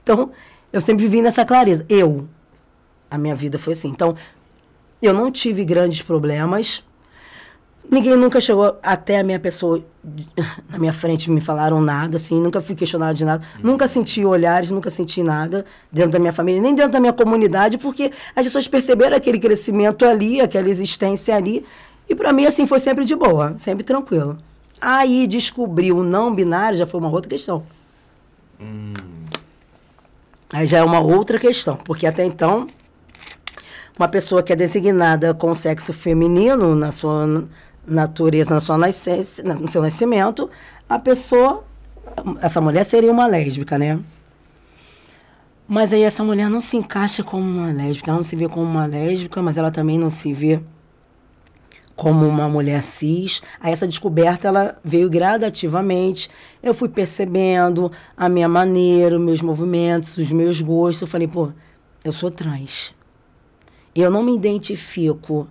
Então, 0.02 0.32
eu 0.74 0.82
sempre 0.82 1.06
vivi 1.06 1.22
nessa 1.22 1.46
clareza. 1.46 1.86
Eu. 1.88 2.28
A 3.12 3.18
minha 3.18 3.36
vida 3.36 3.60
foi 3.60 3.74
assim. 3.74 3.90
Então, 3.90 4.16
eu 5.02 5.14
não 5.14 5.32
tive 5.32 5.64
grandes 5.64 6.02
problemas 6.02 6.84
Ninguém 7.92 8.16
nunca 8.16 8.40
chegou 8.40 8.78
até 8.84 9.20
a 9.20 9.24
minha 9.24 9.40
pessoa 9.40 9.84
na 10.70 10.78
minha 10.78 10.94
frente 10.94 11.30
me 11.32 11.42
falaram 11.42 11.82
nada, 11.82 12.18
assim, 12.18 12.40
nunca 12.40 12.62
fui 12.62 12.76
questionado 12.76 13.18
de 13.18 13.26
nada, 13.26 13.44
uhum. 13.56 13.72
nunca 13.72 13.88
senti 13.88 14.24
olhares, 14.24 14.70
nunca 14.70 14.92
senti 14.92 15.24
nada 15.24 15.66
dentro 15.92 16.12
da 16.12 16.20
minha 16.20 16.32
família, 16.32 16.62
nem 16.62 16.76
dentro 16.76 16.92
da 16.92 17.00
minha 17.00 17.12
comunidade, 17.12 17.80
porque 17.80 18.12
as 18.36 18.46
pessoas 18.46 18.68
perceberam 18.68 19.18
aquele 19.18 19.40
crescimento 19.40 20.06
ali, 20.06 20.40
aquela 20.40 20.70
existência 20.70 21.36
ali, 21.36 21.66
e 22.08 22.14
para 22.14 22.32
mim 22.32 22.46
assim 22.46 22.68
foi 22.68 22.80
sempre 22.80 23.06
de 23.06 23.16
boa, 23.16 23.56
sempre 23.58 23.84
tranquilo. 23.84 24.38
Aí 24.80 25.26
descobrir 25.26 25.92
o 25.92 26.04
não 26.04 26.34
binário 26.34 26.78
já 26.78 26.86
foi 26.86 27.00
uma 27.00 27.10
outra 27.10 27.30
questão. 27.30 27.64
Hum. 28.62 28.94
Aí 30.54 30.68
já 30.68 30.78
é 30.78 30.84
uma 30.84 31.00
outra 31.00 31.40
questão, 31.40 31.76
porque 31.76 32.06
até 32.06 32.24
então 32.24 32.68
uma 34.00 34.08
pessoa 34.08 34.42
que 34.42 34.54
é 34.54 34.56
designada 34.56 35.34
com 35.34 35.54
sexo 35.54 35.92
feminino 35.92 36.74
na 36.74 36.90
sua 36.90 37.44
natureza, 37.86 38.54
na 38.54 38.62
sua 38.62 38.78
nascença, 38.78 39.44
no 39.44 39.68
seu 39.68 39.82
nascimento, 39.82 40.50
a 40.88 40.98
pessoa, 40.98 41.66
essa 42.42 42.62
mulher 42.62 42.86
seria 42.86 43.12
uma 43.12 43.28
lésbica, 43.28 43.78
né? 43.78 44.00
Mas 45.68 45.92
aí 45.92 46.02
essa 46.02 46.24
mulher 46.24 46.50
não 46.50 46.62
se 46.62 46.78
encaixa 46.78 47.24
como 47.24 47.44
uma 47.44 47.74
lésbica, 47.74 48.10
ela 48.10 48.18
não 48.18 48.24
se 48.24 48.38
vê 48.38 48.48
como 48.48 48.66
uma 48.66 48.86
lésbica, 48.86 49.42
mas 49.42 49.58
ela 49.58 49.70
também 49.70 50.00
não 50.00 50.10
se 50.10 50.32
vê 50.32 50.62
como 51.94 52.26
uma 52.26 52.48
mulher 52.48 52.82
cis. 52.84 53.42
Aí 53.60 53.74
essa 53.74 53.86
descoberta 53.86 54.48
ela 54.48 54.80
veio 54.82 55.10
gradativamente. 55.10 56.30
Eu 56.64 56.74
fui 56.74 56.88
percebendo 56.88 57.92
a 58.16 58.30
minha 58.30 58.48
maneira, 58.48 59.18
os 59.18 59.22
meus 59.22 59.42
movimentos, 59.42 60.18
os 60.18 60.32
meus 60.32 60.62
gostos. 60.62 61.02
Eu 61.02 61.08
falei, 61.08 61.28
pô, 61.28 61.52
eu 62.04 62.14
sou 62.14 62.32
trans. 62.32 62.98
Eu 63.96 64.10
não 64.10 64.24
me 64.24 64.36
identifico 64.36 65.48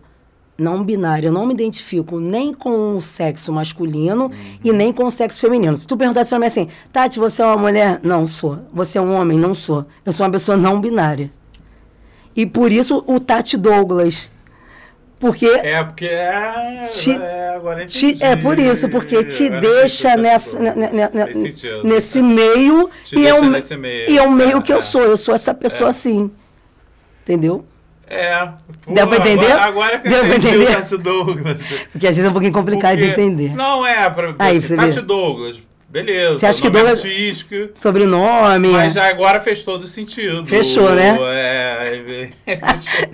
não 0.58 0.82
binário, 0.82 1.28
eu 1.28 1.32
não 1.32 1.46
me 1.46 1.54
identifico 1.54 2.18
nem 2.18 2.52
com 2.52 2.96
o 2.96 3.00
sexo 3.00 3.52
masculino 3.52 4.24
uhum. 4.24 4.58
e 4.64 4.72
nem 4.72 4.92
com 4.92 5.04
o 5.04 5.10
sexo 5.10 5.38
feminino. 5.38 5.76
Se 5.76 5.86
tu 5.86 5.96
perguntasse 5.96 6.28
para 6.28 6.38
mim 6.40 6.46
assim, 6.46 6.68
Tati, 6.92 7.18
você 7.18 7.40
é 7.40 7.46
uma 7.46 7.56
mulher? 7.56 8.00
Não 8.02 8.26
sou. 8.26 8.58
Você 8.72 8.98
é 8.98 9.00
um 9.00 9.14
homem? 9.14 9.38
Não 9.38 9.54
sou. 9.54 9.86
Eu 10.04 10.12
sou 10.12 10.26
uma 10.26 10.32
pessoa 10.32 10.56
não 10.56 10.80
binária. 10.80 11.30
E 12.34 12.44
por 12.44 12.72
isso 12.72 13.04
o 13.06 13.20
Tati 13.20 13.56
Douglas. 13.56 14.30
Porque. 15.20 15.46
É, 15.46 15.82
porque 15.82 16.06
é. 16.06 16.82
Te, 16.92 17.12
é, 17.12 17.50
agora 17.50 17.86
te, 17.86 18.22
é 18.22 18.36
por 18.36 18.58
isso, 18.58 18.88
porque 18.88 19.24
te 19.24 19.46
agora 19.46 19.60
deixa 19.60 20.16
nessa, 20.16 20.58
nesse 21.84 22.22
meio. 22.22 22.90
Te 23.04 23.18
e 23.18 23.26
é, 23.26 23.34
um, 23.34 23.50
nesse 23.50 23.76
meio. 23.76 24.10
E 24.10 24.18
é 24.18 24.22
o 24.22 24.30
meio 24.30 24.58
é, 24.58 24.62
que 24.62 24.72
eu 24.72 24.80
sou. 24.80 25.02
Eu 25.02 25.16
sou 25.16 25.34
essa 25.34 25.52
pessoa 25.52 25.88
é. 25.88 25.90
assim. 25.90 26.30
Entendeu? 27.22 27.64
É. 28.10 28.48
Pô, 28.82 28.92
Deu 28.92 29.06
pra 29.06 29.18
entender? 29.18 29.52
Agora, 29.52 29.64
agora 29.64 29.98
que 29.98 30.08
Deu 30.08 30.18
eu 30.18 30.36
entendi 30.36 30.56
o 30.56 30.66
Tati 30.66 30.96
Douglas. 30.96 31.58
Porque 31.92 32.06
às 32.06 32.16
vezes 32.16 32.24
é 32.24 32.28
um 32.28 32.32
pouquinho 32.32 32.52
complicado 32.52 32.98
Porque, 32.98 33.06
de 33.06 33.10
entender. 33.12 33.54
Não, 33.54 33.86
é. 33.86 34.08
Pra, 34.10 34.34
Aí, 34.38 34.56
assim, 34.58 34.76
Tati 34.76 35.00
Douglas. 35.00 35.60
Beleza. 35.90 36.38
Você 36.38 36.46
acha 36.46 36.60
que 36.60 36.68
Douglas. 36.68 36.98
Artístico, 36.98 37.70
sobrenome. 37.74 38.68
Mas 38.68 38.92
já 38.92 39.08
agora 39.08 39.40
fez 39.40 39.64
todo 39.64 39.86
sentido. 39.86 40.44
Fechou, 40.44 40.90
né? 40.94 41.18
É, 41.30 42.30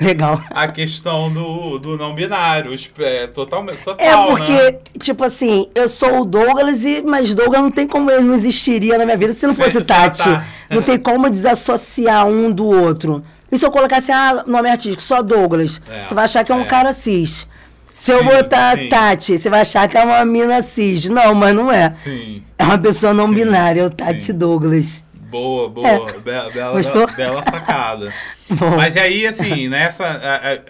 Legal. 0.01 0.41
A 0.51 0.67
questão 0.69 1.33
do, 1.33 1.79
do 1.79 1.97
não 1.97 2.15
binário. 2.15 2.75
É, 2.99 3.27
totalmente. 3.29 3.79
Total, 3.79 4.05
é 4.05 4.27
porque, 4.27 4.53
né? 4.53 4.79
tipo 4.99 5.23
assim, 5.23 5.69
eu 5.75 5.89
sou 5.89 6.23
o 6.23 6.25
Douglas, 6.25 6.85
e, 6.85 7.03
mas 7.03 7.35
Douglas 7.35 7.63
não 7.63 7.71
tem 7.71 7.87
como 7.87 8.11
ele 8.11 8.23
não 8.23 8.35
existiria 8.35 8.99
na 8.99 9.05
minha 9.05 9.17
vida 9.17 9.33
se 9.33 9.47
não 9.47 9.55
fosse 9.55 9.81
Tati. 9.85 10.25
Tá. 10.25 10.45
Não 10.71 10.83
tem 10.83 10.99
como 10.99 11.31
desassociar 11.31 12.27
um 12.27 12.51
do 12.51 12.67
outro. 12.67 13.23
E 13.55 13.59
se 13.59 13.65
eu 13.65 13.71
colocasse, 13.71 14.11
ah, 14.11 14.43
nome 14.49 14.69
artístico, 14.69 15.01
só 15.01 15.23
Douglas? 15.23 15.81
É, 15.89 16.07
tu 16.07 16.15
vai 16.17 16.25
achar 16.25 16.43
que 16.43 16.51
é 16.51 16.55
um 16.57 16.63
é. 16.63 16.65
cara 16.65 16.93
cis. 16.93 17.47
Se 17.95 18.11
eu 18.11 18.19
sim, 18.19 18.25
botar 18.25 18.77
sim. 18.77 18.89
Tati, 18.89 19.39
você 19.39 19.49
vai 19.49 19.61
achar 19.61 19.89
que 19.89 19.97
é 19.97 20.05
uma 20.05 20.25
mina 20.25 20.61
cis. 20.61 21.09
Não, 21.09 21.37
mas 21.37 21.55
não 21.55 21.71
é. 21.71 21.89
Sim. 21.93 22.43
É 22.59 22.65
uma 22.65 22.77
pessoa 22.77 23.15
não 23.15 23.29
sim, 23.29 23.35
binária, 23.35 23.83
é 23.83 23.85
o 23.85 23.91
Tati 23.91 24.33
Douglas. 24.33 25.05
Boa, 25.31 25.69
boa. 25.69 25.87
É. 25.87 26.19
Bela, 26.19 26.51
bela, 26.51 26.83
bela 27.17 27.43
sacada. 27.45 28.13
mas 28.77 28.97
aí, 28.97 29.25
assim, 29.25 29.69
nessa. 29.69 30.65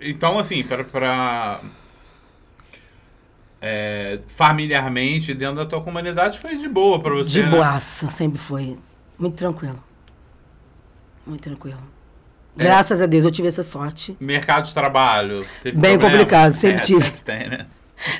então, 0.00 0.38
assim, 0.38 0.62
para. 0.62 1.60
É, 3.60 4.20
familiarmente, 4.28 5.34
dentro 5.34 5.56
da 5.56 5.66
tua 5.66 5.80
comunidade, 5.80 6.38
foi 6.38 6.56
de 6.56 6.68
boa 6.68 7.00
para 7.00 7.14
você. 7.16 7.30
De 7.30 7.42
né? 7.42 7.50
boaça, 7.50 8.08
sempre 8.12 8.38
foi. 8.38 8.78
Muito 9.18 9.34
tranquilo. 9.34 9.82
Muito 11.26 11.42
tranquilo. 11.42 11.97
É. 12.58 12.64
Graças 12.64 13.00
a 13.00 13.06
Deus 13.06 13.24
eu 13.24 13.30
tive 13.30 13.48
essa 13.48 13.62
sorte. 13.62 14.16
Mercado 14.20 14.66
de 14.66 14.74
trabalho. 14.74 15.46
Bem 15.62 15.72
problema? 15.72 16.10
complicado, 16.10 16.52
sempre 16.52 16.82
é, 16.82 16.84
tive. 16.84 17.04
Sempre 17.04 17.20
tem, 17.22 17.48
né? 17.48 17.66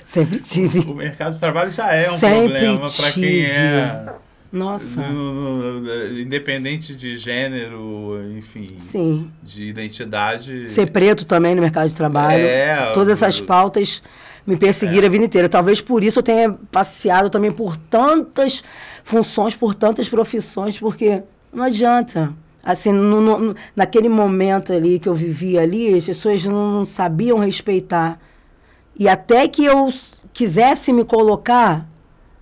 Sempre 0.05 0.40
tive. 0.40 0.81
O 0.81 0.94
mercado 0.94 1.35
de 1.35 1.40
trabalho 1.40 1.70
já 1.70 1.92
é 1.94 2.11
um 2.11 2.16
sempre 2.16 2.48
problema 2.48 2.90
para 2.90 3.12
quem 3.12 3.44
é. 3.44 4.07
Nossa. 4.51 5.03
No, 5.03 5.81
no, 5.81 6.18
independente 6.18 6.94
de 6.94 7.16
gênero, 7.16 8.18
enfim. 8.37 8.74
Sim. 8.79 9.31
De 9.42 9.64
identidade. 9.64 10.68
Ser 10.68 10.90
preto 10.90 11.27
também 11.27 11.55
no 11.55 11.61
mercado 11.61 11.88
de 11.88 11.94
trabalho. 11.94 12.44
É. 12.44 12.90
Todas 12.92 13.11
essas 13.11 13.40
pautas 13.40 14.03
me 14.46 14.57
perseguiram 14.57 15.05
é. 15.05 15.07
a 15.07 15.11
vida 15.11 15.24
inteira. 15.24 15.48
Talvez 15.48 15.81
por 15.81 16.03
isso 16.03 16.20
eu 16.20 16.22
tenha 16.22 16.51
passeado 16.72 17.29
também 17.29 17.53
por 17.53 17.77
tantas 17.77 18.64
funções, 19.05 19.55
por 19.55 19.74
tantas 19.74 20.09
profissões, 20.09 20.79
porque 20.79 21.22
não 21.53 21.64
adianta 21.64 22.33
assim, 22.62 22.92
no, 22.92 23.21
no, 23.21 23.57
naquele 23.75 24.09
momento 24.09 24.73
ali 24.73 24.99
que 24.99 25.09
eu 25.09 25.14
vivia 25.14 25.62
ali, 25.62 25.94
as 25.94 26.07
pessoas 26.07 26.44
não 26.44 26.85
sabiam 26.85 27.38
respeitar. 27.38 28.18
E 28.99 29.09
até 29.09 29.47
que 29.47 29.64
eu 29.64 29.88
quisesse 30.33 30.92
me 30.92 31.05
colocar, 31.05 31.88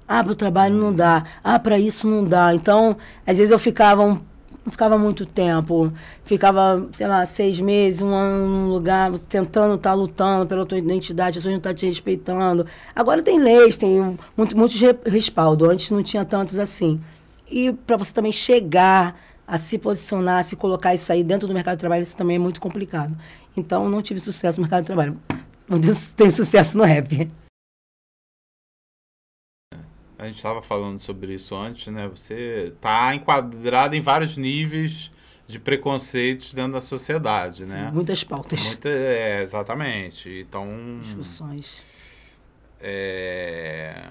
ah, 0.09 0.23
para 0.23 0.33
o 0.33 0.37
trabalho 0.37 0.75
não 0.75 0.93
dá, 0.93 1.25
ah, 1.45 1.59
para 1.59 1.79
isso 1.79 2.07
não 2.07 2.25
dá. 2.25 2.55
Então, 2.55 2.97
às 3.27 3.37
vezes 3.37 3.51
eu 3.51 3.59
ficava 3.59 4.03
um, 4.03 4.21
não 4.65 4.73
ficava 4.73 4.99
muito 4.99 5.25
tempo, 5.25 5.93
ficava, 6.25 6.89
sei 6.93 7.07
lá, 7.07 7.25
seis 7.25 7.61
meses, 7.61 8.01
um 8.01 8.13
ano 8.13 8.47
num 8.47 8.69
lugar, 8.69 9.13
tentando 9.29 9.77
estar 9.77 9.91
tá 9.91 9.95
lutando 9.95 10.47
pela 10.47 10.67
tua 10.67 10.79
identidade, 10.79 11.31
as 11.31 11.37
pessoas 11.37 11.53
não 11.53 11.59
estão 11.59 11.73
tá 11.73 11.79
te 11.79 11.87
respeitando. 11.87 12.67
Agora 12.95 13.23
tem 13.23 13.39
leis, 13.39 13.79
tem 13.79 14.19
muito, 14.37 14.57
muitos 14.57 14.81
respaldo, 15.05 15.71
antes 15.71 15.91
não 15.91 16.03
tinha 16.03 16.25
tantos 16.25 16.59
assim. 16.59 17.01
E 17.49 17.73
para 17.73 17.97
você 17.97 18.13
também 18.13 18.33
chegar 18.33 19.15
a 19.47 19.59
se 19.59 19.79
posicionar, 19.79 20.41
a 20.41 20.43
se 20.43 20.57
colocar 20.57 20.95
e 20.95 20.99
sair 20.99 21.23
dentro 21.23 21.47
do 21.47 21.55
mercado 21.55 21.77
de 21.77 21.81
trabalho, 21.81 22.03
isso 22.03 22.17
também 22.17 22.37
é 22.37 22.39
muito 22.39 22.61
complicado. 22.61 23.17
Então, 23.57 23.89
não 23.89 24.03
tive 24.03 24.19
sucesso 24.19 24.59
no 24.59 24.65
mercado 24.65 24.81
de 24.83 24.87
trabalho. 24.87 25.21
Meu 25.69 25.79
Deus, 25.79 26.11
tem 26.17 26.31
sucesso 26.31 26.77
no 26.77 26.85
rap. 26.85 27.31
A 30.19 30.27
gente 30.27 30.37
estava 30.37 30.63
falando 30.63 30.99
sobre 30.99 31.35
isso 31.35 31.55
antes, 31.55 31.93
né? 31.93 32.09
Você 32.09 32.73
está 32.75 33.15
enquadrado 33.15 33.95
em 33.95 34.01
vários 34.01 34.37
níveis 34.37 35.11
de 35.47 35.59
preconceitos 35.59 36.53
dentro 36.53 36.73
da 36.73 36.81
sociedade, 36.81 37.65
Sim, 37.65 37.73
né? 37.73 37.91
Muitas 37.93 38.25
pautas. 38.25 38.67
Muita, 38.67 38.89
é, 38.89 39.43
exatamente. 39.43 40.29
Então. 40.49 40.99
Discussões. 41.03 41.83
É, 42.81 44.09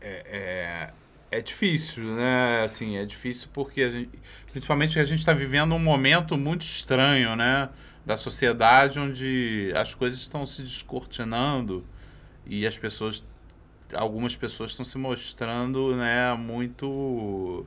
é, 0.00 0.10
é, 0.26 0.92
é 1.32 1.40
difícil, 1.40 2.04
né? 2.14 2.62
Assim, 2.62 2.98
é 2.98 3.06
difícil 3.06 3.48
porque, 3.54 3.90
gente, 3.90 4.10
principalmente 4.52 4.98
a 5.00 5.04
gente 5.04 5.20
está 5.20 5.32
vivendo 5.32 5.74
um 5.74 5.78
momento 5.78 6.36
muito 6.36 6.62
estranho, 6.62 7.34
né? 7.34 7.70
Da 8.04 8.18
sociedade 8.18 9.00
onde 9.00 9.72
as 9.74 9.94
coisas 9.94 10.20
estão 10.20 10.44
se 10.44 10.62
descortinando 10.62 11.84
e 12.46 12.66
as 12.66 12.76
pessoas, 12.76 13.24
algumas 13.94 14.36
pessoas 14.36 14.72
estão 14.72 14.84
se 14.84 14.98
mostrando, 14.98 15.96
né? 15.96 16.34
Muito... 16.34 17.64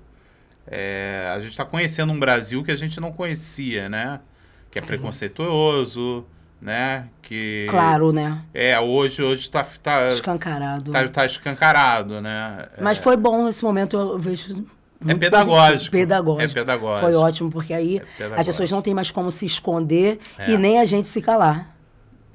É, 0.68 1.32
a 1.36 1.40
gente 1.40 1.52
está 1.52 1.66
conhecendo 1.66 2.12
um 2.12 2.20
Brasil 2.20 2.64
que 2.64 2.72
a 2.72 2.76
gente 2.76 3.00
não 3.00 3.12
conhecia, 3.12 3.90
né? 3.90 4.22
Que 4.70 4.78
é 4.78 4.82
preconceituoso, 4.82 6.26
né? 6.66 7.10
Que 7.22 7.68
claro, 7.70 8.12
né? 8.12 8.42
É, 8.52 8.80
hoje 8.80 9.22
hoje 9.22 9.48
tá, 9.48 9.64
tá 9.84 10.08
escancarado. 10.08 10.92
Tá, 10.92 11.08
tá 11.08 11.26
escancarado, 11.26 12.20
né? 12.20 12.70
Mas 12.82 12.98
é. 12.98 13.02
foi 13.02 13.16
bom 13.16 13.46
nesse 13.46 13.64
momento, 13.64 13.96
eu 13.96 14.18
vejo 14.18 14.66
é 15.08 15.14
pedagógico. 15.14 15.92
pedagógico. 15.92 16.42
É 16.42 16.48
pedagógico. 16.48 17.06
Foi 17.06 17.14
ótimo, 17.14 17.52
porque 17.52 17.72
aí 17.72 18.02
é 18.20 18.26
as 18.36 18.48
pessoas 18.48 18.72
não 18.72 18.82
têm 18.82 18.96
mais 18.96 19.12
como 19.12 19.32
se 19.32 19.46
esconder 19.46 20.20
é. 20.40 20.50
e 20.50 20.58
nem 20.58 20.80
a 20.80 20.86
gente 20.86 21.08
se 21.08 21.22
calar. 21.22 21.76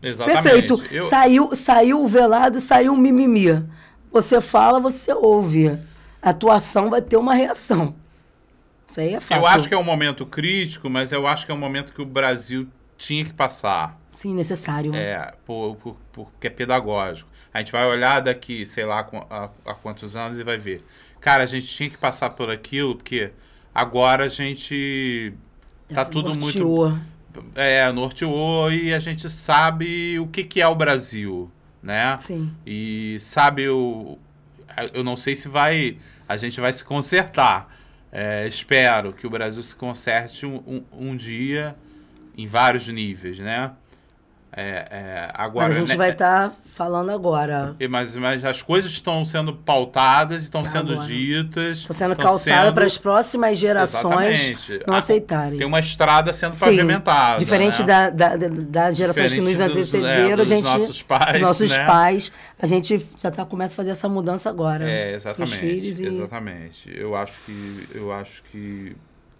Exatamente. 0.01 0.43
Perfeito. 0.43 0.83
Eu... 0.93 1.03
Saiu, 1.03 1.57
saiu 1.57 2.05
o 2.05 2.07
velado, 2.07 2.61
saiu 2.61 2.95
o 2.95 2.97
mimimi. 2.97 3.65
Você 4.13 4.41
fala, 4.41 4.79
você 4.79 5.13
ouve. 5.13 5.77
A 6.23 6.31
atuação 6.31 6.89
vai 6.89 7.03
ter 7.03 7.17
uma 7.17 7.35
reação. 7.35 7.97
Isso 8.89 9.01
aí 9.01 9.15
é 9.15 9.21
fato. 9.21 9.41
Eu 9.41 9.47
acho 9.47 9.69
que 9.69 9.75
é 9.75 9.79
um 9.79 9.85
momento 9.85 10.25
crítico, 10.25 10.89
mas 10.89 11.11
eu 11.11 11.27
acho 11.27 11.45
que 11.45 11.51
é 11.51 11.55
um 11.55 11.59
momento 11.59 11.93
que 11.93 12.01
o 12.01 12.07
Brasil 12.07 12.69
tinha 12.97 13.25
que 13.25 13.33
passar. 13.33 14.00
Sim, 14.13 14.35
necessário. 14.35 14.95
É, 14.95 15.35
por, 15.45 15.77
por, 15.77 15.97
porque 16.13 16.47
é 16.47 16.51
pedagógico. 16.51 17.29
A 17.53 17.59
gente 17.59 17.73
vai 17.73 17.87
olhar 17.87 18.21
daqui, 18.21 18.67
sei 18.67 18.85
lá, 18.85 19.09
a, 19.31 19.51
a 19.65 19.75
quantos 19.75 20.17
anos 20.17 20.39
e 20.39 20.45
vai 20.45 20.59
ver. 20.59 20.85
Cara, 21.21 21.43
a 21.43 21.47
gente 21.47 21.67
tinha 21.67 21.91
que 21.91 21.99
passar 21.99 22.31
por 22.31 22.51
aquilo, 22.51 22.97
porque 22.97 23.31
agora 23.75 24.25
a 24.25 24.29
gente 24.29 25.33
tá 25.93 26.03
Esse 26.03 26.11
tudo 26.11 26.35
norteou. 26.35 26.91
muito. 26.91 27.11
É, 27.55 27.91
norteou 27.93 28.73
e 28.73 28.93
a 28.93 28.99
gente 28.99 29.29
sabe 29.31 30.19
o 30.19 30.27
que, 30.27 30.43
que 30.43 30.61
é 30.61 30.67
o 30.67 30.75
Brasil, 30.75 31.51
né? 31.83 32.17
Sim. 32.19 32.53
E 32.67 33.17
sabe 33.21 33.69
o. 33.69 34.19
Eu 34.93 35.05
não 35.05 35.17
sei 35.17 35.35
se 35.35 35.49
vai. 35.49 35.99
A 36.29 36.37
gente 36.37 36.61
vai 36.61 36.73
se 36.73 36.85
consertar. 36.85 37.77
É, 38.13 38.47
espero 38.49 39.13
que 39.13 39.27
o 39.27 39.31
Brasil 39.31 39.63
se 39.63 39.75
conserte 39.75 40.45
um, 40.45 40.57
um, 40.67 41.11
um 41.11 41.17
dia 41.17 41.77
em 42.37 42.47
vários 42.47 42.89
níveis, 42.89 43.39
né? 43.39 43.71
É, 44.53 44.89
é, 44.91 45.31
agora, 45.33 45.69
mas 45.69 45.77
a 45.77 45.81
gente 45.81 45.89
né, 45.91 45.97
vai 45.97 46.11
estar 46.11 46.49
tá 46.49 46.57
falando 46.75 47.11
agora. 47.11 47.77
Mas, 47.89 48.17
mas 48.17 48.45
as 48.45 48.63
coisas 48.63 48.91
estão 48.91 49.25
sendo 49.25 49.53
pautadas, 49.55 50.43
estão 50.43 50.65
sendo 50.65 50.95
agora. 50.95 51.07
ditas. 51.07 51.79
Estão 51.79 51.95
sendo 51.95 52.17
calçadas 52.17 52.75
para 52.75 52.85
as 52.85 52.99
próximas 52.99 53.57
gerações 53.57 54.51
Exatamente. 54.51 54.85
não 54.89 54.95
aceitarem. 54.95 55.57
Tem 55.57 55.67
uma 55.67 55.79
estrada 55.79 56.33
sendo 56.33 56.55
Sim, 56.55 56.65
pavimentada. 56.65 57.39
Diferente 57.39 57.81
né? 57.83 58.11
da, 58.11 58.11
da, 58.11 58.37
das 58.37 58.97
gerações 58.97 59.31
Diferente 59.31 59.57
que 59.57 59.59
nos 59.59 59.69
antecederam, 59.69 60.37
dos, 60.37 60.51
é, 60.51 60.55
gente. 60.57 60.65
Nossos 60.65 61.03
pais. 61.03 61.41
Nossos 61.41 61.71
né? 61.71 61.87
pais, 61.87 62.33
a 62.61 62.67
gente 62.67 63.07
já 63.23 63.31
tá, 63.31 63.45
começa 63.45 63.75
a 63.75 63.77
fazer 63.77 63.91
essa 63.91 64.09
mudança 64.09 64.51
agora. 64.51 64.91
É, 64.91 65.15
exatamente. 65.15 65.59
Filhos 65.59 66.01
e... 66.01 66.07
Exatamente. 66.07 66.91
Eu 66.93 67.15
acho 67.15 67.39
que. 67.47 67.89
Eu 67.95 68.13
acho 68.13 68.43
que. 68.51 68.97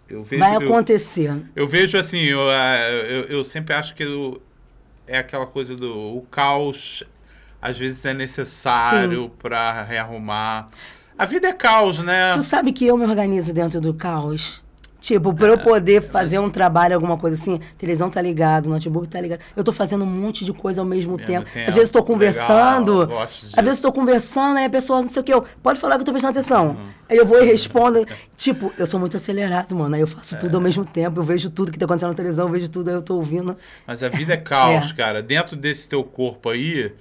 Eu 0.07 0.23
vejo, 0.23 0.41
vai 0.41 0.55
acontecer. 0.55 1.29
Eu, 1.29 1.63
eu 1.63 1.67
vejo 1.67 1.97
assim, 1.97 2.19
eu, 2.19 2.39
eu, 2.39 3.23
eu 3.25 3.43
sempre 3.43 3.73
acho 3.73 3.95
que 3.95 4.03
eu, 4.03 4.41
é 5.11 5.17
aquela 5.17 5.45
coisa 5.45 5.75
do 5.75 6.17
o 6.17 6.25
caos 6.31 7.03
às 7.61 7.77
vezes 7.77 8.03
é 8.05 8.13
necessário 8.13 9.29
para 9.37 9.83
rearrumar. 9.83 10.69
A 11.17 11.25
vida 11.25 11.47
é 11.47 11.53
caos, 11.53 11.99
né? 11.99 12.33
Tu 12.33 12.41
sabe 12.41 12.71
que 12.71 12.87
eu 12.87 12.97
me 12.97 13.05
organizo 13.05 13.53
dentro 13.53 13.79
do 13.79 13.93
caos? 13.93 14.63
Tipo, 15.01 15.33
para 15.33 15.47
eu 15.47 15.57
poder 15.57 15.99
fazer 15.99 16.37
um 16.37 16.47
trabalho, 16.47 16.93
alguma 16.93 17.17
coisa 17.17 17.35
assim, 17.35 17.59
televisão 17.75 18.07
tá 18.07 18.21
ligado, 18.21 18.69
notebook 18.69 19.09
tá 19.09 19.19
ligado. 19.19 19.39
Eu 19.55 19.63
tô 19.63 19.73
fazendo 19.73 20.03
um 20.03 20.07
monte 20.07 20.45
de 20.45 20.53
coisa 20.53 20.79
ao 20.79 20.85
mesmo, 20.85 21.17
tempo. 21.17 21.49
tempo. 21.51 21.69
Às 21.69 21.73
vezes 21.73 21.89
estou 21.89 22.03
conversando, 22.03 22.99
Legal, 22.99 23.23
às 23.23 23.51
vezes 23.55 23.79
estou 23.79 23.91
conversando, 23.91 24.57
aí 24.57 24.65
a 24.65 24.69
pessoa, 24.69 25.01
não 25.01 25.09
sei 25.09 25.19
o 25.19 25.25
que, 25.25 25.33
eu, 25.33 25.43
pode 25.63 25.79
falar 25.79 25.95
que 25.95 26.01
eu 26.01 26.05
tô 26.05 26.11
prestando 26.11 26.37
atenção. 26.37 26.67
Uhum. 26.69 26.89
Aí 27.09 27.17
eu 27.17 27.25
vou 27.25 27.41
e 27.41 27.45
respondo. 27.47 28.05
tipo, 28.37 28.71
eu 28.77 28.85
sou 28.85 28.99
muito 28.99 29.17
acelerado, 29.17 29.75
mano. 29.75 29.95
Aí 29.95 30.01
eu 30.01 30.07
faço 30.07 30.35
é. 30.35 30.37
tudo 30.37 30.53
ao 30.53 30.61
mesmo 30.61 30.85
tempo, 30.85 31.19
eu 31.19 31.23
vejo 31.23 31.49
tudo 31.49 31.71
que 31.71 31.79
tá 31.79 31.85
acontecendo 31.85 32.09
na 32.09 32.15
televisão, 32.15 32.45
eu 32.45 32.51
vejo 32.51 32.69
tudo, 32.69 32.89
aí 32.89 32.93
eu 32.93 33.01
tô 33.01 33.15
ouvindo. 33.15 33.57
Mas 33.87 34.03
a 34.03 34.07
vida 34.07 34.35
é 34.35 34.37
caos, 34.37 34.91
é. 34.91 34.93
cara. 34.93 35.23
Dentro 35.23 35.55
desse 35.55 35.89
teu 35.89 36.03
corpo 36.03 36.47
aí, 36.47 36.93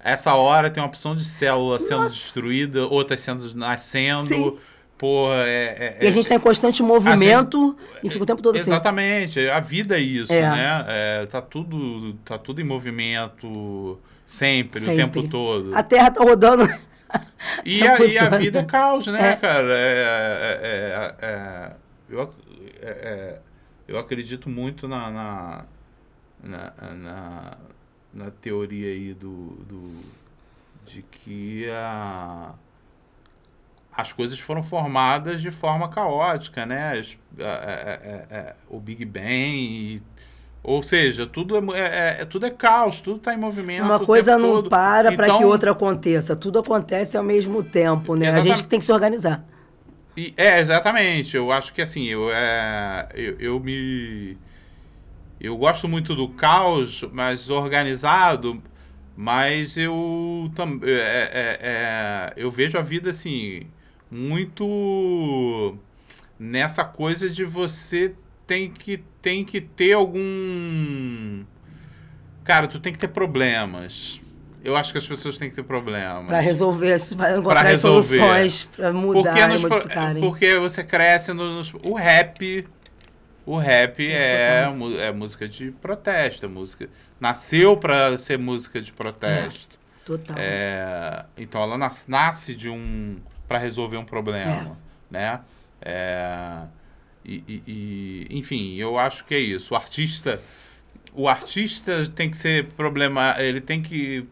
essa 0.00 0.34
hora 0.34 0.70
tem 0.70 0.82
uma 0.82 0.88
opção 0.88 1.14
de 1.14 1.26
célula 1.26 1.74
Nossa. 1.74 1.86
sendo 1.86 2.06
destruída, 2.06 2.86
outras 2.86 3.20
sendo 3.20 3.54
nascendo. 3.54 4.26
Sim 4.26 4.71
Porra, 5.02 5.48
é, 5.48 5.96
é, 5.98 6.04
e 6.04 6.06
a 6.06 6.10
gente 6.12 6.22
está 6.22 6.36
em 6.36 6.38
constante 6.38 6.80
movimento 6.80 7.76
gente, 7.92 8.06
e 8.06 8.08
fica 8.08 8.22
o 8.22 8.26
tempo 8.26 8.40
todo 8.40 8.54
exatamente, 8.54 9.30
assim. 9.30 9.40
Exatamente, 9.40 9.50
a 9.50 9.58
vida 9.58 9.96
é 9.96 10.00
isso, 10.00 10.32
é. 10.32 10.42
né? 10.42 10.84
É, 10.86 11.26
tá, 11.26 11.42
tudo, 11.42 12.14
tá 12.24 12.38
tudo 12.38 12.60
em 12.60 12.64
movimento 12.64 13.98
sempre, 14.24 14.78
sempre. 14.78 14.94
o 14.94 14.96
tempo 14.96 15.28
todo. 15.28 15.74
A 15.74 15.82
Terra 15.82 16.08
tá 16.12 16.22
rodando. 16.22 16.68
E, 17.62 17.86
a, 17.86 17.98
e 18.06 18.16
a, 18.16 18.30
vida 18.30 18.60
é 18.60 18.64
caos, 18.64 19.06
né, 19.08 19.32
é. 19.32 19.36
cara? 19.36 19.74
É, 19.76 21.18
é, 21.20 21.72
eu, 22.08 22.32
eu 23.86 23.98
acredito 23.98 24.48
muito 24.48 24.88
na, 24.88 25.10
na, 25.10 25.64
na, 26.42 26.72
na, 26.94 27.58
na 28.14 28.30
teoria 28.30 28.86
aí 28.86 29.12
do, 29.12 29.58
do, 29.68 30.00
de 30.86 31.02
que 31.02 31.68
a 31.68 32.54
as 33.94 34.12
coisas 34.12 34.38
foram 34.38 34.62
formadas 34.62 35.42
de 35.42 35.50
forma 35.50 35.88
caótica, 35.88 36.64
né? 36.64 36.98
As, 36.98 37.18
é, 37.38 37.44
é, 37.44 38.36
é, 38.36 38.54
o 38.68 38.80
Big 38.80 39.04
Bang, 39.04 40.02
ou 40.62 40.82
seja, 40.82 41.26
tudo 41.26 41.74
é, 41.74 42.20
é, 42.20 42.24
tudo 42.24 42.46
é 42.46 42.50
caos, 42.50 43.00
tudo 43.00 43.18
está 43.18 43.34
em 43.34 43.36
movimento. 43.36 43.84
Uma 43.84 44.00
coisa 44.00 44.38
não 44.38 44.54
todo. 44.54 44.70
para 44.70 45.12
para 45.12 45.26
então, 45.26 45.38
que 45.38 45.44
outra 45.44 45.72
aconteça, 45.72 46.34
tudo 46.34 46.58
acontece 46.60 47.16
ao 47.16 47.22
mesmo 47.22 47.62
tempo, 47.62 48.16
né? 48.16 48.30
A 48.30 48.40
gente 48.40 48.66
tem 48.66 48.78
que 48.78 48.84
se 48.84 48.92
organizar. 48.92 49.44
E, 50.16 50.32
é, 50.36 50.58
exatamente. 50.58 51.36
Eu 51.36 51.52
acho 51.52 51.72
que 51.74 51.82
assim, 51.82 52.06
eu, 52.06 52.30
é, 52.32 53.08
eu, 53.14 53.36
eu 53.38 53.60
me. 53.60 54.38
Eu 55.38 55.56
gosto 55.56 55.88
muito 55.88 56.14
do 56.14 56.28
caos, 56.28 57.04
mas 57.12 57.50
organizado, 57.50 58.62
mas 59.14 59.76
eu 59.76 60.50
também. 60.54 60.88
É, 60.88 60.94
é, 60.94 61.58
é, 61.60 62.32
eu 62.36 62.50
vejo 62.50 62.78
a 62.78 62.82
vida 62.82 63.10
assim 63.10 63.66
muito 64.12 65.74
nessa 66.38 66.84
coisa 66.84 67.30
de 67.30 67.44
você 67.44 68.14
tem 68.46 68.70
que 68.70 69.02
tem 69.22 69.42
que 69.42 69.58
ter 69.58 69.94
algum 69.94 71.42
cara 72.44 72.68
tu 72.68 72.78
tem 72.78 72.92
que 72.92 72.98
ter 72.98 73.08
problemas. 73.08 74.20
Eu 74.62 74.76
acho 74.76 74.92
que 74.92 74.98
as 74.98 75.06
pessoas 75.06 75.38
têm 75.38 75.48
que 75.48 75.56
ter 75.56 75.62
problemas. 75.62 76.26
Para 76.26 76.40
resolver 76.40 76.98
para 77.16 77.38
encontrar 77.38 77.62
resolver. 77.62 78.02
soluções 78.02 78.64
para 78.76 78.92
mudar 78.92 79.32
porque, 79.32 79.46
nos, 79.46 79.62
modificarem. 79.62 80.22
porque 80.22 80.58
você 80.58 80.84
cresce 80.84 81.32
no, 81.32 81.62
o 81.88 81.94
rap 81.94 82.68
o 83.46 83.56
rap 83.56 84.06
é, 84.06 84.70
é, 84.70 85.06
é 85.06 85.12
música 85.12 85.48
de 85.48 85.72
protesto 85.72 86.46
é 86.46 86.48
música 86.48 86.88
nasceu 87.18 87.76
para 87.76 88.18
ser 88.18 88.38
música 88.38 88.80
de 88.80 88.92
protesto. 88.92 89.78
É, 89.78 90.04
total. 90.04 90.36
É, 90.38 91.24
então 91.36 91.62
ela 91.62 91.78
nas, 91.78 92.06
nasce 92.06 92.54
de 92.54 92.68
um 92.68 93.16
para 93.52 93.58
resolver 93.58 93.98
um 93.98 94.04
problema, 94.04 94.78
é. 95.10 95.12
né? 95.12 95.40
É, 95.82 96.62
e, 97.22 97.44
e, 97.46 97.62
e, 97.66 98.38
enfim, 98.38 98.76
eu 98.76 98.98
acho 98.98 99.26
que 99.26 99.34
é 99.34 99.38
isso. 99.38 99.74
O 99.74 99.76
artista, 99.76 100.40
o 101.12 101.28
artista 101.28 102.06
tem 102.14 102.30
que 102.30 102.38
ser 102.38 102.68
problema, 102.68 103.36
ele 103.38 103.60
tem 103.60 103.82
que 103.82 104.26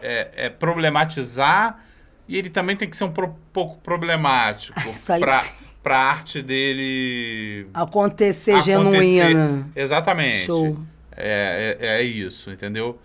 é, 0.00 0.46
é 0.46 0.48
problematizar 0.48 1.84
e 2.26 2.38
ele 2.38 2.48
também 2.48 2.74
tem 2.74 2.88
que 2.88 2.96
ser 2.96 3.04
um 3.04 3.12
pro, 3.12 3.36
pouco 3.52 3.76
problemático 3.82 4.80
para 5.20 5.44
para 5.82 5.96
a 5.96 6.10
arte 6.10 6.40
dele 6.40 7.66
acontecer, 7.74 8.52
acontecer 8.52 8.62
genuína. 8.62 9.68
Exatamente. 9.74 10.46
Show. 10.46 10.78
É, 11.14 11.76
é, 11.78 11.86
é, 11.98 12.02
isso, 12.02 12.50
entendeu? 12.50 12.98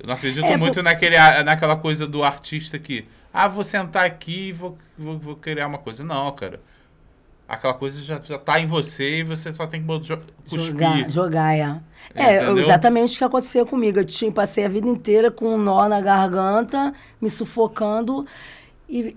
Eu 0.00 0.08
não 0.08 0.14
acredito 0.14 0.44
é, 0.44 0.56
muito 0.56 0.76
por... 0.76 0.82
naquele, 0.82 1.16
naquela 1.44 1.76
coisa 1.76 2.06
do 2.06 2.24
artista 2.24 2.78
que 2.78 3.06
ah, 3.32 3.48
vou 3.48 3.64
sentar 3.64 4.06
aqui 4.06 4.48
e 4.48 4.52
vou, 4.52 4.76
vou, 4.96 5.18
vou, 5.18 5.36
criar 5.36 5.66
uma 5.66 5.78
coisa. 5.78 6.02
Não, 6.02 6.30
cara. 6.32 6.60
Aquela 7.48 7.72
coisa 7.72 8.00
já, 8.00 8.20
já 8.20 8.38
tá 8.38 8.60
em 8.60 8.66
você 8.66 9.20
e 9.20 9.22
você 9.22 9.52
só 9.52 9.66
tem 9.66 9.82
que 9.82 9.86
cuspir. 9.86 10.60
Jogar, 10.60 11.10
jogar 11.10 11.56
é. 11.56 11.80
É, 12.14 12.50
exatamente 12.52 13.14
o 13.14 13.18
que 13.18 13.24
aconteceu 13.24 13.64
comigo. 13.64 13.98
Eu 13.98 14.04
tinha, 14.04 14.30
passei 14.30 14.66
a 14.66 14.68
vida 14.68 14.86
inteira 14.86 15.30
com 15.30 15.54
um 15.54 15.58
nó 15.58 15.88
na 15.88 16.00
garganta, 16.00 16.92
me 17.20 17.30
sufocando 17.30 18.26
e 18.86 19.16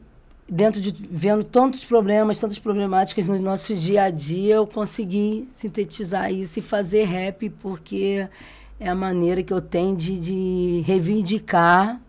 dentro 0.51 0.81
de 0.81 0.91
vendo 1.09 1.45
tantos 1.45 1.85
problemas, 1.85 2.39
tantas 2.39 2.59
problemáticas 2.59 3.25
no 3.25 3.39
nosso 3.39 3.73
dia 3.73 4.03
a 4.03 4.09
dia, 4.09 4.55
eu 4.55 4.67
consegui 4.67 5.47
sintetizar 5.53 6.31
isso 6.31 6.59
e 6.59 6.61
fazer 6.61 7.05
rap 7.05 7.49
porque 7.61 8.27
é 8.77 8.89
a 8.89 8.95
maneira 8.95 9.41
que 9.41 9.53
eu 9.53 9.61
tenho 9.61 9.95
de, 9.95 10.19
de 10.19 10.83
reivindicar 10.85 12.01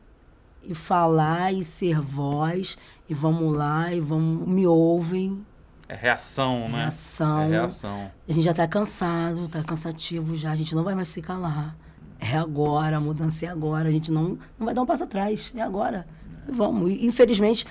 e 0.65 0.75
falar 0.75 1.53
e 1.53 1.65
ser 1.65 2.01
voz 2.01 2.77
e 3.09 3.15
vamos 3.15 3.55
lá 3.55 3.93
e 3.93 4.01
vamos 4.01 4.47
me 4.47 4.67
ouvem. 4.67 5.45
É 5.89 5.95
reação, 5.95 6.69
né? 6.69 6.83
Reação. 6.83 7.43
É 7.43 7.49
reação. 7.49 8.11
A 8.29 8.33
gente 8.33 8.45
já 8.45 8.53
está 8.53 8.67
cansado, 8.67 9.45
está 9.45 9.63
cansativo 9.63 10.37
já, 10.37 10.51
a 10.51 10.57
gente 10.57 10.75
não 10.75 10.85
vai 10.85 10.95
mais 10.95 11.09
se 11.09 11.21
calar. 11.21 11.77
É 12.19 12.37
agora, 12.37 12.97
a 12.97 13.01
mudança 13.01 13.47
é 13.47 13.49
agora, 13.49 13.89
a 13.89 13.93
gente 13.93 14.13
não, 14.13 14.39
não 14.59 14.67
vai 14.67 14.75
dar 14.75 14.83
um 14.83 14.87
passo 14.87 15.05
atrás, 15.05 15.53
é 15.57 15.61
agora. 15.61 16.07
Vamos. 16.49 16.91
E, 16.91 17.05
infelizmente, 17.05 17.67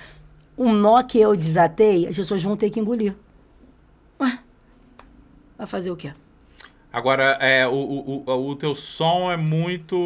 um 0.56 0.72
nó 0.72 1.02
que 1.02 1.18
eu 1.18 1.34
desatei, 1.34 2.06
as 2.06 2.16
pessoas 2.16 2.42
vão 2.42 2.56
ter 2.56 2.70
que 2.70 2.78
engolir. 2.78 3.16
Ué, 4.20 4.38
vai 5.56 5.66
fazer 5.66 5.90
o 5.90 5.96
quê? 5.96 6.12
Agora, 6.92 7.38
é, 7.40 7.66
o, 7.66 7.72
o, 7.72 8.50
o, 8.50 8.54
teu 8.54 8.74
som 8.74 9.32
é 9.32 9.36
muito. 9.36 9.96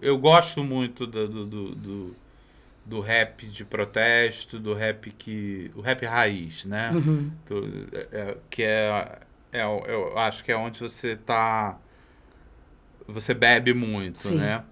Eu 0.00 0.16
gosto 0.16 0.64
muito 0.64 1.06
do, 1.06 1.28
do, 1.28 1.74
do, 1.74 2.16
do, 2.86 3.00
rap 3.00 3.46
de 3.46 3.62
protesto, 3.62 4.58
do 4.58 4.72
rap 4.72 5.10
que. 5.10 5.70
O 5.74 5.82
rap 5.82 6.06
raiz, 6.06 6.64
né? 6.64 6.90
Uhum. 6.92 7.30
Do, 7.46 7.88
é, 7.92 8.08
é 8.10 8.36
que 8.48 8.62
é, 8.62 9.18
é. 9.52 9.62
Eu 9.62 10.16
acho 10.18 10.42
que 10.42 10.50
é 10.50 10.56
onde 10.56 10.80
você 10.80 11.14
tá. 11.14 11.78
Você 13.06 13.34
bebe 13.34 13.74
muito, 13.74 14.28
Sim. 14.28 14.36
né? 14.36 14.64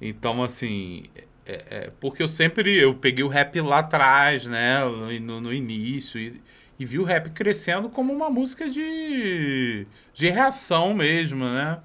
Então, 0.00 0.42
assim. 0.42 1.04
É, 1.46 1.64
é, 1.70 1.92
porque 2.00 2.24
eu 2.24 2.28
sempre. 2.28 2.76
Eu 2.76 2.96
peguei 2.96 3.22
o 3.22 3.28
rap 3.28 3.60
lá 3.60 3.78
atrás, 3.78 4.46
né? 4.46 4.84
No, 5.20 5.40
no 5.40 5.52
início. 5.52 6.18
E, 6.18 6.42
e 6.78 6.84
vi 6.84 6.98
o 6.98 7.04
rap 7.04 7.30
crescendo 7.30 7.88
como 7.88 8.12
uma 8.12 8.28
música 8.28 8.68
de, 8.68 9.86
de 10.12 10.30
reação 10.30 10.94
mesmo, 10.94 11.44
né? 11.44 11.78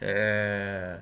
É, 0.00 1.00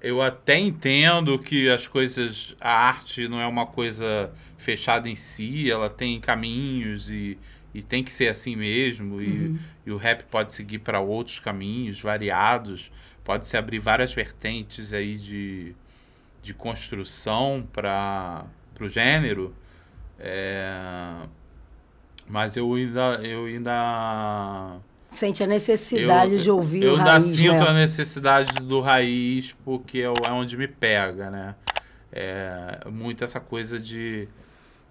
eu 0.00 0.22
até 0.22 0.58
entendo 0.58 1.38
que 1.38 1.68
as 1.68 1.88
coisas, 1.88 2.54
a 2.60 2.86
arte 2.86 3.26
não 3.28 3.40
é 3.40 3.46
uma 3.46 3.66
coisa 3.66 4.30
fechada 4.56 5.08
em 5.08 5.16
si, 5.16 5.70
ela 5.70 5.90
tem 5.90 6.20
caminhos 6.20 7.10
e, 7.10 7.38
e 7.74 7.82
tem 7.82 8.04
que 8.04 8.12
ser 8.12 8.28
assim 8.28 8.56
mesmo. 8.56 9.20
E, 9.20 9.26
uhum. 9.26 9.58
e 9.86 9.90
o 9.90 9.96
rap 9.96 10.24
pode 10.24 10.54
seguir 10.54 10.78
para 10.80 11.00
outros 11.00 11.40
caminhos 11.40 12.00
variados, 12.00 12.92
pode 13.24 13.46
se 13.46 13.56
abrir 13.56 13.78
várias 13.78 14.12
vertentes 14.12 14.92
aí 14.92 15.16
de, 15.16 15.74
de 16.42 16.54
construção 16.54 17.66
para 17.72 18.46
o 18.80 18.88
gênero. 18.88 19.54
É, 20.18 21.26
mas 22.28 22.56
eu 22.56 22.72
ainda, 22.74 23.20
eu 23.22 23.46
ainda 23.46 24.76
Sente 25.10 25.42
a 25.42 25.46
necessidade 25.46 26.34
eu, 26.34 26.38
de 26.40 26.50
ouvir 26.50 26.82
eu 26.82 26.94
o 26.94 26.96
ainda 26.98 27.12
raiz, 27.12 27.24
sinto 27.24 27.52
né? 27.52 27.68
a 27.68 27.72
necessidade 27.72 28.52
do 28.62 28.80
raiz 28.80 29.54
porque 29.64 30.00
é 30.00 30.12
é 30.28 30.32
onde 30.32 30.56
me 30.56 30.68
pega, 30.68 31.30
né? 31.30 31.54
É 32.12 32.80
muito 32.90 33.24
essa 33.24 33.40
coisa 33.40 33.78
de 33.78 34.28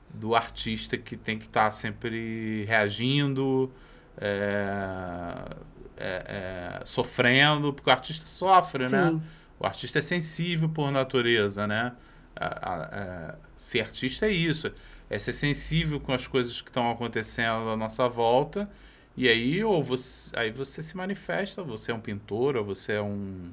do 0.10 0.36
artista 0.36 0.98
que 0.98 1.16
tem 1.16 1.38
que 1.38 1.46
estar 1.46 1.70
sempre 1.72 2.64
reagindo, 2.66 3.72
é, 4.20 5.56
é, 5.98 6.80
é, 6.80 6.86
sofrendo, 6.86 7.74
porque 7.74 7.90
o 7.90 7.94
artista 7.94 8.26
sofre, 8.28 8.90
né? 8.90 9.10
Sim. 9.12 9.22
O 9.60 9.66
artista 9.66 10.00
é 10.00 10.02
sensível 10.02 10.70
por 10.70 10.92
natureza, 10.92 11.68
né? 11.68 11.94
A- 12.36 12.46
a- 12.46 12.84
a- 13.32 13.36
ser 13.56 13.82
artista 13.82 14.26
é 14.28 14.32
isso, 14.32 14.72
é 15.10 15.20
ser 15.20 15.34
sensível 15.34 16.00
com 16.00 16.14
as 16.14 16.28
coisas 16.28 16.62
que 16.62 16.70
estão 16.70 16.90
acontecendo 16.92 17.70
à 17.70 17.78
nossa 17.78 18.08
volta. 18.10 18.70
E 19.16 19.28
aí, 19.28 19.64
ou 19.64 19.84
você, 19.84 20.32
aí 20.36 20.52
você 20.52 20.82
se 20.82 20.96
manifesta, 20.96 21.64
você 21.64 21.92
é 21.92 21.96
um 21.96 22.00
pintor, 22.00 22.56
ou 22.58 22.66
você 22.66 22.94
é 22.94 23.02
um 23.02 23.52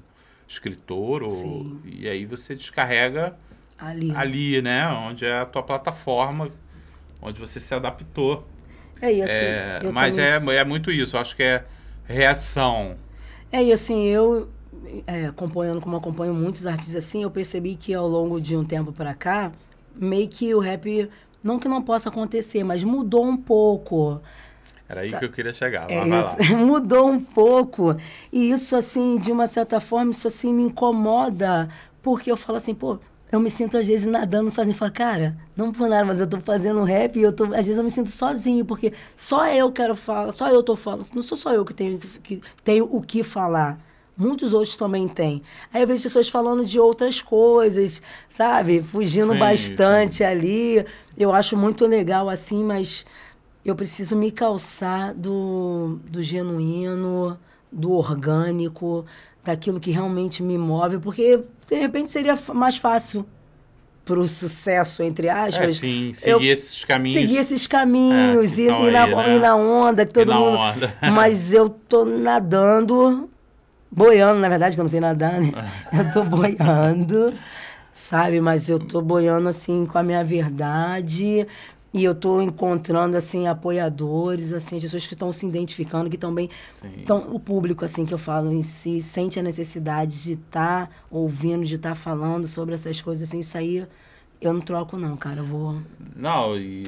escritor, 0.48 1.22
ou, 1.22 1.30
Sim. 1.30 1.80
e 1.84 2.08
aí 2.08 2.26
você 2.26 2.54
descarrega 2.54 3.36
Ali. 3.78 4.10
ali, 4.12 4.62
né? 4.62 4.86
Onde 4.88 5.26
é 5.26 5.40
a 5.40 5.46
tua 5.46 5.62
plataforma, 5.62 6.50
onde 7.22 7.40
você 7.40 7.60
se 7.60 7.74
adaptou. 7.74 8.46
É, 9.00 9.12
e 9.12 9.22
assim, 9.22 9.46
É, 9.48 9.82
mas 9.84 10.18
é, 10.18 10.36
é 10.36 10.64
muito 10.64 10.90
isso, 10.92 11.18
acho 11.18 11.36
que 11.36 11.42
é 11.42 11.64
reação. 12.06 12.98
É, 13.52 13.62
e 13.62 13.72
assim, 13.72 14.04
eu 14.04 14.48
é, 15.06 15.26
acompanhando 15.26 15.80
como 15.80 15.96
acompanho 15.96 16.34
muitos 16.34 16.66
artistas 16.66 16.96
assim, 16.96 17.22
eu 17.22 17.30
percebi 17.30 17.76
que 17.76 17.94
ao 17.94 18.08
longo 18.08 18.40
de 18.40 18.56
um 18.56 18.64
tempo 18.64 18.92
pra 18.92 19.14
cá, 19.14 19.52
meio 19.94 20.28
que 20.28 20.54
o 20.54 20.58
rap, 20.58 21.08
não 21.44 21.58
que 21.58 21.68
não 21.68 21.82
possa 21.82 22.08
acontecer, 22.08 22.64
mas 22.64 22.82
mudou 22.82 23.26
um 23.26 23.36
pouco. 23.36 24.20
Era 24.88 25.00
aí 25.00 25.12
que 25.12 25.24
eu 25.24 25.30
queria 25.30 25.52
chegar. 25.52 25.90
É 25.90 26.02
lá. 26.02 26.36
mudou 26.56 27.10
um 27.10 27.20
pouco. 27.20 27.94
E 28.32 28.50
isso, 28.50 28.74
assim, 28.74 29.18
de 29.18 29.30
uma 29.30 29.46
certa 29.46 29.78
forma, 29.78 30.10
isso 30.10 30.26
assim 30.26 30.52
me 30.52 30.62
incomoda, 30.62 31.68
porque 32.02 32.32
eu 32.32 32.36
falo 32.36 32.56
assim, 32.56 32.74
pô, 32.74 32.98
eu 33.30 33.38
me 33.40 33.50
sinto 33.50 33.76
às 33.76 33.86
vezes 33.86 34.06
nadando 34.06 34.50
sozinho. 34.50 34.74
Falo, 34.74 34.92
cara, 34.92 35.36
não 35.54 35.70
por 35.70 35.88
nada, 35.88 36.04
mas 36.04 36.18
eu 36.18 36.26
tô 36.26 36.40
fazendo 36.40 36.82
rap 36.82 37.18
e 37.18 37.22
eu 37.22 37.32
tô, 37.32 37.44
às 37.44 37.66
vezes 37.66 37.76
eu 37.76 37.84
me 37.84 37.90
sinto 37.90 38.10
sozinho, 38.10 38.64
porque 38.64 38.92
só 39.14 39.46
eu 39.46 39.70
quero 39.70 39.94
falar, 39.94 40.32
só 40.32 40.48
eu 40.48 40.62
tô 40.62 40.76
falando. 40.76 41.06
Não 41.14 41.22
sou 41.22 41.36
só 41.36 41.52
eu 41.52 41.64
que 41.64 41.74
tenho, 41.74 41.98
que 41.98 42.40
tenho 42.62 42.88
o 42.90 43.02
que 43.02 43.22
falar. 43.22 43.78
Muitos 44.16 44.54
outros 44.54 44.76
também 44.76 45.08
têm. 45.08 45.42
Aí 45.72 45.82
eu 45.82 45.86
vejo 45.88 46.02
pessoas 46.04 46.28
falando 46.28 46.64
de 46.64 46.78
outras 46.78 47.20
coisas, 47.20 48.00
sabe? 48.28 48.82
Fugindo 48.82 49.32
Sim, 49.32 49.38
bastante 49.38 50.22
ali. 50.22 50.84
Eu 51.18 51.32
acho 51.32 51.56
muito 51.56 51.84
legal 51.86 52.28
assim, 52.28 52.62
mas 52.62 53.04
eu 53.64 53.74
preciso 53.74 54.14
me 54.16 54.30
calçar 54.30 55.14
do, 55.14 55.98
do 56.08 56.22
genuíno, 56.22 57.38
do 57.72 57.92
orgânico, 57.92 59.04
daquilo 59.44 59.80
que 59.80 59.90
realmente 59.90 60.42
me 60.42 60.56
move, 60.58 60.98
porque 60.98 61.40
de 61.66 61.74
repente 61.76 62.10
seria 62.10 62.38
mais 62.54 62.76
fácil 62.76 63.26
para 64.04 64.20
o 64.20 64.28
sucesso, 64.28 65.02
entre 65.02 65.28
É, 65.28 65.30
aspas. 65.30 65.72
sim, 65.76 66.12
eu 66.26 66.38
seguir 66.38 66.48
esses 66.48 66.84
caminhos. 66.84 67.20
Seguir 67.22 67.36
esses 67.38 67.66
caminhos 67.66 68.52
É, 68.58 68.62
e, 68.62 68.64
estão 68.64 68.88
e 68.88 68.90
na, 68.90 69.06
né? 69.06 69.36
e 69.36 69.38
na 69.38 69.56
onda, 69.56 70.04
que 70.06 70.12
todo 70.12 70.28
na 70.28 70.38
mundo. 70.40 70.58
onda. 70.58 70.94
Mas 71.12 71.52
eu 71.52 71.68
tô 71.70 72.04
nadando, 72.04 73.30
boiando, 73.94 74.40
na 74.40 74.48
verdade, 74.48 74.74
que 74.74 74.80
eu 74.80 74.84
não 74.84 74.88
sei 74.90 75.00
nadar, 75.00 75.40
né? 75.40 75.52
Eu 75.92 76.12
tô 76.12 76.24
boiando, 76.24 77.34
sabe? 77.92 78.40
Mas 78.40 78.68
eu 78.68 78.78
tô 78.78 79.00
boiando 79.00 79.48
assim 79.48 79.86
com 79.86 79.98
a 79.98 80.02
minha 80.02 80.24
verdade. 80.24 81.46
E 81.96 82.02
eu 82.02 82.12
tô 82.12 82.42
encontrando, 82.42 83.16
assim, 83.16 83.46
apoiadores, 83.46 84.52
assim, 84.52 84.80
pessoas 84.80 85.06
que 85.06 85.14
estão 85.14 85.30
se 85.30 85.46
identificando, 85.46 86.10
que 86.10 86.18
também. 86.18 86.50
Então, 87.02 87.28
o 87.32 87.38
público, 87.38 87.84
assim, 87.84 88.04
que 88.04 88.12
eu 88.12 88.18
falo 88.18 88.50
em 88.52 88.62
si, 88.62 89.00
sente 89.00 89.38
a 89.38 89.42
necessidade 89.44 90.20
de 90.20 90.32
estar 90.32 90.90
ouvindo, 91.08 91.64
de 91.64 91.76
estar 91.76 91.94
falando 91.94 92.48
sobre 92.48 92.74
essas 92.74 93.00
coisas, 93.00 93.28
assim, 93.28 93.38
isso 93.38 93.56
aí 93.56 93.86
eu 94.40 94.52
não 94.52 94.60
troco, 94.60 94.96
não, 94.98 95.16
cara. 95.16 95.38
Eu 95.38 95.44
vou. 95.44 95.76
Não, 96.16 96.56
e 96.58 96.82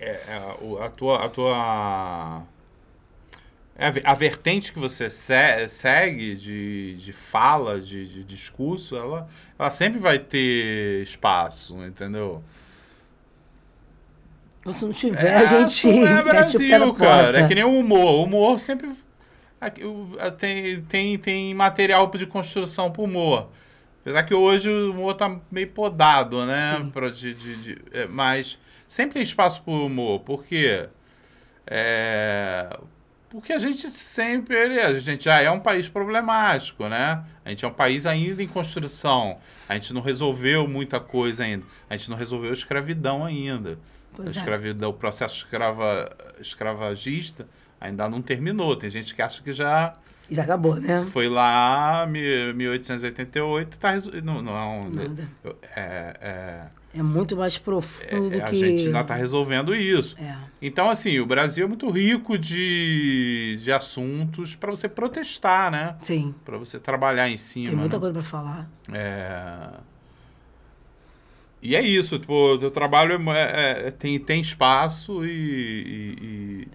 é, 0.00 0.04
é, 0.04 0.10
é, 0.10 0.56
o- 0.60 0.82
a 0.82 0.90
tua. 0.90 1.24
A, 1.24 1.28
tua 1.28 2.42
é 2.50 2.51
a, 3.82 3.90
ve- 3.90 4.02
a 4.04 4.14
vertente 4.14 4.72
que 4.72 4.78
você 4.78 5.08
se- 5.10 5.68
segue 5.68 6.34
de, 6.36 6.94
de 6.96 7.12
fala, 7.12 7.80
de, 7.80 8.06
de 8.06 8.24
discurso, 8.24 8.96
ela, 8.96 9.28
ela 9.58 9.70
sempre 9.70 9.98
vai 10.00 10.18
ter 10.18 11.02
espaço, 11.02 11.76
entendeu? 11.84 12.42
Se 14.72 14.84
não 14.84 14.92
tiver, 14.92 15.36
a 15.36 15.44
gente 15.46 15.88
é 15.88 16.22
Brasil, 16.22 16.94
cara. 16.94 17.40
É 17.40 17.48
que 17.48 17.54
nem 17.54 17.64
o 17.64 17.78
humor. 17.80 18.20
O 18.20 18.22
humor 18.24 18.58
sempre. 18.58 18.90
Tem, 20.38 20.80
tem, 20.82 21.18
tem 21.18 21.54
material 21.54 22.08
de 22.10 22.26
construção 22.26 22.90
pro 22.90 23.02
humor. 23.02 23.48
Apesar 24.02 24.22
que 24.24 24.34
hoje 24.34 24.68
o 24.68 24.90
humor 24.92 25.14
tá 25.14 25.36
meio 25.50 25.68
podado, 25.68 26.44
né? 26.46 26.72
Pra, 26.92 27.10
de, 27.10 27.34
de, 27.34 27.56
de- 27.56 27.82
é, 27.92 28.06
mas 28.06 28.58
sempre 28.86 29.14
tem 29.14 29.22
espaço 29.22 29.62
pro 29.62 29.72
humor. 29.86 30.20
Por 30.20 30.44
quê? 30.44 30.88
É, 31.66 32.78
porque 33.32 33.54
a 33.54 33.58
gente 33.58 33.88
sempre. 33.88 34.78
A 34.78 34.98
gente 35.00 35.24
já 35.24 35.40
é 35.40 35.50
um 35.50 35.58
país 35.58 35.88
problemático, 35.88 36.86
né? 36.86 37.24
A 37.42 37.48
gente 37.48 37.64
é 37.64 37.68
um 37.68 37.72
país 37.72 38.04
ainda 38.04 38.42
em 38.42 38.46
construção. 38.46 39.38
A 39.66 39.72
gente 39.72 39.94
não 39.94 40.02
resolveu 40.02 40.68
muita 40.68 41.00
coisa 41.00 41.42
ainda. 41.42 41.64
A 41.88 41.96
gente 41.96 42.10
não 42.10 42.16
resolveu 42.16 42.50
a 42.50 42.52
escravidão 42.52 43.24
ainda. 43.24 43.78
Pois 44.14 44.28
a 44.28 44.30
é. 44.32 44.36
escravidão, 44.36 44.90
o 44.90 44.92
processo 44.92 45.36
escrava, 45.36 46.14
escravagista 46.38 47.48
ainda 47.80 48.06
não 48.06 48.20
terminou. 48.20 48.76
Tem 48.76 48.90
gente 48.90 49.14
que 49.14 49.22
acha 49.22 49.42
que 49.42 49.50
já 49.50 49.94
Já 50.30 50.42
acabou, 50.42 50.76
né? 50.76 51.06
foi 51.10 51.30
lá 51.30 52.06
em 52.06 52.52
1888 52.52 53.78
tá 53.78 53.92
resol... 53.92 54.12
não, 54.22 54.42
não 54.42 54.90
Nada. 54.90 55.28
é, 55.74 56.16
é, 56.20 56.66
É 56.94 57.02
muito 57.02 57.34
mais 57.36 57.56
profundo 57.56 58.34
é, 58.34 58.42
a 58.42 58.44
que. 58.44 58.56
gente 58.56 58.86
ainda 58.86 59.00
está 59.00 59.14
resolvendo 59.14 59.74
isso. 59.74 60.14
É. 60.18 60.36
Então, 60.60 60.90
assim, 60.90 61.18
o 61.20 61.26
Brasil 61.26 61.64
é 61.64 61.68
muito 61.68 61.88
rico 61.90 62.36
de, 62.36 63.58
de 63.62 63.72
assuntos 63.72 64.54
para 64.54 64.70
você 64.70 64.88
protestar, 64.88 65.70
né? 65.70 65.96
Sim. 66.02 66.34
Para 66.44 66.58
você 66.58 66.78
trabalhar 66.78 67.30
em 67.30 67.38
cima. 67.38 67.68
Tem 67.68 67.76
muita 67.76 67.96
né? 67.96 68.00
coisa 68.00 68.12
pra 68.12 68.22
falar. 68.22 68.70
É... 68.92 69.70
E 71.62 71.76
é 71.76 71.80
isso, 71.80 72.18
tipo, 72.18 72.34
o 72.34 72.58
teu 72.58 72.70
trabalho 72.70 73.14
é- 73.30 73.42
é- 73.42 73.88
é- 73.88 73.90
tem, 73.92 74.18
tem 74.18 74.40
espaço 74.40 75.24
e, 75.24 75.30
e, 75.30 76.68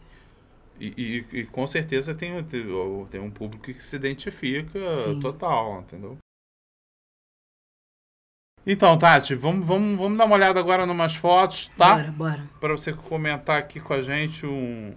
e, 0.79 0.85
e- 0.97 1.25
e 1.39 1.45
com 1.45 1.67
certeza 1.67 2.15
tem, 2.15 2.31
tem 2.43 3.19
um 3.19 3.29
público 3.29 3.65
que 3.65 3.83
se 3.83 3.95
identifica 3.97 4.79
Sim. 5.05 5.19
total, 5.19 5.81
entendeu? 5.81 6.17
Então, 8.69 8.97
Tati, 8.97 9.33
vamos, 9.33 9.65
vamos, 9.65 9.97
vamos 9.97 10.17
dar 10.17 10.25
uma 10.25 10.35
olhada 10.35 10.59
agora 10.59 10.85
em 10.85 10.89
umas 10.89 11.15
fotos, 11.15 11.71
tá? 11.77 11.95
Bora, 11.95 12.11
bora. 12.11 12.49
Para 12.59 12.73
você 12.73 12.91
comentar 12.91 13.57
aqui 13.57 13.79
com 13.79 13.93
a 13.93 14.01
gente 14.01 14.45
um, 14.45 14.93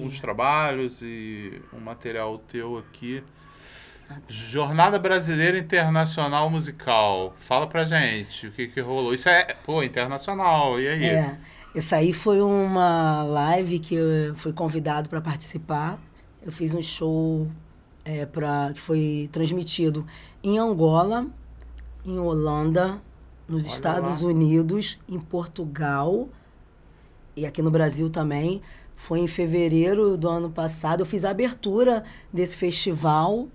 uns 0.00 0.18
trabalhos 0.18 1.02
e 1.02 1.60
um 1.70 1.78
material 1.78 2.38
teu 2.38 2.78
aqui. 2.78 3.22
Jornada 4.26 4.98
Brasileira 4.98 5.58
Internacional 5.58 6.48
Musical. 6.48 7.34
Fala 7.38 7.66
pra 7.66 7.84
gente 7.84 8.46
o 8.46 8.50
que 8.50 8.66
que 8.68 8.80
rolou. 8.80 9.12
Isso 9.12 9.28
é, 9.28 9.54
pô, 9.64 9.82
internacional. 9.82 10.80
E 10.80 10.88
aí? 10.88 11.04
É. 11.04 11.38
Essa 11.74 11.96
aí 11.96 12.14
foi 12.14 12.40
uma 12.40 13.22
live 13.22 13.78
que 13.80 13.94
eu 13.94 14.34
fui 14.34 14.54
convidado 14.54 15.10
para 15.10 15.20
participar. 15.20 16.00
Eu 16.42 16.50
fiz 16.50 16.74
um 16.74 16.82
show 16.82 17.50
é, 18.02 18.24
pra, 18.24 18.70
que 18.72 18.80
foi 18.80 19.28
transmitido 19.30 20.06
em 20.42 20.58
Angola, 20.58 21.26
em 22.04 22.18
Holanda, 22.18 23.00
nos 23.48 23.64
Olha 23.64 23.72
Estados 23.72 24.20
lá. 24.22 24.28
Unidos, 24.28 24.98
em 25.08 25.18
Portugal 25.18 26.28
e 27.36 27.46
aqui 27.46 27.62
no 27.62 27.70
Brasil 27.70 28.08
também. 28.10 28.60
Foi 28.94 29.18
em 29.20 29.26
fevereiro 29.26 30.16
do 30.16 30.28
ano 30.28 30.50
passado. 30.50 31.00
Eu 31.00 31.06
fiz 31.06 31.24
a 31.24 31.30
abertura 31.30 32.04
desse 32.32 32.56
festival, 32.56 33.48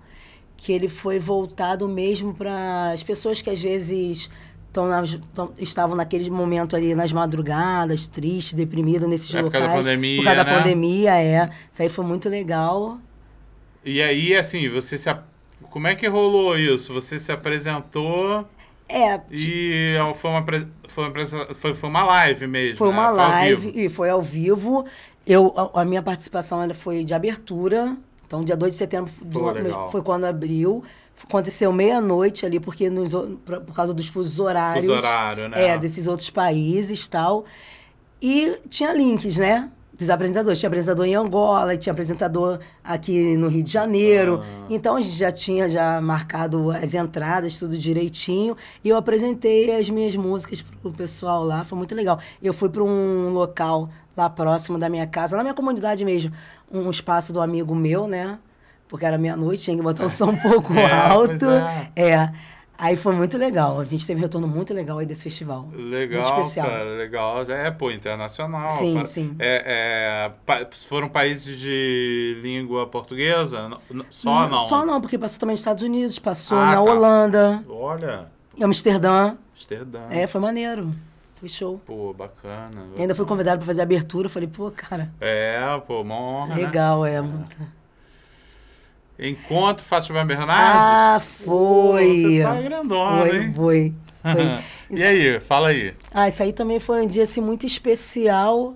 que 0.58 0.74
ele 0.74 0.90
foi 0.90 1.20
voltado 1.20 1.88
mesmo 1.88 2.34
para 2.34 2.92
as 2.92 3.02
pessoas 3.04 3.42
que 3.42 3.50
às 3.50 3.62
vezes 3.62 4.30
tão 4.74 4.88
nas- 4.90 5.18
tão- 5.34 5.54
estavam 5.58 5.96
naquele 5.96 6.30
momento 6.30 6.76
ali 6.76 6.94
nas 6.94 7.14
madrugadas, 7.14 8.08
tristes, 8.08 8.54
deprimidas 8.56 9.08
nesses 9.08 9.32
Na 9.34 9.40
época 9.40 9.60
da 9.60 9.66
locais. 9.68 9.86
pandemia, 9.86 10.18
Por 10.18 10.26
causa 10.26 10.44
né? 10.44 10.52
da 10.52 10.58
pandemia, 10.58 11.16
é. 11.22 11.50
Isso 11.72 11.82
aí 11.82 11.90
foi 11.90 12.04
muito 12.06 12.28
legal. 12.28 12.98
E 13.86 14.02
aí, 14.02 14.36
assim, 14.36 14.68
você 14.70 14.98
se. 14.98 15.10
Como 15.78 15.86
é 15.86 15.94
que 15.94 16.08
rolou 16.08 16.58
isso? 16.58 16.92
Você 16.92 17.20
se 17.20 17.32
apresentou 17.32 18.48
É, 18.90 19.22
e 19.30 19.94
foi 20.16 20.32
uma, 20.32 20.44
foi 20.88 21.04
uma, 21.04 21.54
foi, 21.54 21.76
foi 21.76 21.88
uma 21.88 22.04
live 22.04 22.48
mesmo. 22.48 22.78
Foi 22.78 22.88
né? 22.88 22.94
uma 22.96 23.10
ao 23.10 23.16
live 23.16 23.62
vivo. 23.62 23.80
e 23.80 23.88
foi 23.88 24.10
ao 24.10 24.20
vivo. 24.20 24.86
Eu, 25.24 25.54
a, 25.56 25.82
a 25.82 25.86
minha 25.86 26.02
participação 26.02 26.64
ela 26.64 26.74
foi 26.74 27.04
de 27.04 27.14
abertura. 27.14 27.96
Então, 28.26 28.44
dia 28.44 28.58
2 28.58 28.74
de 28.74 28.78
setembro 28.80 29.14
do 29.22 29.40
Pô, 29.40 29.92
foi 29.92 30.02
quando 30.02 30.26
abriu. 30.26 30.84
Aconteceu 31.24 31.72
meia-noite 31.72 32.44
ali, 32.44 32.60
porque 32.60 32.90
nos, 32.90 33.12
pra- 33.46 33.62
por 33.62 33.76
causa 33.76 33.94
dos 33.94 34.08
fusos 34.08 34.40
horários. 34.40 34.84
Fuso 34.88 34.98
horário, 34.98 35.48
né? 35.48 35.64
É, 35.64 35.78
desses 35.78 36.08
outros 36.08 36.32
países 36.32 37.06
e 37.06 37.10
tal. 37.12 37.46
E 38.20 38.58
tinha 38.68 38.92
links, 38.96 39.38
né? 39.38 39.70
Dos 39.98 40.10
apresentadores. 40.10 40.60
Tinha 40.60 40.68
apresentador 40.68 41.06
em 41.06 41.16
Angola, 41.16 41.76
tinha 41.78 41.92
apresentador 41.92 42.60
aqui 42.84 43.36
no 43.36 43.48
Rio 43.48 43.64
de 43.64 43.72
Janeiro. 43.72 44.42
Ah. 44.44 44.66
Então 44.70 44.96
a 44.96 45.02
gente 45.02 45.16
já 45.18 45.32
tinha 45.32 45.70
já 45.70 46.00
marcado 46.02 46.72
as 46.72 46.94
entradas, 46.94 47.58
tudo 47.58 47.78
direitinho. 47.78 48.56
E 48.84 48.90
eu 48.90 48.98
apresentei 48.98 49.76
as 49.76 49.90
minhas 49.90 50.16
músicas 50.16 50.62
pro 50.62 50.92
pessoal 50.92 51.44
lá, 51.44 51.64
foi 51.64 51.78
muito 51.78 51.96
legal. 51.96 52.20
Eu 52.42 52.54
fui 52.54 52.70
para 52.70 52.84
um 52.84 53.30
local 53.30 53.90
lá 54.16 54.30
próximo 54.30 54.78
da 54.78 54.90
minha 54.90 55.06
casa, 55.08 55.36
na 55.38 55.44
minha 55.44 55.54
comunidade 55.54 56.04
mesmo, 56.04 56.32
um 56.72 56.90
espaço 56.90 57.32
do 57.32 57.40
amigo 57.42 57.76
meu, 57.76 58.08
né? 58.08 58.40
Porque 58.88 59.06
era 59.06 59.18
meia-noite, 59.18 59.64
tinha 59.64 59.76
que 59.76 59.84
botar 59.84 60.06
o 60.06 60.10
som 60.10 60.30
um 60.30 60.36
pouco 60.38 60.74
É, 60.74 60.92
alto. 60.92 61.50
é. 61.50 61.92
é. 61.96 62.34
Aí 62.78 62.96
foi 62.96 63.14
muito 63.16 63.38
legal. 63.38 63.80
A 63.80 63.84
gente 63.86 64.06
teve 64.06 64.20
um 64.20 64.24
retorno 64.24 64.48
muito 64.48 64.74
legal 64.74 65.00
aí 65.00 65.06
desse 65.06 65.24
festival. 65.24 65.68
Legal, 65.74 66.22
muito 66.22 66.42
especial. 66.42 66.68
cara, 66.68 66.84
legal. 66.96 67.42
É, 67.52 67.72
pô, 67.72 67.90
internacional. 67.90 68.70
Sim, 68.70 68.94
Para- 68.94 69.06
sim. 69.06 69.36
É, 69.40 69.64
é, 70.28 70.32
pa- 70.46 70.68
foram 70.88 71.10
países 71.10 71.60
de 71.60 72.40
língua 72.44 72.86
portuguesa? 72.88 73.68
Não- 73.68 73.80
não- 73.90 74.06
Só 74.10 74.48
não? 74.48 74.60
Só 74.60 74.86
não, 74.86 75.02
porque 75.02 75.18
passou 75.18 75.40
também 75.40 75.54
nos 75.54 75.62
Estados 75.62 75.82
Unidos, 75.84 76.20
passou 76.20 76.58
Ah, 76.58 76.66
na 76.68 76.74
tá. 76.74 76.82
Holanda, 76.82 77.64
Olha, 77.70 78.28
em 78.56 78.64
Amsterdã. 78.64 79.36
Amsterdã. 79.56 80.02
É, 80.12 80.28
foi 80.28 80.40
maneiro. 80.40 80.92
Foi 81.38 81.50
show. 81.50 81.80
Pô, 81.86 82.14
bacana. 82.14 82.84
E 82.96 83.02
ainda 83.02 83.14
fui 83.14 83.26
convidado 83.26 83.58
para 83.60 83.66
fazer 83.68 83.82
a 83.82 83.84
abertura. 83.84 84.28
Falei, 84.28 84.48
pô, 84.48 84.72
cara, 84.72 85.12
É, 85.22 85.60
pô, 85.86 86.02
uma 86.02 86.16
honra, 86.16 86.56
né? 86.56 86.62
legal, 86.66 87.06
é. 87.06 87.22
muito- 87.22 87.58
Encontro 89.20 89.84
Fátima 89.84 90.24
Bernardes? 90.24 90.80
Ah, 90.80 91.20
foi. 91.20 92.22
você 92.22 92.44
tá 92.44 92.62
grandona, 92.62 93.22
Foi, 93.26 93.38
hein? 93.38 93.54
foi. 93.54 93.94
foi. 94.22 94.34
e 94.92 94.94
Isso- 94.96 95.06
aí, 95.06 95.40
fala 95.40 95.68
aí. 95.70 95.94
Ah, 96.14 96.28
isso 96.28 96.44
aí 96.44 96.54
também 96.54 96.80
foi 96.80 97.04
um 97.04 97.08
dia 97.08 97.24
assim, 97.24 97.42
muito 97.42 97.66
especial. 97.66 98.76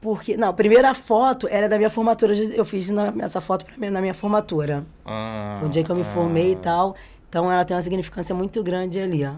Porque. 0.00 0.36
Não, 0.36 0.48
a 0.50 0.52
primeira 0.52 0.94
foto 0.94 1.48
era 1.50 1.68
da 1.68 1.76
minha 1.76 1.90
formatura. 1.90 2.32
Eu 2.34 2.64
fiz 2.64 2.88
na- 2.88 3.12
essa 3.20 3.40
foto 3.40 3.66
mim, 3.76 3.90
na 3.90 4.00
minha 4.00 4.14
formatura. 4.14 4.86
Ah, 5.04 5.56
Foi 5.58 5.68
um 5.68 5.70
dia 5.70 5.82
que 5.82 5.90
eu 5.90 5.96
me 5.96 6.02
ah. 6.02 6.04
formei 6.04 6.52
e 6.52 6.56
tal. 6.56 6.94
Então 7.28 7.50
ela 7.50 7.64
tem 7.64 7.76
uma 7.76 7.82
significância 7.82 8.34
muito 8.34 8.62
grande 8.62 8.98
ali, 9.00 9.24
ó. 9.26 9.32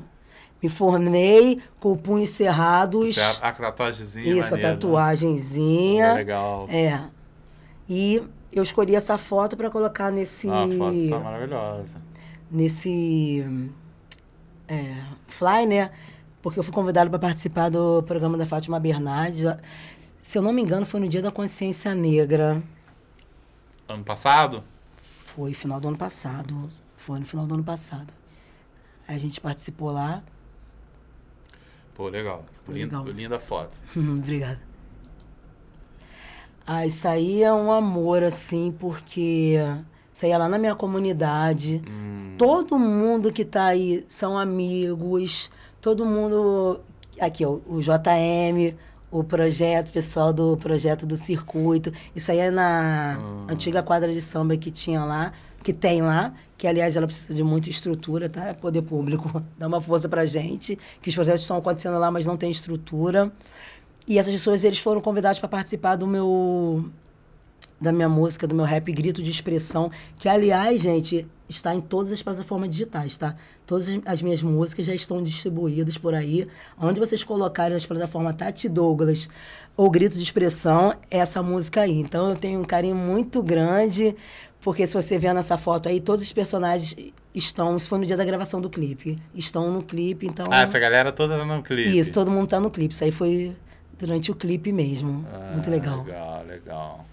Me 0.63 0.69
formei 0.69 1.59
com 1.81 1.97
punhos 1.97 2.31
cerrados. 2.31 3.15
Você- 3.17 3.21
A, 3.43 3.49
a 3.49 3.53
tatuagemzinha 3.53 4.27
Isso, 4.39 4.49
a 4.49 4.51
maneira, 4.51 4.69
né? 4.69 4.75
tatuagemzinha. 4.75 6.05
É 6.07 6.13
legal. 6.13 6.67
É. 6.71 7.01
E 7.89 8.23
eu 8.53 8.63
escolhi 8.63 8.95
essa 8.95 9.17
foto 9.17 9.57
para 9.57 9.71
colocar 9.71 10.11
nesse. 10.11 10.49
Ah, 10.49 10.65
a 10.65 10.69
foto 10.69 11.09
tá 11.11 11.19
maravilhosa. 11.19 12.03
nesse. 12.51 13.45
é, 14.69 15.05
fly, 15.27 15.67
né? 15.67 15.91
Porque 16.43 16.59
eu 16.59 16.63
fui 16.63 16.73
convidado 16.73 17.11
para 17.11 17.19
participar 17.19 17.69
do 17.69 18.03
programa 18.03 18.37
da 18.37 18.47
Fátima 18.47 18.81
Bernardes. 18.81 19.45
Se 20.21 20.39
eu 20.39 20.43
não 20.43 20.53
me 20.53 20.63
engano, 20.63 20.87
foi 20.87 21.01
no 21.01 21.09
Dia 21.09 21.23
da 21.23 21.31
Consciência 21.31 21.95
Negra. 21.95 22.63
Ano 23.89 24.05
passado? 24.05 24.65
Foi 24.97 25.53
final 25.53 25.81
do 25.81 25.89
ano 25.89 25.99
passado. 25.99 26.67
Foi 26.97 27.19
no 27.19 27.27
final 27.27 27.47
do 27.47 27.55
ano 27.55 27.65
passado. 27.65 28.13
A 29.07 29.19
gente 29.19 29.41
participou 29.41 29.91
lá. 29.91 30.23
Pô, 31.95 32.09
legal. 32.09 32.45
Linda, 32.69 32.99
legal. 32.99 33.13
linda 33.13 33.41
foto. 33.41 33.77
Obrigada. 33.97 34.70
Ah, 36.73 36.87
isso 36.87 37.09
aí 37.09 37.43
é 37.43 37.53
um 37.53 37.73
amor, 37.73 38.23
assim, 38.23 38.73
porque 38.79 39.57
isso 40.13 40.25
aí 40.25 40.31
é 40.31 40.39
lá 40.39 40.49
na 40.49 40.57
minha 40.57 40.77
comunidade. 40.77 41.83
Hum, 41.91 42.37
Todo 42.39 42.79
mundo 42.79 43.33
que 43.33 43.45
tá 43.45 43.65
aí 43.67 44.05
são 44.09 44.39
amigos. 44.39 45.51
Todo 45.81 46.07
mundo. 46.07 46.79
Aqui, 47.21 47.45
ó, 47.45 47.59
o 47.67 47.81
JM, 47.83 48.77
o 49.11 49.25
projeto, 49.25 49.91
pessoal 49.91 50.33
do 50.33 50.57
projeto 50.59 51.05
do 51.07 51.17
circuito. 51.17 51.93
Isso 52.15 52.31
aí 52.31 52.39
é 52.39 52.51
na 52.53 53.19
Ah. 53.19 53.53
antiga 53.53 53.83
quadra 53.83 54.13
de 54.13 54.21
samba 54.21 54.57
que 54.57 54.71
tinha 54.71 55.05
lá, 55.05 55.33
que 55.65 55.73
tem 55.73 56.01
lá, 56.03 56.33
que 56.57 56.69
aliás 56.69 56.97
ela 56.97 57.07
precisa 57.09 57.35
de 57.35 57.43
muita 57.43 57.69
estrutura, 57.69 58.29
tá? 58.29 58.47
É 58.47 58.53
Poder 58.55 58.83
público, 58.83 59.43
dá 59.59 59.67
uma 59.67 59.81
força 59.81 60.09
pra 60.09 60.25
gente, 60.25 60.79
que 61.03 61.09
os 61.09 61.15
projetos 61.17 61.43
estão 61.43 61.57
acontecendo 61.59 61.99
lá, 61.99 62.11
mas 62.13 62.25
não 62.27 62.37
tem 62.37 62.49
estrutura. 62.51 63.33
E 64.07 64.19
essas 64.19 64.33
pessoas, 64.33 64.65
eles 64.65 64.79
foram 64.79 65.01
convidados 65.01 65.39
para 65.39 65.49
participar 65.49 65.97
do 65.97 66.07
meu 66.07 66.85
da 67.81 67.93
minha 67.93 68.11
música, 68.11 68.47
do 68.47 68.55
meu 68.55 68.67
rap 68.67 68.93
Grito 68.93 69.23
de 69.23 69.31
Expressão, 69.31 69.91
que 70.19 70.29
aliás, 70.29 70.83
gente, 70.83 71.27
está 71.49 71.75
em 71.75 71.81
todas 71.81 72.13
as 72.13 72.23
plataformas 72.23 72.69
digitais, 72.69 73.17
tá? 73.17 73.35
Todas 73.67 73.89
as- 73.89 74.01
as 74.05 74.21
minhas 74.23 74.43
músicas 74.43 74.85
já 74.85 74.95
estão 74.95 75.23
distribuídas 75.23 75.97
por 75.97 76.13
aí. 76.15 76.47
Onde 76.79 77.01
vocês 77.01 77.25
colocarem 77.25 77.73
nas 77.73 77.87
plataformas 77.87 78.37
Tati 78.37 78.69
Douglas 78.69 79.31
ou 79.79 79.91
Grito 79.91 80.15
de 80.19 80.23
Expressão, 80.23 80.93
é 81.11 81.19
essa 81.21 81.43
música 81.43 81.81
aí. 81.81 81.99
Então 81.99 82.29
eu 82.29 82.37
tenho 82.37 82.61
um 82.61 82.65
carinho 82.65 82.95
muito 82.97 83.43
grande, 83.43 84.15
porque 84.61 84.87
se 84.87 84.93
você 84.93 85.17
ver 85.19 85.33
nessa 85.33 85.57
foto 85.57 85.89
aí, 85.89 86.01
todos 86.03 86.23
os 86.23 86.33
personagens 86.35 86.95
estão, 87.35 87.77
isso 87.79 87.89
foi 87.89 87.99
no 87.99 88.05
dia 88.05 88.17
da 88.17 88.25
gravação 88.27 88.61
do 88.61 88.69
clipe, 88.69 89.19
estão 89.35 89.73
no 89.73 89.83
clipe, 89.83 90.27
então... 90.27 90.45
Ah, 90.51 90.63
essa 90.63 90.79
galera 90.79 91.11
toda 91.13 91.43
no 91.47 91.63
clipe. 91.63 91.99
Isso, 91.99 92.13
todo 92.13 92.31
mundo 92.31 92.47
tá 92.49 92.61
no 92.61 92.71
clipe. 92.71 92.93
Isso 92.93 93.05
aí 93.05 93.11
foi 93.13 93.57
durante 94.01 94.31
o 94.31 94.35
clipe 94.35 94.73
mesmo. 94.73 95.25
Ah, 95.33 95.53
muito 95.53 95.71
legal. 95.71 96.03
Legal, 96.03 96.45
legal. 96.45 97.07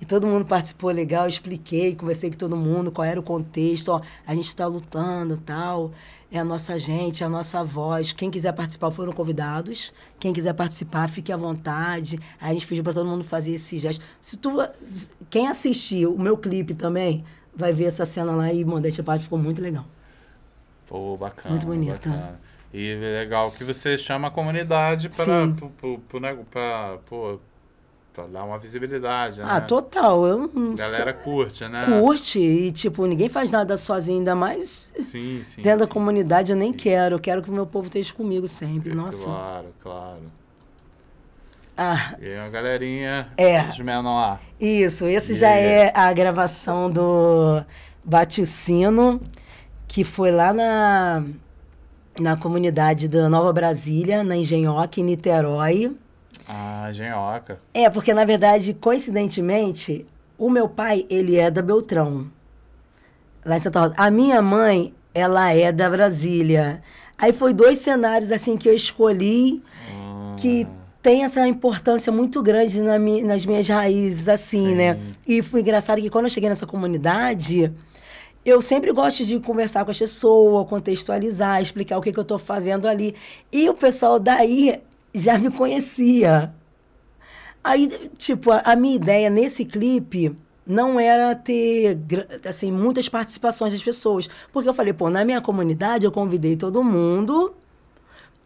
E 0.00 0.04
todo 0.04 0.26
mundo 0.28 0.44
participou 0.44 0.90
legal, 0.90 1.24
eu 1.24 1.28
expliquei, 1.28 1.96
conversei 1.96 2.30
com 2.30 2.36
todo 2.36 2.56
mundo, 2.56 2.92
qual 2.92 3.04
era 3.04 3.18
o 3.18 3.22
contexto, 3.22 3.88
ó, 3.88 4.00
a 4.24 4.32
gente 4.32 4.46
está 4.46 4.64
lutando 4.64 5.36
tal, 5.36 5.90
é 6.30 6.38
a 6.38 6.44
nossa 6.44 6.78
gente, 6.78 7.24
é 7.24 7.26
a 7.26 7.28
nossa 7.28 7.64
voz. 7.64 8.12
Quem 8.12 8.30
quiser 8.30 8.52
participar 8.52 8.92
foram 8.92 9.12
convidados, 9.12 9.92
quem 10.20 10.32
quiser 10.32 10.52
participar, 10.52 11.08
fique 11.08 11.32
à 11.32 11.36
vontade. 11.36 12.20
Aí 12.40 12.50
a 12.50 12.52
gente 12.52 12.66
pediu 12.66 12.84
para 12.84 12.92
todo 12.92 13.08
mundo 13.08 13.24
fazer 13.24 13.52
esse 13.54 13.76
gesto. 13.78 14.04
Se 14.22 14.36
tu, 14.36 14.56
quem 15.28 15.48
assistiu 15.48 16.14
o 16.14 16.20
meu 16.20 16.36
clipe 16.36 16.74
também, 16.74 17.24
vai 17.52 17.72
ver 17.72 17.86
essa 17.86 18.06
cena 18.06 18.32
lá 18.32 18.52
e 18.52 18.64
modéstia 18.64 19.02
parte 19.02 19.24
ficou 19.24 19.38
muito 19.38 19.60
legal. 19.60 19.84
Pô, 20.86 21.16
bacana. 21.16 21.50
Muito 21.50 21.66
bonita. 21.66 22.08
bacana. 22.08 22.40
E 22.72 22.92
é 22.92 23.20
legal 23.20 23.50
que 23.50 23.64
você 23.64 23.96
chama 23.96 24.28
a 24.28 24.30
comunidade 24.30 25.08
para 25.08 25.24
Sim. 25.24 25.56
pô, 25.80 27.38
pra 28.12 28.26
dar 28.26 28.44
uma 28.44 28.58
visibilidade, 28.58 29.38
né? 29.40 29.46
Ah, 29.48 29.60
total. 29.60 30.26
Eu 30.26 30.50
não 30.52 30.72
A 30.72 30.76
galera 30.76 31.12
curte, 31.12 31.66
né? 31.68 31.86
curte 31.86 32.38
e 32.40 32.70
tipo, 32.72 33.06
ninguém 33.06 33.28
faz 33.28 33.50
nada 33.50 33.76
sozinho, 33.76 34.18
ainda 34.18 34.34
mais 34.34 34.92
Sim, 35.00 35.42
sim. 35.44 35.62
dentro 35.62 35.80
da 35.80 35.86
sim. 35.86 35.92
comunidade, 35.92 36.52
eu 36.52 36.56
nem 36.58 36.72
quero. 36.72 37.14
Eu 37.14 37.20
quero 37.20 37.42
que 37.42 37.48
o 37.48 37.52
meu 37.52 37.66
povo 37.66 37.86
esteja 37.86 38.12
comigo 38.12 38.46
sempre. 38.48 38.92
Nossa. 38.94 39.24
Claro, 39.24 39.66
claro. 39.82 40.22
Ah, 41.76 42.16
E 42.20 42.34
uma 42.34 42.48
galerinha 42.48 43.28
É. 43.36 43.62
de 43.68 43.84
menor. 43.84 44.40
isso. 44.60 45.06
Esse 45.06 45.32
E 45.32 45.36
já 45.36 45.50
aí? 45.50 45.64
é 45.64 45.92
a 45.94 46.12
gravação 46.12 46.90
do 46.90 47.62
Bate 48.04 48.40
o 48.40 48.46
Sino, 48.46 49.20
que 49.86 50.02
foi 50.02 50.32
lá 50.32 50.52
na, 50.52 51.22
na 52.18 52.36
comunidade 52.36 53.08
da 53.08 53.28
Nova 53.28 53.52
Brasília, 53.52 54.22
na 54.24 54.36
Engenhoca, 54.36 55.00
em 55.00 55.04
Niterói. 55.04 55.96
Ah, 56.48 56.88
genhoca. 56.92 57.60
É, 57.72 57.88
porque 57.88 58.12
na 58.14 58.24
verdade, 58.24 58.74
coincidentemente, 58.74 60.06
o 60.36 60.48
meu 60.50 60.68
pai, 60.68 61.04
ele 61.10 61.36
é 61.36 61.50
da 61.50 61.62
Beltrão, 61.62 62.26
lá 63.44 63.56
em 63.56 63.60
Santa 63.60 63.80
Rosa. 63.80 63.94
A 63.96 64.10
minha 64.10 64.40
mãe, 64.42 64.94
ela 65.14 65.52
é 65.52 65.70
da 65.72 65.88
Brasília. 65.90 66.82
Aí 67.16 67.32
foi 67.32 67.52
dois 67.52 67.78
cenários 67.78 68.30
assim 68.30 68.56
que 68.56 68.68
eu 68.68 68.74
escolhi 68.74 69.62
Ah, 69.90 70.34
que 70.38 70.66
tem 71.02 71.24
essa 71.24 71.46
importância 71.46 72.12
muito 72.12 72.42
grande 72.42 72.80
na 72.82 72.98
mi- 72.98 73.22
nas 73.22 73.44
minhas 73.46 73.68
raízes, 73.68 74.28
assim, 74.28 74.68
Sim. 74.70 74.74
né? 74.74 74.98
E 75.26 75.42
foi 75.42 75.60
engraçado 75.60 76.00
que 76.00 76.10
quando 76.10 76.24
eu 76.26 76.30
cheguei 76.30 76.48
nessa 76.48 76.66
comunidade, 76.66 77.72
eu 78.48 78.60
sempre 78.62 78.92
gosto 78.92 79.24
de 79.24 79.38
conversar 79.40 79.84
com 79.84 79.90
as 79.90 79.98
pessoas, 79.98 80.68
contextualizar, 80.68 81.60
explicar 81.60 81.98
o 81.98 82.00
que, 82.00 82.12
que 82.12 82.18
eu 82.18 82.22
estou 82.22 82.38
fazendo 82.38 82.86
ali. 82.86 83.14
E 83.52 83.68
o 83.68 83.74
pessoal 83.74 84.18
daí 84.18 84.80
já 85.14 85.38
me 85.38 85.50
conhecia. 85.50 86.52
Aí, 87.62 87.88
tipo, 88.16 88.50
a, 88.50 88.60
a 88.64 88.76
minha 88.76 88.96
ideia 88.96 89.28
nesse 89.28 89.64
clipe 89.64 90.34
não 90.66 91.00
era 91.00 91.34
ter, 91.34 91.98
assim, 92.44 92.70
muitas 92.70 93.08
participações 93.08 93.72
das 93.72 93.82
pessoas. 93.82 94.28
Porque 94.52 94.68
eu 94.68 94.74
falei, 94.74 94.92
pô, 94.92 95.10
na 95.10 95.24
minha 95.24 95.40
comunidade 95.40 96.04
eu 96.04 96.12
convidei 96.12 96.56
todo 96.56 96.84
mundo 96.84 97.54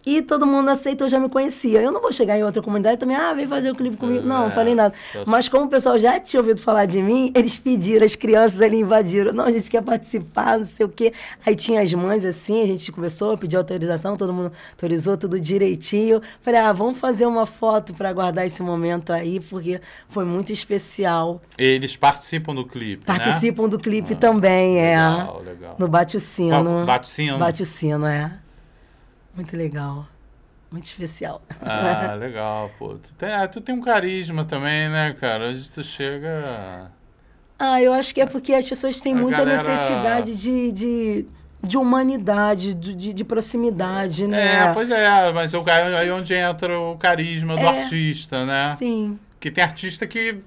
e 0.05 0.21
todo 0.21 0.47
mundo 0.47 0.69
aceitou, 0.69 1.09
já 1.09 1.19
me 1.19 1.29
conhecia. 1.29 1.81
Eu 1.81 1.93
não 1.93 2.01
vou 2.01 2.13
chegar 2.13 2.39
em 2.39 2.43
outra 2.43 2.61
comunidade 2.61 2.99
também, 2.99 3.17
ah, 3.17 3.33
vem 3.33 3.47
fazer 3.47 3.71
o 3.71 3.75
clipe 3.75 3.97
comigo. 3.97 4.27
Não, 4.27 4.45
não 4.45 4.51
falei 4.51 4.75
nada. 4.75 4.95
É, 5.15 5.23
Mas 5.27 5.49
como 5.49 5.67
o 5.67 5.69
pessoal 5.69 5.99
já 5.99 6.19
tinha 6.19 6.41
ouvido 6.41 6.61
falar 6.61 6.87
de 6.87 7.01
mim, 7.01 7.33
eles 7.35 7.59
pediram, 7.59 8.05
as 8.05 8.17
crianças 8.17 8.61
ali 8.61 8.81
invadiram. 8.81 9.33
Não, 9.33 9.45
a 9.45 9.51
gente 9.51 9.71
quer 9.71 9.83
participar, 9.83 10.59
não 10.59 10.65
sei 10.65 10.87
o 10.87 10.89
quê. 10.89 11.13
Aí 11.47 11.55
tinha 11.55 11.81
as 11.81 11.93
mães 11.95 12.25
assim, 12.25 12.63
a 12.63 12.67
gente 12.67 12.91
conversou, 12.91 13.37
pediu 13.39 13.61
autorização, 13.61 14.17
todo 14.17 14.33
mundo 14.33 14.53
autorizou 14.73 15.17
tudo 15.17 15.39
direitinho. 15.41 16.21
Falei, 16.41 16.61
ah, 16.61 16.73
vamos 16.73 16.99
fazer 16.99 17.27
uma 17.27 17.47
foto 17.47 17.95
para 17.95 18.13
guardar 18.13 18.45
esse 18.45 18.63
momento 18.63 19.13
aí, 19.13 19.39
porque 19.41 19.81
foi 20.09 20.25
muito 20.25 20.53
especial. 20.53 21.41
Eles 21.57 21.97
participam 21.97 22.55
do 22.55 22.67
clipe, 22.67 23.09
né? 23.09 23.19
Participam 23.19 23.69
do 23.69 23.79
clipe 23.79 24.15
também, 24.15 24.77
Legal, 24.77 25.41
é. 25.41 25.51
legal. 25.51 25.77
No 25.79 25.89
Bate 25.89 26.17
o 26.17 26.21
Sino. 26.21 26.85
Bate 26.85 27.07
o 27.07 27.11
Sino? 27.11 27.39
Bate 27.39 27.63
o 27.63 27.67
Sino, 27.67 28.07
é. 28.07 28.42
Muito 29.35 29.57
legal. 29.57 30.07
muito 30.71 30.85
especial. 30.87 31.41
Ah, 31.61 32.15
legal, 32.19 32.71
pô. 32.79 32.95
Tu 32.95 33.15
tem, 33.15 33.33
ah, 33.33 33.47
tu 33.49 33.61
tem 33.61 33.75
um 33.75 33.81
carisma 33.81 34.45
também, 34.45 34.89
né, 34.89 35.15
cara? 35.19 35.49
Hoje 35.49 35.71
tu 35.71 35.83
chega. 35.85 36.91
Ah, 37.59 37.81
eu 37.81 37.93
acho 37.93 38.15
que 38.15 38.21
é 38.21 38.27
porque 38.27 38.53
as 38.55 38.69
pessoas 38.69 39.01
têm 39.01 39.13
A 39.15 39.17
muita 39.17 39.39
galera- 39.45 39.57
necessidade 39.63 40.35
de, 40.37 40.73
de, 40.73 41.27
de 41.63 41.77
humanidade, 41.79 42.75
de, 42.75 42.95
de, 42.95 43.15
de 43.15 43.25
proximidade, 43.25 44.27
né? 44.27 44.69
É, 44.71 44.73
pois 44.73 44.91
é, 44.91 45.33
mas 45.33 45.53
cara- 45.65 45.99
aí 45.99 46.11
onde 46.11 46.35
entra 46.35 46.79
o 46.79 46.97
carisma 46.99 47.55
do 47.55 47.63
É. 47.63 47.83
artista, 47.83 48.45
né? 48.45 48.75
Sim. 48.77 49.19
Porque 49.35 49.51
tem 49.51 49.63
artista 49.63 50.07
que 50.07 50.41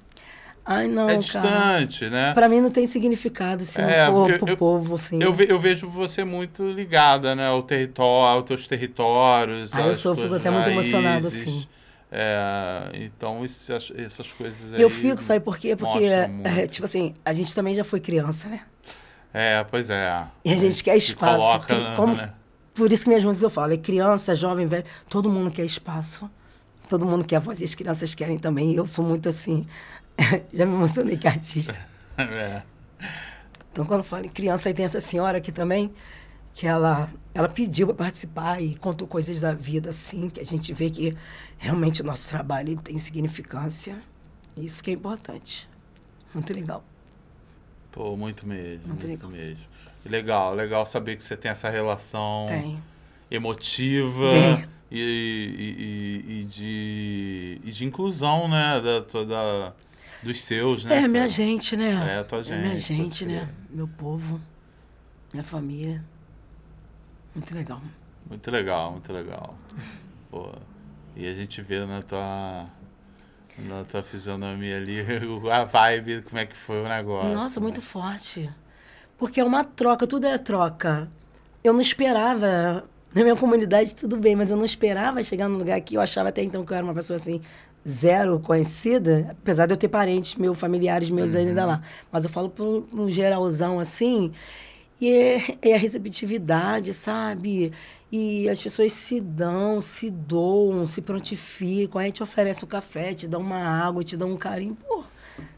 Ai, 0.66 0.88
não, 0.88 1.04
é 1.08 1.14
cara. 1.14 1.20
distante, 1.20 2.10
né? 2.10 2.34
Pra 2.34 2.50
mim 2.50 2.60
não 2.60 2.72
tem 2.72 2.88
significado 2.88 3.64
se 3.66 3.80
É, 3.80 4.08
não 4.08 4.14
for 4.16 4.32
eu- 4.32 4.40
pro 4.40 4.50
eu- 4.50 4.58
povo, 4.58 4.96
assim. 4.96 5.22
Eu, 5.22 5.32
ve- 5.34 5.46
eu 5.48 5.60
vejo 5.60 5.88
você 5.88 6.24
muito 6.24 6.64
ligada, 6.72 7.36
né? 7.36 7.48
Ao 7.48 7.62
território, 7.62 8.38
aos 8.40 8.46
teus 8.46 8.66
territórios. 8.66 9.74
Ah, 9.76 9.82
eu 9.82 9.96
sou, 9.96 10.16
fico 10.16 10.34
até 10.34 10.50
muito 10.50 10.70
emocionado, 10.70 11.26
raízes. 11.28 11.42
assim. 11.42 11.68
É, 12.12 12.90
então, 12.94 13.44
isso- 13.46 13.72
essas 13.96 14.32
coisas 14.34 14.74
aí. 14.74 14.82
Eu 14.82 14.90
fico, 14.90 15.22
sabe 15.22 15.40
por 15.44 15.58
quê? 15.58 15.76
Porque, 15.76 16.00
muito. 16.28 16.48
é, 16.48 16.66
tipo 16.66 16.86
assim, 16.86 17.14
a 17.24 17.34
gente 17.34 17.54
também 17.54 17.76
já 17.76 17.84
foi 17.84 18.00
criança, 18.00 18.48
né? 18.48 18.62
É, 19.34 19.64
pois 19.70 19.90
é. 19.90 20.24
E 20.44 20.54
a 20.54 20.56
gente 20.58 20.84
quer 20.84 20.96
espaço. 20.96 21.46
Coloca, 21.46 21.66
Cri- 21.76 21.96
como- 21.96 22.16
né? 22.16 22.32
Por 22.74 22.92
isso 22.92 23.04
que 23.04 23.10
minhas 23.10 23.24
músicas 23.24 23.44
eu 23.44 23.50
falo, 23.50 23.74
é 23.74 23.78
criança, 23.78 24.34
jovem, 24.36 24.66
velho, 24.66 24.84
todo 25.10 25.30
mundo 25.30 25.52
quer 25.52 25.64
espaço. 25.66 26.30
Todo 26.90 27.06
mundo 27.06 27.24
quer 27.26 27.40
voz 27.40 27.60
e 27.60 27.64
as 27.64 27.74
crianças 27.76 28.14
querem 28.16 28.38
também. 28.38 28.74
Eu 28.76 28.86
sou 28.86 29.04
muito 29.04 29.28
assim. 29.28 29.66
já 30.54 30.66
me 30.66 30.74
emocionei 30.74 31.18
que 31.18 31.28
artista. 31.28 31.80
É. 32.18 32.64
Então, 33.70 33.84
quando 33.84 34.02
falo 34.06 34.26
em 34.26 34.30
criança, 34.30 34.70
aí 34.70 34.74
tem 34.74 34.86
essa 34.86 35.02
senhora 35.02 35.40
aqui 35.40 35.52
também, 35.52 35.94
que 36.54 36.66
ela, 36.66 37.10
ela 37.34 37.50
pediu 37.50 37.88
para 37.88 38.06
participar 38.06 38.62
e 38.62 38.74
contou 38.76 39.06
coisas 39.06 39.42
da 39.42 39.52
vida, 39.52 39.90
assim, 39.90 40.30
que 40.30 40.40
a 40.40 40.46
gente 40.46 40.74
vê 40.74 40.90
que 40.90 41.14
realmente 41.58 42.02
o 42.02 42.06
nosso 42.06 42.30
trabalho 42.30 42.70
ele 42.70 42.82
tem 42.82 42.98
significância. 42.98 43.98
Isso 44.56 44.82
que 44.82 44.92
é 44.92 44.94
importante. 44.94 45.68
Muito 46.34 46.54
legal. 46.54 46.86
Pô, 47.92 48.16
muito 48.16 48.48
mesmo. 48.48 48.88
Muito 48.88 49.08
Muito, 49.08 49.28
legal. 49.28 49.30
mesmo. 49.30 49.66
Legal, 50.06 50.54
legal 50.54 50.86
saber 50.86 51.18
que 51.18 51.24
você 51.24 51.36
tem 51.36 51.52
essa 51.52 51.70
relação 51.70 52.46
Tem. 52.48 52.82
emotiva 53.30 54.30
Tem. 54.30 54.66
e, 54.92 56.24
e, 56.30 56.32
e, 56.32 56.42
e 56.42 56.44
de, 56.46 57.62
e 57.64 57.72
de 57.72 57.86
inclusão, 57.86 58.48
né? 58.48 58.80
Da, 58.80 59.02
toda, 59.02 59.74
dos 60.26 60.42
seus, 60.42 60.84
né? 60.84 61.04
É, 61.04 61.08
minha 61.08 61.28
gente, 61.28 61.78
né? 61.78 62.16
É, 62.16 62.20
a 62.20 62.24
tua 62.24 62.40
É 62.40 62.58
minha 62.60 62.76
gente, 62.78 63.24
gente, 63.24 63.26
né? 63.28 63.48
Meu 63.70 63.88
povo, 63.88 64.42
minha 65.32 65.44
família. 65.44 66.04
Muito 67.34 67.54
legal. 67.54 67.82
Muito 68.28 68.50
legal, 68.50 68.92
muito 68.92 69.14
legal. 69.14 69.56
Pô, 70.32 70.52
e 71.16 71.28
a 71.28 71.34
gente 71.34 71.62
vê 71.62 71.86
na 71.86 72.02
tua, 72.02 72.66
na 73.60 73.84
tua 73.84 74.02
fisionomia 74.02 74.78
ali 74.78 74.98
a 75.54 75.64
vibe, 75.64 76.24
como 76.24 76.40
é 76.40 76.46
que 76.48 76.56
foi 76.56 76.82
o 76.82 76.90
negócio. 76.90 77.34
Nossa, 77.34 77.60
né? 77.60 77.64
muito 77.64 77.82
forte. 77.82 78.50
Porque 79.18 79.40
é 79.40 79.44
uma 79.44 79.64
troca, 79.64 80.08
tudo 80.08 80.26
é 80.26 80.38
troca. 80.40 81.08
Eu 81.64 81.72
não 81.72 81.82
esperava, 81.82 82.84
na 83.14 83.22
minha 83.22 83.36
comunidade 83.36 83.96
tudo 83.96 84.18
bem, 84.18 84.36
mas 84.36 84.50
eu 84.50 84.58
não 84.58 84.66
esperava 84.66 85.24
chegar 85.24 85.48
num 85.48 85.58
lugar 85.58 85.80
que 85.82 85.96
eu 85.96 86.02
achava 86.02 86.30
até 86.30 86.42
então 86.42 86.66
que 86.66 86.74
eu 86.74 86.78
era 86.78 86.86
uma 86.86 86.94
pessoa 86.94 87.16
assim, 87.16 87.42
zero 87.88 88.40
conhecida, 88.40 89.28
apesar 89.32 89.66
de 89.68 89.74
eu 89.74 89.78
ter 89.78 89.88
parentes 89.88 90.36
meus, 90.36 90.58
familiares 90.60 91.10
meus 91.10 91.34
Uhum. 91.34 91.40
ainda 91.42 91.66
lá. 91.66 91.82
Mas 92.12 92.24
eu 92.24 92.30
falo 92.30 92.50
por 92.50 92.86
um- 92.94 93.10
geralzão 93.10 93.80
assim, 93.80 94.32
e 95.00 95.10
é, 95.12 95.58
é 95.62 95.76
a 95.76 95.78
receptividade, 95.78 96.94
sabe? 96.94 97.72
E 98.12 98.48
as 98.50 98.62
pessoas 98.62 98.94
se 98.94 99.20
dão, 99.20 99.82
se 99.82 100.10
doam, 100.10 100.88
se 100.88 101.02
prontificam, 101.02 102.00
aí 102.00 102.12
te 102.12 102.24
oferece 102.24 102.64
um 102.64 102.68
café, 102.68 103.14
te 103.14 103.28
dá 103.28 103.38
uma 103.38 103.58
água, 103.58 104.04
te 104.04 104.16
dá 104.16 104.26
um 104.26 104.38
carinho. 104.38 104.76
Pô, 104.88 105.04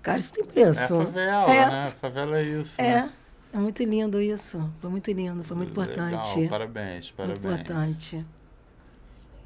cara, 0.01 0.17
isso 0.17 0.33
tem 0.33 0.43
preço. 0.43 0.81
É 0.81 0.87
favela, 0.87 1.53
É. 1.53 1.69
né? 1.69 1.93
Favela 2.01 2.39
é 2.39 2.43
isso. 2.43 2.81
É, 2.81 3.03
né? 3.03 3.09
é 3.53 3.57
muito 3.57 3.83
lindo 3.83 4.19
isso. 4.21 4.69
Foi 4.81 4.89
muito 4.89 5.11
lindo, 5.11 5.43
foi 5.43 5.55
muito 5.55 5.69
importante. 5.69 6.35
Legal, 6.35 6.49
parabéns, 6.49 7.11
parabéns. 7.11 7.39
Muito 7.39 7.61
importante. 7.61 8.25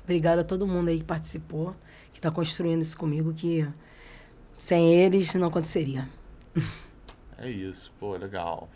Obrigada 0.04 0.42
a 0.42 0.44
todo 0.44 0.66
mundo 0.68 0.90
aí 0.90 0.98
que 1.00 1.04
participou, 1.04 1.76
está 2.22 2.30
construindo 2.30 2.84
isso 2.84 2.96
comigo, 2.96 3.34
que 3.34 3.68
sem 4.56 4.94
eles 4.94 5.34
não 5.34 5.48
aconteceria. 5.48 6.08
É 7.36 7.50
isso, 7.50 7.92
pô, 8.00 8.16
legal. 8.16 8.70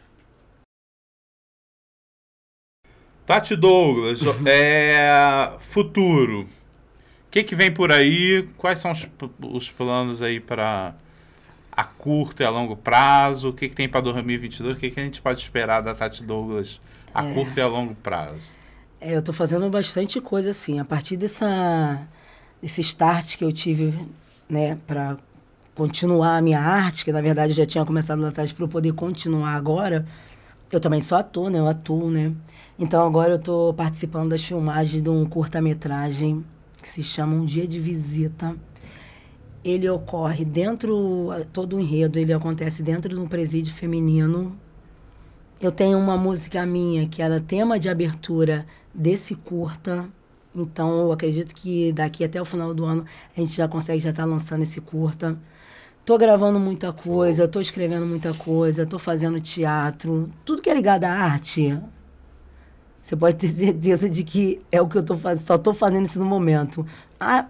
Tati 3.23 3.55
Douglas, 3.55 4.21
é, 4.45 5.53
futuro. 5.59 6.41
O 6.41 6.47
que, 7.29 7.43
que 7.43 7.55
vem 7.55 7.71
por 7.71 7.91
aí? 7.91 8.47
Quais 8.57 8.79
são 8.79 8.91
os, 8.91 9.07
os 9.41 9.69
planos 9.69 10.21
aí 10.23 10.39
para 10.39 10.95
a 11.71 11.83
curto 11.83 12.41
e 12.41 12.45
a 12.45 12.49
longo 12.49 12.75
prazo? 12.75 13.49
O 13.49 13.53
que, 13.53 13.69
que 13.69 13.75
tem 13.75 13.87
para 13.89 14.01
2022? 14.01 14.75
O 14.75 14.79
que, 14.79 14.89
que 14.89 14.99
a 14.99 15.03
gente 15.03 15.21
pode 15.21 15.39
esperar 15.41 15.81
da 15.81 15.93
Tati 15.93 16.23
Douglas 16.23 16.79
a 17.13 17.23
É. 17.23 17.33
curto 17.33 17.57
e 17.57 17.61
a 17.61 17.67
longo 17.67 17.93
prazo? 17.95 18.51
É, 19.01 19.13
eu 19.13 19.19
estou 19.19 19.33
fazendo 19.35 19.69
bastante 19.69 20.19
coisa 20.21 20.51
assim. 20.51 20.79
A 20.79 20.85
partir 20.85 21.17
dessa, 21.17 22.07
desse 22.66 22.82
start 22.82 23.38
que 23.38 23.43
eu 23.43 23.51
tive, 23.51 23.93
né, 24.49 24.76
para 24.88 25.18
continuar 25.76 26.38
a 26.38 26.41
minha 26.41 26.59
arte, 26.59 27.05
que 27.05 27.11
na 27.11 27.22
verdade 27.22 27.51
eu 27.51 27.55
já 27.55 27.66
tinha 27.66 27.86
começado 27.86 28.20
lá 28.20 28.30
atrás 28.30 28.51
para 28.51 28.68
poder 28.68 28.93
continuar 28.93 29.51
agora, 29.51 30.03
eu 30.72 30.80
também 30.80 30.99
sou 30.99 31.16
ator, 31.16 31.51
né? 31.51 31.59
Eu 31.59 31.68
atuo, 31.68 32.09
né? 32.09 32.34
Então 32.80 33.05
agora 33.05 33.34
eu 33.34 33.36
estou 33.36 33.72
participando 33.72 34.30
das 34.30 34.43
filmagens 34.43 35.03
de 35.03 35.09
um 35.09 35.26
curta-metragem 35.26 36.43
que 36.82 36.89
se 36.89 37.03
chama 37.03 37.36
Um 37.36 37.45
Dia 37.45 37.68
de 37.68 37.80
Visita. 37.80 38.55
Ele 39.63 39.88
ocorre 39.88 40.43
dentro, 40.43 41.30
todo 41.53 41.76
o 41.76 41.80
enredo, 41.80 42.18
ele 42.18 42.34
acontece 42.34 42.82
dentro 42.82 43.13
de 43.13 43.20
um 43.20 43.28
presídio 43.28 43.76
feminino 43.76 44.57
eu 45.61 45.72
tenho 45.72 45.97
uma 45.97 46.18
música 46.18 46.66
minha 46.66 47.07
que 47.07 47.22
era 47.22 47.39
tema 47.39 47.80
de 47.80 47.88
abertura 47.88 48.66
desse 48.93 49.36
curta. 49.36 50.05
Então 50.55 51.01
eu 51.01 51.11
acredito 51.11 51.53
que 51.53 51.91
daqui 51.91 52.23
até 52.23 52.41
o 52.41 52.45
final 52.45 52.73
do 52.73 52.85
ano 52.85 53.05
a 53.35 53.39
gente 53.39 53.53
já 53.53 53.67
consegue 53.67 53.99
já 53.99 54.11
estar 54.11 54.25
lançando 54.25 54.63
esse 54.63 54.79
curta. 54.79 55.37
Tô 56.05 56.17
gravando 56.17 56.59
muita 56.59 56.93
coisa, 56.93 57.47
tô 57.47 57.59
escrevendo 57.59 58.05
muita 58.05 58.33
coisa, 58.33 58.85
tô 58.85 58.99
fazendo 58.99 59.39
teatro, 59.41 60.29
tudo 60.45 60.61
que 60.61 60.69
é 60.69 60.73
ligado 60.73 61.03
à 61.03 61.09
arte. 61.11 61.77
Você 63.01 63.15
pode 63.15 63.37
ter 63.37 63.49
certeza 63.49 64.09
de 64.09 64.23
que 64.23 64.61
é 64.71 64.81
o 64.81 64.87
que 64.87 64.97
eu 64.97 65.03
tô 65.03 65.17
fazendo, 65.17 65.45
só 65.45 65.57
tô 65.57 65.73
fazendo 65.73 66.05
isso 66.05 66.19
no 66.19 66.25
momento. 66.25 66.85
Ah, 67.19 67.47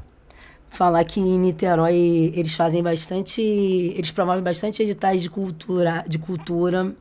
falar 0.69 1.03
que 1.05 1.19
em 1.19 1.39
Niterói 1.39 2.31
eles 2.35 2.53
fazem 2.53 2.83
bastante, 2.83 3.41
eles 3.41 4.11
promovem 4.11 4.43
bastante 4.43 4.81
editais 4.83 5.21
de 5.21 5.29
cultura, 5.29 6.03
de 6.07 6.17
cultura. 6.17 6.95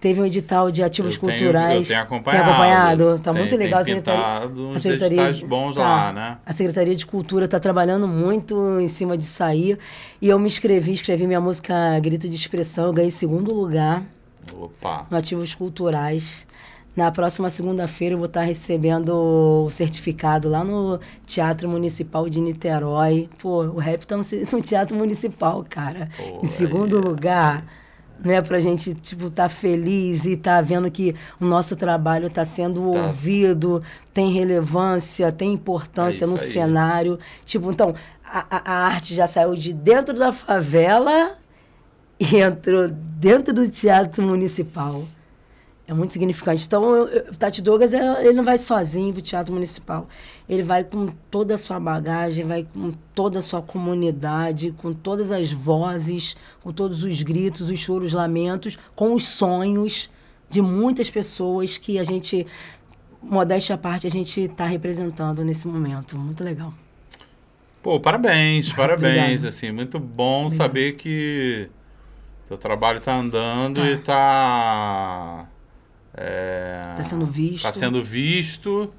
Teve 0.00 0.18
um 0.20 0.24
edital 0.24 0.70
de 0.70 0.82
ativos 0.82 1.14
Eu 1.16 1.20
tenho- 1.20 1.32
culturais. 1.38 1.80
eu 1.82 1.86
tenho 1.88 2.00
acompanhado. 2.02 2.44
Tem 2.44 2.50
acompanhado? 2.54 3.18
Tá 3.22 3.32
Tem- 3.32 3.40
muito 3.42 3.56
legal 3.56 3.84
tem 3.84 3.92
a 3.92 3.96
secretaria. 3.96 4.48
uns 4.56 4.82
secretaria 4.82 5.32
de- 5.34 5.44
bons 5.44 5.74
tá. 5.76 5.82
lá, 5.82 6.12
né? 6.12 6.38
A 6.46 6.52
Secretaria 6.54 6.96
de 6.96 7.04
Cultura 7.04 7.44
está 7.44 7.60
trabalhando 7.60 8.08
muito 8.08 8.80
em 8.80 8.88
cima 8.88 9.16
de 9.18 9.26
sair. 9.26 9.78
E 10.20 10.28
eu 10.28 10.38
me 10.38 10.46
inscrevi, 10.46 10.92
escrevi 10.94 11.26
minha 11.26 11.40
música 11.40 11.74
Grito 12.00 12.28
de 12.28 12.34
Expressão, 12.34 12.86
eu 12.86 12.92
ganhei 12.94 13.10
segundo 13.10 13.52
lugar 13.54 14.02
Opa. 14.58 15.06
no 15.10 15.16
Ativos 15.18 15.54
Culturais. 15.54 16.46
Na 16.96 17.10
próxima 17.12 17.50
segunda-feira 17.50 18.14
eu 18.14 18.18
vou 18.18 18.26
estar 18.26 18.42
recebendo 18.42 19.10
o 19.14 19.70
certificado 19.70 20.48
lá 20.48 20.64
no 20.64 20.98
Teatro 21.24 21.68
Municipal 21.68 22.28
de 22.28 22.40
Niterói. 22.40 23.28
Pô, 23.38 23.62
o 23.64 23.78
rap 23.78 24.04
tá 24.06 24.16
no, 24.16 24.24
Teatro 24.62 24.96
Municipal, 24.96 25.64
cara. 25.68 26.08
Pô, 26.16 26.40
em 26.42 26.46
segundo 26.46 26.98
é. 26.98 27.00
lugar, 27.00 27.64
né, 28.22 28.40
pra 28.42 28.60
gente, 28.60 28.94
tipo, 28.94 29.30
tá 29.30 29.48
feliz 29.48 30.24
e 30.24 30.36
tá 30.36 30.60
vendo 30.60 30.90
que 30.90 31.14
o 31.40 31.44
nosso 31.44 31.74
trabalho 31.76 32.28
tá 32.30 32.44
sendo 32.44 32.90
Tá. 32.92 33.00
ouvido, 33.06 33.82
tem 34.12 34.30
relevância, 34.32 35.32
tem 35.32 35.52
importância 35.52 36.24
É 36.24 36.28
no 36.28 36.34
aí. 36.34 36.38
cenário. 36.38 37.18
Tipo, 37.44 37.70
então, 37.70 37.94
a- 38.24 38.62
a 38.64 38.72
arte 38.86 39.14
já 39.14 39.26
saiu 39.26 39.54
de 39.54 39.72
dentro 39.72 40.14
da 40.18 40.32
favela 40.32 41.36
e 42.18 42.36
entrou 42.36 42.88
dentro 42.88 43.52
do 43.54 43.68
Teatro 43.68 44.22
Municipal. 44.22 45.04
É 45.90 45.92
muito 45.92 46.12
significante. 46.12 46.64
Então, 46.64 46.94
eu, 46.94 47.08
eu, 47.08 47.34
Tati 47.34 47.60
Douglas, 47.60 47.92
ele 47.92 48.32
não 48.32 48.44
vai 48.44 48.58
sozinho 48.58 49.12
pro 49.12 49.20
Teatro 49.20 49.52
Municipal. 49.52 50.08
Ele 50.48 50.62
vai 50.62 50.84
com 50.84 51.08
toda 51.28 51.54
a 51.56 51.58
sua 51.58 51.80
bagagem, 51.80 52.44
vai 52.44 52.64
com 52.72 52.92
toda 53.12 53.40
a 53.40 53.42
sua 53.42 53.60
comunidade, 53.60 54.72
com 54.78 54.92
todas 54.92 55.32
as 55.32 55.52
vozes, 55.52 56.36
com 56.62 56.72
todos 56.72 57.02
os 57.02 57.20
gritos, 57.24 57.72
os 57.72 57.78
choros, 57.80 58.12
lamentos, 58.12 58.78
com 58.94 59.14
os 59.14 59.26
sonhos 59.26 60.08
de 60.48 60.62
muitas 60.62 61.10
pessoas 61.10 61.76
que 61.76 61.98
a 61.98 62.04
gente, 62.04 62.46
modéstia 63.20 63.74
à 63.74 63.78
parte, 63.78 64.06
a 64.06 64.10
gente 64.10 64.42
está 64.42 64.66
representando 64.66 65.42
nesse 65.42 65.66
momento. 65.66 66.16
Muito 66.16 66.44
legal. 66.44 66.72
Pô, 67.82 67.98
parabéns, 67.98 68.70
parabéns, 68.74 69.44
assim, 69.44 69.72
muito 69.72 69.98
bom 69.98 70.48
saber 70.48 70.92
que 70.94 71.68
teu 72.46 72.56
trabalho 72.56 73.00
tá 73.00 73.12
andando 73.12 73.80
Tá. 74.04 75.48
e 75.48 75.49
tá... 76.20 76.24
É, 76.24 76.94
Tá 76.96 77.02
sendo 77.02 77.26
visto. 77.26 77.62
Tá 77.62 77.72
sendo 77.72 78.02
visto 78.04 78.92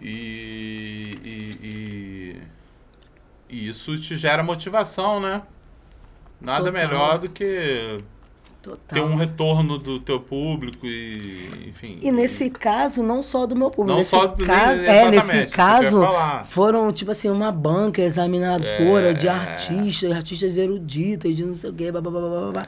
E, 0.00 1.18
e, 1.24 1.66
e, 3.50 3.56
e 3.56 3.68
isso 3.68 3.98
te 3.98 4.16
gera 4.16 4.42
motivação, 4.42 5.20
né? 5.20 5.42
Nada 6.40 6.70
Total. 6.70 6.72
melhor 6.72 7.18
do 7.18 7.28
que 7.28 8.00
Total. 8.60 8.78
ter 8.88 9.00
um 9.00 9.14
retorno 9.16 9.78
do 9.78 10.00
teu 10.00 10.18
público 10.20 10.84
e, 10.86 11.68
enfim. 11.68 11.98
E 12.02 12.10
nesse 12.10 12.50
caso, 12.50 13.02
não 13.02 13.22
só 13.22 13.46
do 13.46 13.54
meu 13.56 13.70
público. 13.70 13.90
Não 13.92 13.98
nesse 13.98 14.10
só 14.10 14.26
do- 14.26 14.44
caso, 14.44 14.82
nem- 14.82 14.90
é, 14.90 15.10
nesse 15.10 15.46
caso, 15.46 16.00
foram, 16.46 16.90
tipo 16.92 17.10
assim, 17.10 17.30
uma 17.30 17.52
banca 17.52 18.02
examinadora 18.02 19.10
É. 19.10 19.14
de 19.14 19.28
artistas, 19.28 20.12
artistas 20.12 20.58
eruditos, 20.58 21.34
de 21.36 21.44
não 21.44 21.54
sei 21.54 21.70
o 21.70 21.72
quê, 21.72 21.90
blá, 21.92 22.00
blá, 22.00 22.10
blá, 22.10 22.50
blá. 22.52 22.66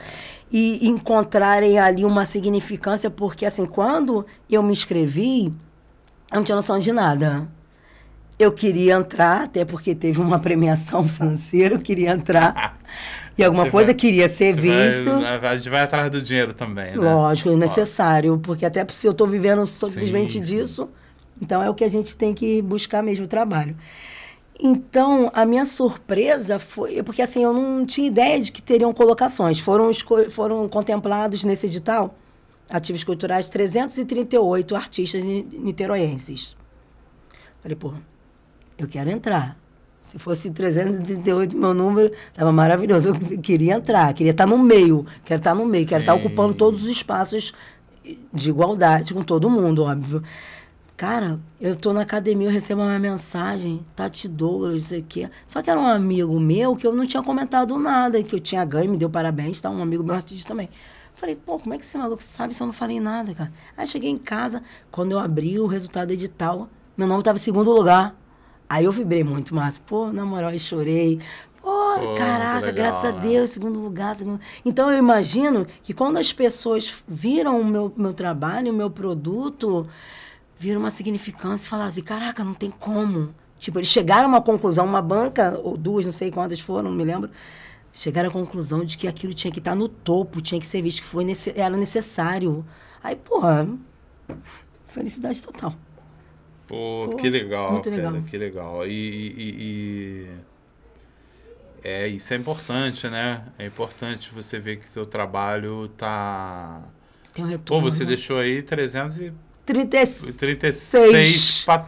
E 0.51 0.87
encontrarem 0.87 1.77
ali 1.77 2.03
uma 2.05 2.25
significância, 2.25 3.09
porque 3.09 3.45
assim, 3.45 3.65
quando 3.65 4.25
eu 4.49 4.63
me 4.63 4.71
inscrevi, 4.71 5.45
eu 6.31 6.35
não 6.37 6.43
tinha 6.43 6.55
noção 6.55 6.79
de 6.79 6.91
nada. 6.91 7.47
Eu 8.39 8.51
queria 8.51 8.95
entrar, 8.95 9.43
até 9.43 9.63
porque 9.63 9.93
teve 9.93 10.19
uma 10.19 10.39
premiação 10.39 11.03
financeira, 11.07 11.75
eu 11.75 11.79
queria 11.79 12.11
entrar. 12.11 12.79
E 13.37 13.43
alguma 13.43 13.69
coisa 13.69 13.87
vai- 13.87 13.95
queria 13.95 14.27
ser 14.29 14.53
vai- 14.55 14.89
visto. 14.89 15.09
a 15.09 15.55
gente 15.55 15.69
vai 15.69 15.81
atrás 15.81 16.11
do 16.11 16.21
dinheiro 16.21 16.53
também, 16.53 16.91
né? 16.91 16.97
Lógico, 16.97 17.49
é 17.49 17.55
necessário, 17.55 18.37
porque 18.43 18.65
até 18.65 18.85
se 18.89 19.07
eu 19.07 19.11
estou 19.11 19.27
vivendo 19.27 19.65
simplesmente 19.65 20.33
Sim, 20.33 20.43
sim. 20.43 20.45
disso, 20.57 20.89
então 21.41 21.63
é 21.63 21.69
o 21.69 21.73
que 21.73 21.83
a 21.83 21.89
gente 21.89 22.15
tem 22.15 22.33
que 22.33 22.61
buscar 22.61 23.01
mesmo 23.01 23.25
o 23.25 23.27
trabalho. 23.27 23.75
Então, 24.63 25.31
a 25.33 25.43
minha 25.45 25.65
surpresa 25.65 26.59
foi. 26.59 27.01
Porque 27.01 27.21
assim, 27.21 27.43
eu 27.43 27.51
não 27.51 27.83
tinha 27.85 28.05
ideia 28.07 28.39
de 28.39 28.51
que 28.51 28.61
teriam 28.61 28.93
colocações. 28.93 29.59
Foram, 29.59 29.89
foram 30.29 30.69
contemplados 30.69 31.43
nesse 31.43 31.65
edital, 31.65 32.13
ativos 32.69 33.03
culturais, 33.03 33.49
338 33.49 34.75
artistas 34.75 35.23
ni- 35.23 35.41
niteroenses. 35.51 36.55
Falei, 37.61 37.75
pô, 37.75 37.93
eu 38.77 38.87
quero 38.87 39.09
entrar. 39.09 39.57
Se 40.11 40.19
fosse 40.19 40.51
338 40.51 41.55
meu 41.55 41.73
número, 41.73 42.11
estava 42.27 42.51
maravilhoso. 42.51 43.09
Eu 43.09 43.39
queria 43.39 43.75
entrar, 43.75 44.13
queria 44.13 44.31
estar 44.31 44.45
no 44.45 44.57
meio. 44.57 45.05
Quero 45.23 45.39
estar 45.39 45.55
no 45.55 45.65
meio, 45.65 45.87
quero 45.87 46.01
estar 46.01 46.13
Sim. 46.13 46.19
ocupando 46.19 46.53
todos 46.53 46.83
os 46.83 46.89
espaços 46.89 47.53
de 48.33 48.49
igualdade 48.49 49.13
com 49.13 49.23
todo 49.23 49.49
mundo, 49.49 49.83
óbvio. 49.83 50.21
Cara, 50.97 51.39
eu 51.61 51.77
tô 51.77 51.93
na 51.93 52.01
academia, 52.01 52.49
eu 52.49 52.51
recebo 52.51 52.81
uma 52.81 52.99
mensagem, 52.99 53.85
Tati 53.95 54.27
Douglas, 54.27 54.73
não 54.73 54.81
sei 54.81 54.99
o 54.99 55.05
quê. 55.07 55.29
Só 55.47 55.61
que 55.61 55.69
era 55.69 55.79
um 55.79 55.87
amigo 55.87 56.37
meu 56.41 56.75
que 56.75 56.85
eu 56.85 56.93
não 56.93 57.05
tinha 57.05 57.23
comentado 57.23 57.79
nada, 57.79 58.21
que 58.21 58.35
eu 58.35 58.39
tinha 58.39 58.65
ganho, 58.65 58.91
me 58.91 58.97
deu 58.97 59.09
parabéns, 59.09 59.61
tá? 59.61 59.69
Um 59.69 59.81
amigo 59.81 60.03
meu 60.03 60.13
artista 60.13 60.49
também. 60.49 60.69
Falei, 61.13 61.37
pô, 61.37 61.57
como 61.57 61.73
é 61.73 61.77
que 61.77 61.85
esse 61.85 61.97
maluco 61.97 62.21
sabe 62.21 62.53
se 62.53 62.61
eu 62.61 62.67
não 62.67 62.73
falei 62.73 62.99
nada, 62.99 63.33
cara? 63.33 63.53
Aí 63.77 63.87
cheguei 63.87 64.09
em 64.09 64.17
casa, 64.17 64.61
quando 64.91 65.13
eu 65.13 65.19
abri 65.19 65.57
o 65.57 65.67
resultado 65.67 66.09
do 66.09 66.13
edital, 66.13 66.69
meu 66.97 67.07
nome 67.07 67.23
tava 67.23 67.37
em 67.37 67.41
segundo 67.41 67.71
lugar. 67.71 68.13
Aí 68.71 68.85
eu 68.85 68.91
vibrei 68.91 69.21
muito, 69.21 69.53
mas, 69.53 69.77
pô, 69.77 70.13
na 70.13 70.23
moral, 70.25 70.51
eu 70.51 70.59
chorei. 70.59 71.19
Pô, 71.61 71.67
Pô, 71.93 72.15
caraca, 72.15 72.67
legal, 72.67 72.73
graças 72.73 73.03
a 73.03 73.11
né? 73.11 73.19
Deus, 73.19 73.49
segundo 73.51 73.77
lugar, 73.79 74.15
segundo... 74.15 74.39
Então 74.65 74.89
eu 74.89 74.97
imagino 74.97 75.67
que 75.83 75.93
quando 75.93 76.17
as 76.17 76.31
pessoas 76.31 77.03
viram 77.05 77.59
o 77.59 77.65
meu, 77.65 77.93
meu 77.97 78.13
trabalho, 78.13 78.71
o 78.71 78.75
meu 78.75 78.89
produto, 78.89 79.85
viram 80.57 80.79
uma 80.79 80.89
significância 80.89 81.65
e 81.65 81.69
falaram 81.69 81.89
assim, 81.89 82.01
caraca, 82.01 82.43
não 82.45 82.53
tem 82.53 82.71
como. 82.71 83.35
Tipo, 83.59 83.79
eles 83.79 83.89
chegaram 83.89 84.25
a 84.25 84.27
uma 84.29 84.41
conclusão, 84.41 84.85
uma 84.85 85.01
banca, 85.01 85.59
ou 85.61 85.75
duas, 85.77 86.05
não 86.05 86.13
sei 86.13 86.31
quantas 86.31 86.59
foram, 86.61 86.89
não 86.89 86.95
me 86.97 87.03
lembro, 87.03 87.29
chegaram 87.93 88.29
à 88.29 88.31
conclusão 88.31 88.85
de 88.85 88.97
que 88.97 89.07
aquilo 89.07 89.33
tinha 89.33 89.51
que 89.51 89.59
estar 89.59 89.75
no 89.75 89.89
topo, 89.89 90.41
tinha 90.41 90.61
que 90.61 90.67
ser 90.67 90.81
visto 90.81 91.01
que 91.01 91.07
foi 91.09 91.25
nesse- 91.25 91.53
era 91.59 91.75
necessário. 91.77 92.65
Aí, 93.03 93.15
porra, 93.17 93.67
felicidade 94.87 95.41
total. 95.43 95.73
Pô, 96.71 97.09
Pô, 97.09 97.17
que 97.17 97.29
legal, 97.29 97.71
muito 97.73 97.89
cara, 97.89 97.95
legal. 98.11 98.21
que 98.23 98.37
legal. 98.37 98.87
E, 98.87 98.91
e- 98.91 99.33
e- 99.37 100.27
e- 100.27 100.29
é, 101.83 102.07
isso 102.07 102.33
é 102.33 102.37
importante, 102.37 103.07
né? 103.09 103.43
É 103.57 103.65
importante 103.65 104.31
você 104.33 104.59
ver 104.59 104.77
que 104.79 104.89
teu 104.91 105.05
trabalho 105.05 105.87
tá... 105.97 106.81
Tem 107.33 107.43
um 107.43 107.47
Pô, 107.65 107.81
retorno. 107.81 107.89
você 107.89 108.05
deixou 108.05 108.37
aí 108.37 108.61
336 108.61 110.35
36 110.37 111.63
pra, 111.65 111.85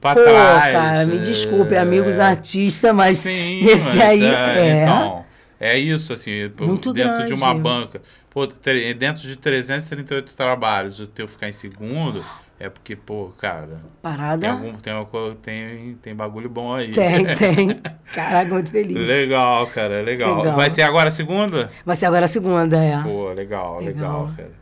pra 0.00 0.14
Pô, 0.14 0.22
trás. 0.22 0.72
cara, 0.72 1.06
me 1.06 1.16
é, 1.16 1.20
desculpe, 1.20 1.76
amigos 1.76 2.18
artistas, 2.18 2.94
mas 2.94 3.18
Sim, 3.18 3.64
esse 3.66 3.86
mas 3.86 4.00
aí 4.00 4.24
é, 4.24 4.58
é. 4.58 4.82
Então, 4.82 5.24
é 5.58 5.78
isso, 5.78 6.12
assim, 6.12 6.50
pô, 6.56 6.66
Muito 6.66 6.92
dentro 6.92 7.24
de 7.26 7.32
uma 7.34 7.48
grande. 7.48 7.62
banca. 7.62 8.02
Pô, 8.30 8.46
dentro 8.46 9.22
de 9.26 9.36
338 9.36 10.36
trabalhos, 10.36 11.00
o 11.00 11.06
teu 11.06 11.26
ficar 11.26 11.48
em 11.48 11.52
segundo, 11.52 12.24
é 12.60 12.68
porque, 12.68 12.96
pô, 12.96 13.30
cara, 13.38 13.66
tem, 13.66 13.78
Parada. 14.02 14.50
algum, 14.50 14.72
tem, 14.74 14.92
uma 14.92 15.06
tem, 15.40 15.94
tem 16.02 16.14
bagulho 16.14 16.48
bom 16.50 16.74
aí. 16.74 16.92
Tem, 16.92 17.24
tem. 17.36 17.80
Caraca, 18.12 18.52
muito 18.52 18.70
feliz. 18.70 19.06
Legal, 19.06 19.66
cara, 19.68 20.02
legal. 20.02 20.38
Legal. 20.38 20.56
Vai 20.56 20.68
ser 20.70 20.82
agora 20.82 21.08
a 21.08 21.12
segunda? 21.12 21.70
Vai 21.86 21.94
ser 21.96 22.06
agora 22.06 22.24
a 22.24 22.28
segunda, 22.28 22.76
é. 22.82 23.00
Pô, 23.02 23.30
legal, 23.32 23.80
legal, 23.80 24.24
Legal. 24.26 24.32
cara. 24.36 24.52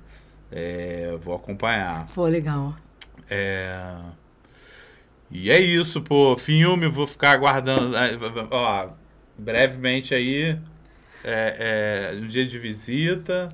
É, 0.53 1.17
vou 1.21 1.35
acompanhar. 1.35 2.07
Pô, 2.15 2.27
legal. 2.27 2.75
É... 3.31 3.97
E 5.31 5.51
é 5.51 5.59
isso, 5.59 6.01
pô. 6.03 6.37
Filme, 6.37 6.87
vou 6.89 7.07
ficar 7.07 7.33
aguardando. 7.33 7.97
ah, 7.97 8.09
Ó, 8.51 8.89
brevemente 9.37 10.15
aí, 10.15 10.57
é, 11.25 12.13
é, 12.13 12.17
um 12.17 12.27
dia 12.27 12.47
de 12.47 12.59
visita, 12.59 13.49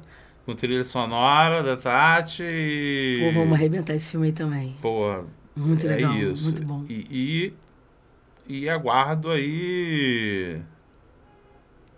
com 0.44 0.54
trilha 0.54 0.84
sonora 0.84 1.62
da 1.62 1.76
Tati. 1.76 2.42
E... 2.42 3.20
Pô, 3.32 3.40
vamos 3.40 3.54
arrebentar 3.54 3.94
esse 3.94 4.10
filme 4.10 4.26
aí 4.26 4.32
também. 4.32 4.76
Pô, 4.80 5.24
Muito 5.56 5.86
é 5.86 5.96
legal, 5.96 6.14
isso. 6.16 6.44
muito 6.44 6.64
bom. 6.64 6.84
E, 6.88 7.52
e, 8.48 8.62
e 8.64 8.68
aguardo 8.68 9.30
aí 9.30 10.60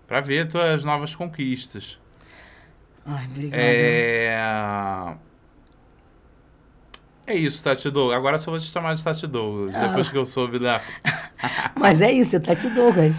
pra 0.07 0.21
ver 0.21 0.49
tuas 0.49 0.85
novas 0.85 1.15
conquistas. 1.15 1.99
Ai, 3.07 3.27
obrigada. 3.27 3.63
É... 3.63 5.15
É 7.27 7.35
isso, 7.35 7.63
Tati 7.65 7.91
Douglas. 7.91 8.19
Agora 8.19 8.39
só 8.39 8.51
vou 8.51 8.61
te 8.61 8.67
chamar 8.67 8.95
de 8.95 9.03
Tati 9.03 9.27
Douglas, 9.27 9.75
Ah. 9.75 9.87
depois 9.87 10.11
que 10.11 10.17
eu 10.19 10.27
soube 10.27 10.59
da... 10.59 10.83
Mas 11.75 12.01
é 12.03 12.13
isso, 12.13 12.39
tá 12.39 12.55
te 12.55 12.69
Douglas. 12.69 13.15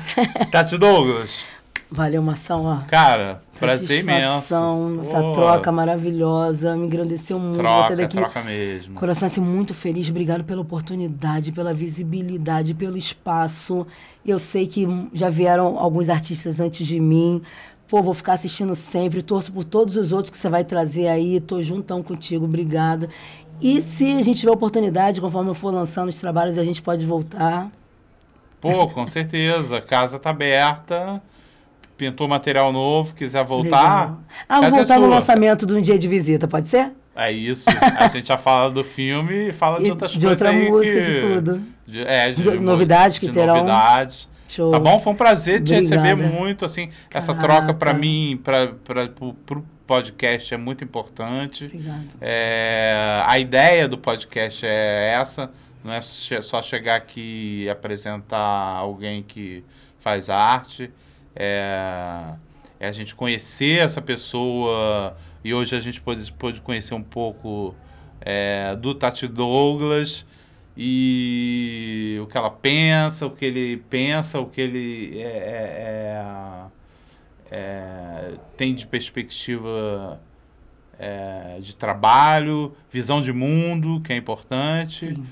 Tati 0.52 0.78
Douglas, 0.78 1.44
Valeu, 1.90 2.22
Mação, 2.22 2.66
ó. 2.66 2.78
cara, 2.88 3.44
prazer 3.60 4.00
imenso. 4.02 4.56
Essa 5.04 5.22
Pô, 5.22 5.32
troca 5.34 5.72
maravilhosa, 5.72 6.76
me 6.76 6.88
engrandeceu 6.88 7.38
muito. 7.38 7.58
Você 7.58 7.62
Troca, 7.62 7.96
daqui, 7.96 8.18
troca 8.18 8.42
mesmo. 8.42 8.96
Coração 8.96 9.28
assim, 9.28 9.40
muito 9.40 9.74
feliz. 9.74 10.10
Obrigado 10.10 10.44
pela 10.44 10.62
oportunidade, 10.62 11.52
pela 11.52 11.74
visibilidade, 11.74 12.74
pelo 12.74 12.98
espaço. 12.98 13.86
Eu 14.26 14.40
sei 14.40 14.66
que 14.66 14.88
já 15.14 15.30
vieram 15.30 15.78
alguns 15.78 16.10
artistas 16.10 16.60
antes 16.60 16.88
de 16.88 17.00
mim. 17.00 17.42
Pô, 17.88 18.02
vou 18.02 18.16
ficar 18.16 18.34
assistindo 18.34 18.74
sempre. 18.74 19.22
Torço 19.22 19.54
por 19.54 19.64
todos 19.64 19.96
os 19.96 20.12
outros 20.12 20.32
que 20.32 20.38
você 20.38 20.50
vai 20.50 20.64
trazer 20.64 21.08
aí. 21.08 21.40
Tô 21.40 21.62
juntão 21.62 22.02
contigo. 22.02 22.46
Obrigado. 22.46 23.08
E 23.62 23.80
se 23.82 24.12
a 24.14 24.24
gente 24.24 24.40
tiver 24.40 24.52
oportunidade, 24.52 25.22
conforme 25.22 25.52
eu 25.52 25.54
for 25.54 25.72
lançando 25.72 26.10
os 26.10 26.20
trabalhos, 26.20 26.58
a 26.58 26.64
gente 26.64 26.82
pode 26.82 27.06
voltar. 27.06 27.70
Pô, 28.60 28.88
com 28.90 29.06
certeza. 29.06 29.80
Casa 29.80 30.18
tá 30.18 30.32
aberta. 30.32 31.22
Pintou 31.98 32.28
material 32.28 32.74
novo, 32.74 33.14
quiser 33.14 33.44
voltar. 33.46 34.02
Legal. 34.02 34.20
Ah, 34.50 34.60
vou 34.60 34.68
é 34.68 34.72
voltar 34.72 34.96
no 35.00 35.06
sua. 35.06 35.16
lançamento 35.16 35.66
de 35.66 35.74
um 35.74 35.82
dia 35.82 35.98
de 35.98 36.08
visita, 36.08 36.48
pode 36.48 36.68
ser? 36.68 36.92
É 37.16 37.32
isso. 37.32 37.70
A 37.98 38.08
gente 38.10 38.28
já 38.28 38.38
fala 38.38 38.70
do 38.70 38.84
filme 38.84 39.50
e 39.50 39.54
fala 39.54 39.80
de 39.80 39.86
E 39.88 39.92
outras 39.92 40.12
de 40.12 40.20
coisas 40.20 40.42
outra 40.42 40.52
música, 40.52 41.02
que- 41.02 41.12
de 41.14 41.20
tudo. 41.22 41.62
de- 41.88 42.02
é, 42.02 42.32
de, 42.32 42.44
De 42.44 42.60
novidades 42.60 43.18
que 43.18 43.30
terão. 43.32 43.56
novidades. 43.58 44.28
Show. 44.50 44.72
Tá 44.72 44.80
bom? 44.80 45.00
Foi 45.00 45.14
um 45.14 45.16
prazer 45.16 45.62
te 45.64 45.74
Obrigada. 45.74 46.02
receber 46.06 46.16
muito, 46.30 46.66
assim. 46.66 46.90
Essa 47.14 47.34
Caraca. 47.34 47.56
troca 47.68 47.74
pra 47.74 47.94
mim, 47.94 48.40
pro, 48.44 49.34
pro 49.46 49.66
podcast 49.88 50.54
é 50.54 50.58
muito 50.58 50.84
importante. 50.84 51.66
Obrigado. 51.66 52.06
É, 52.22 53.24
a 53.26 53.40
ideia 53.40 53.88
do 53.88 53.98
podcast 53.98 54.66
é 54.66 55.14
essa, 55.20 55.50
não 55.84 55.94
é 55.94 56.02
só 56.02 56.62
chegar 56.62 56.96
aqui 56.96 57.64
e 57.66 57.70
apresentar 57.70 58.38
alguém 58.40 59.24
que 59.24 59.64
faz 60.00 60.30
arte, 60.30 60.92
é, 61.36 62.34
é 62.80 62.88
a 62.88 62.92
gente 62.92 63.14
conhecer 63.16 63.80
essa 63.80 64.02
pessoa 64.02 65.16
e 65.44 65.54
hoje 65.54 65.76
a 65.76 65.80
gente 65.80 66.02
pôde, 66.02 66.32
pôde 66.34 66.62
conhecer 66.62 66.94
um 66.94 67.04
pouco 67.04 67.76
é, 68.22 68.76
do 68.76 68.96
Tati 68.96 69.28
Douglas 69.28 70.26
e 70.78 72.18
o 72.22 72.28
que 72.28 72.38
ela 72.38 72.50
pensa, 72.50 73.26
o 73.26 73.32
que 73.32 73.46
ele 73.46 73.78
pensa, 73.90 74.40
o 74.40 74.46
que 74.48 74.62
ele 74.62 75.20
é, 75.20 75.24
é- 75.24 76.22
é- 76.22 76.66
é, 77.52 78.34
tem 78.58 78.74
de 78.74 78.88
perspectiva 78.88 80.20
é, 80.98 81.60
de 81.62 81.76
trabalho, 81.76 82.76
visão 82.92 83.22
de 83.22 83.32
mundo, 83.32 84.02
que 84.02 84.12
é 84.12 84.16
importante. 84.16 85.14
Sim. 85.14 85.26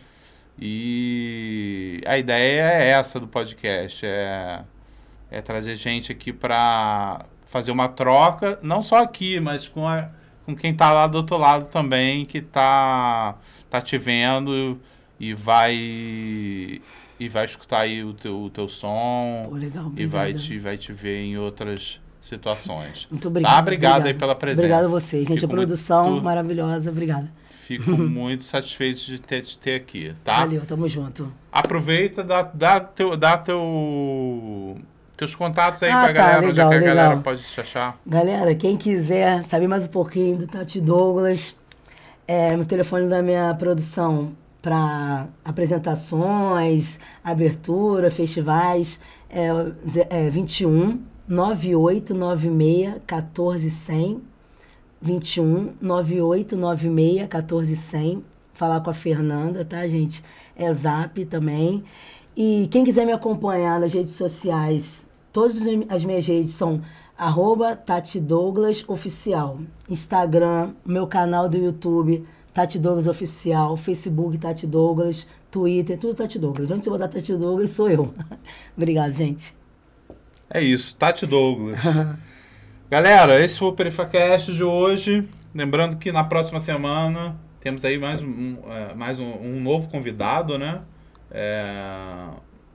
E 0.60 2.02
a 2.06 2.18
ideia 2.18 2.62
é 2.62 2.90
essa 2.90 3.20
do 3.20 3.28
podcast, 3.28 4.06
é, 4.06 4.62
é 5.34 5.42
trazer 5.42 5.76
gente 5.76 6.12
aqui 6.12 6.32
para 6.32 7.26
fazer 7.46 7.72
uma 7.72 7.90
troca, 7.90 8.60
não 8.62 8.82
só 8.82 9.04
aqui, 9.04 9.40
mas 9.40 9.68
com, 9.68 9.88
a, 9.88 10.10
com 10.46 10.56
quem 10.56 10.72
está 10.72 10.94
lá 10.94 11.08
do 11.08 11.18
outro 11.18 11.38
lado 11.38 11.66
também, 11.66 12.26
que 12.26 12.38
está 12.38 13.36
tá 13.70 13.82
te 13.82 13.98
vendo 13.98 14.80
e 15.20 15.34
vai 15.34 15.76
e 17.20 17.30
vai 17.30 17.46
escutar 17.46 17.82
aí 17.82 18.04
o 18.04 18.14
teu, 18.14 18.42
o 18.42 18.50
teu 18.50 18.68
som 18.68 19.48
Pô, 19.50 19.56
legal, 19.56 19.92
e 19.96 20.06
vai 20.06 20.34
te, 20.34 20.60
vai 20.60 20.78
te 20.78 20.92
ver 20.92 21.24
em 21.24 21.38
outras 21.38 22.00
situações. 22.20 23.08
Muito 23.12 23.28
obrigada. 23.28 23.56
Tá? 23.56 23.62
Obrigado 23.62 23.92
obrigada. 23.92 24.10
aí 24.10 24.20
pela 24.20 24.36
presença. 24.36 24.62
Obrigada 24.62 24.88
a 24.88 24.90
vocês, 24.90 25.28
gente. 25.28 25.42
Fico 25.42 25.52
a 25.52 25.56
produção 25.56 26.12
muito- 26.12 26.24
maravilhosa. 26.24 26.90
Obrigada. 26.90 27.32
Fico 27.50 27.92
muito 27.96 28.44
satisfeito 28.44 29.00
de 29.06 29.20
ter, 29.20 29.42
de 29.42 29.58
ter 29.58 29.76
aqui, 29.76 30.14
tá? 30.24 30.40
Valeu, 30.40 30.66
tamo 30.66 30.88
junto. 30.88 31.32
Aproveita, 31.52 32.24
dá, 32.24 32.42
dá, 32.42 32.80
teu, 32.80 33.16
dá 33.16 33.38
teu, 33.38 34.78
teus 35.16 35.36
contatos 35.36 35.84
aí 35.84 35.92
Ah, 35.92 36.04
pra 36.06 36.14
tá, 36.14 36.14
galera, 36.14 36.48
onde 36.48 36.60
é 36.60 36.66
legal, 36.66 36.70
que 36.70 36.76
a 36.76 36.80
galera 36.82 37.08
legal. 37.10 37.24
pode 37.24 37.44
te 37.44 37.60
achar. 37.62 37.98
Galera, 38.06 38.56
quem 38.56 38.76
quiser 38.78 39.44
saber 39.44 39.68
mais 39.68 39.86
um 39.86 39.90
pouquinho 39.90 40.38
do 40.38 40.48
Tati 40.48 40.82
Douglas, 40.82 41.56
é, 42.28 42.56
no 42.56 42.66
telefone 42.66 43.08
da 43.08 43.22
minha 43.22 43.54
produção 43.56 44.34
para 44.62 45.28
apresentações, 45.44 47.00
abertura, 47.24 48.10
festivais, 48.10 49.00
é, 49.30 49.50
é 50.10 50.30
21 50.30 51.02
9896 51.28 52.94
1400. 53.10 54.22
21 55.02 55.74
9896 55.82 57.22
1400. 57.22 58.24
Falar 58.54 58.80
com 58.82 58.90
a 58.90 58.94
Fernanda, 58.94 59.66
tá, 59.66 59.86
gente? 59.88 60.24
É 60.56 60.72
zap 60.72 61.26
também. 61.26 61.84
E 62.36 62.68
quem 62.72 62.84
quiser 62.84 63.06
me 63.06 63.12
acompanhar 63.12 63.80
nas 63.80 63.94
redes 63.94 64.14
sociais, 64.16 65.08
todas 65.32 65.58
as 65.58 65.64
mi- 65.64 65.86
as 65.90 66.04
minhas 66.04 66.26
redes 66.26 66.54
são 66.54 66.82
arroba 67.18 67.76
Tati 67.76 68.20
Douglas 68.20 68.84
Oficial. 68.88 69.60
Instagram, 69.90 70.72
meu 70.86 71.06
canal 71.08 71.48
do 71.48 71.58
YouTube, 71.58 72.26
Tati 72.54 72.80
Douglas 72.80 73.08
Oficial. 73.08 73.78
Facebook, 73.78 74.38
Tati 74.38 74.66
Douglas. 74.66 75.28
Twitter, 75.52 76.00
tudo 76.00 76.16
Tati 76.16 76.40
Douglas. 76.40 76.72
Onde 76.72 76.84
você 76.84 76.90
botar 76.90 77.08
Tati 77.08 77.36
Douglas, 77.36 77.70
sou 77.70 77.88
eu. 77.88 78.12
Obrigado, 78.76 79.12
gente. 79.12 79.56
É 80.50 80.60
isso, 80.60 80.96
Tati 80.96 81.28
Douglas. 81.28 81.80
Galera, 82.90 83.40
esse 83.44 83.60
foi 83.60 83.68
o 83.68 83.74
PerifaCast 83.74 84.52
de 84.52 84.64
hoje. 84.64 85.28
Lembrando 85.54 85.98
que 85.98 86.12
na 86.12 86.24
próxima 86.24 86.60
semana 86.60 87.36
temos 87.62 87.86
aí 87.86 88.00
mais 88.00 88.22
um, 88.22 88.58
é, 88.68 88.96
mais 88.96 89.20
um, 89.20 89.26
um 89.32 89.62
novo 89.62 89.88
convidado, 89.90 90.58
né? 90.58 90.82
É, 91.34 92.30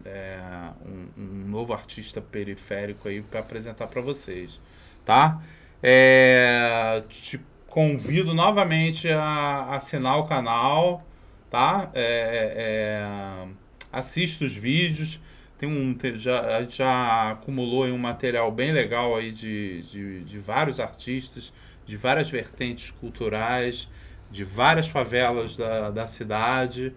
é, 0.04 0.38
um, 0.84 1.22
um 1.22 1.48
novo 1.48 1.72
artista 1.72 2.20
periférico 2.20 3.08
aí 3.08 3.22
para 3.22 3.40
apresentar 3.40 3.86
para 3.86 4.00
vocês, 4.00 4.60
tá? 5.04 5.40
É, 5.82 7.02
te 7.08 7.40
convido 7.68 8.34
novamente 8.34 9.08
a 9.08 9.76
assinar 9.76 10.18
o 10.18 10.26
canal, 10.26 11.06
tá? 11.50 11.90
É, 11.94 12.54
é, 12.56 13.48
assista 13.92 14.44
os 14.44 14.54
vídeos. 14.54 15.20
Tem 15.56 15.68
um, 15.68 15.96
já, 16.14 16.62
já 16.62 17.32
acumulou 17.32 17.84
um 17.86 17.98
material 17.98 18.50
bem 18.50 18.72
legal 18.72 19.16
aí 19.16 19.32
de, 19.32 19.82
de, 19.82 20.24
de 20.24 20.38
vários 20.38 20.78
artistas, 20.78 21.52
de 21.84 21.96
várias 21.96 22.30
vertentes 22.30 22.90
culturais, 22.92 23.88
de 24.30 24.44
várias 24.44 24.88
favelas 24.88 25.56
da, 25.56 25.90
da 25.90 26.06
cidade. 26.06 26.92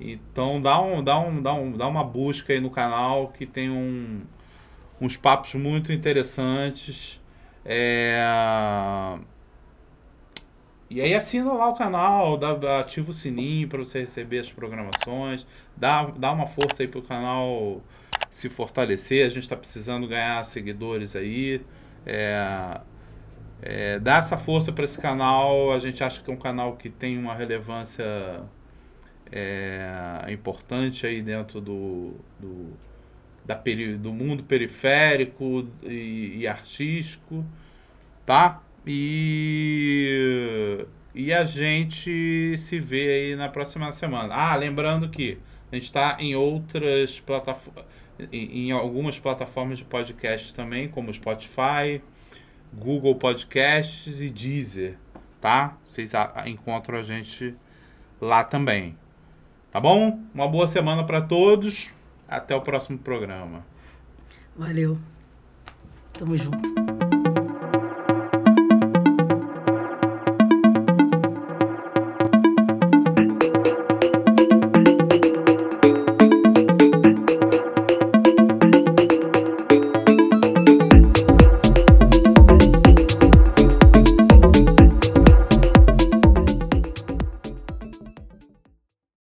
Então 0.00 0.60
dá, 0.60 0.80
um, 0.80 1.02
dá, 1.02 1.18
um, 1.18 1.42
dá, 1.42 1.54
um, 1.54 1.72
dá 1.72 1.86
uma 1.88 2.04
busca 2.04 2.52
aí 2.52 2.60
no 2.60 2.70
canal 2.70 3.28
que 3.28 3.46
tem 3.46 3.70
um, 3.70 4.22
uns 5.00 5.16
papos 5.16 5.54
muito 5.54 5.92
interessantes. 5.92 7.20
É, 7.64 8.22
E 10.88 11.00
aí 11.00 11.14
assina 11.14 11.52
lá 11.52 11.68
o 11.68 11.74
canal, 11.74 12.36
dá, 12.36 12.80
ativa 12.80 13.10
o 13.10 13.12
sininho 13.12 13.68
para 13.68 13.78
você 13.78 14.00
receber 14.00 14.38
as 14.38 14.52
programações, 14.52 15.44
dá, 15.76 16.04
dá 16.06 16.30
uma 16.32 16.46
força 16.46 16.82
aí 16.82 16.88
pro 16.88 17.02
canal 17.02 17.82
se 18.30 18.48
fortalecer. 18.48 19.26
A 19.26 19.28
gente 19.28 19.42
está 19.42 19.56
precisando 19.56 20.06
ganhar 20.06 20.44
seguidores 20.44 21.16
aí. 21.16 21.60
É, 22.06 22.80
é, 23.62 23.98
dá 23.98 24.16
essa 24.18 24.36
força 24.38 24.72
para 24.72 24.84
esse 24.84 25.00
canal. 25.00 25.72
A 25.72 25.78
gente 25.78 26.04
acha 26.04 26.22
que 26.22 26.30
é 26.30 26.34
um 26.34 26.36
canal 26.38 26.76
que 26.76 26.88
tem 26.90 27.18
uma 27.18 27.34
relevância 27.34 28.04
é, 29.32 30.26
importante 30.30 31.06
aí 31.06 31.22
dentro 31.22 31.60
do, 31.60 32.14
do, 32.38 32.72
da 33.44 33.54
peri, 33.54 33.96
do 33.96 34.12
mundo 34.12 34.44
periférico 34.44 35.66
e, 35.82 36.38
e 36.38 36.46
artístico, 36.46 37.44
tá? 38.24 38.62
E, 38.86 40.86
e 41.14 41.32
a 41.32 41.44
gente 41.44 42.56
se 42.56 42.78
vê 42.78 43.08
aí 43.08 43.36
na 43.36 43.48
próxima 43.48 43.90
semana. 43.92 44.34
Ah, 44.34 44.54
lembrando 44.54 45.08
que 45.08 45.38
a 45.70 45.74
gente 45.74 45.84
está 45.84 46.16
em 46.20 46.34
outras 46.34 47.20
plataformas, 47.20 47.84
em, 48.32 48.68
em 48.68 48.72
algumas 48.72 49.18
plataformas 49.18 49.78
de 49.78 49.84
podcast 49.84 50.54
também, 50.54 50.88
como 50.88 51.12
Spotify, 51.12 52.00
Google 52.72 53.16
Podcasts 53.16 54.20
e 54.20 54.30
Deezer, 54.30 54.96
tá? 55.40 55.76
Vocês 55.84 56.12
encontram 56.46 56.98
a 56.98 57.02
gente 57.02 57.54
lá 58.20 58.44
também. 58.44 58.96
Tá 59.76 59.80
bom? 59.80 60.18
Uma 60.32 60.48
boa 60.48 60.66
semana 60.66 61.04
para 61.04 61.20
todos. 61.20 61.90
Até 62.26 62.56
o 62.56 62.62
próximo 62.62 62.96
programa. 62.96 63.62
Valeu. 64.56 64.96
Tamo 66.14 66.34
junto. 66.34 66.85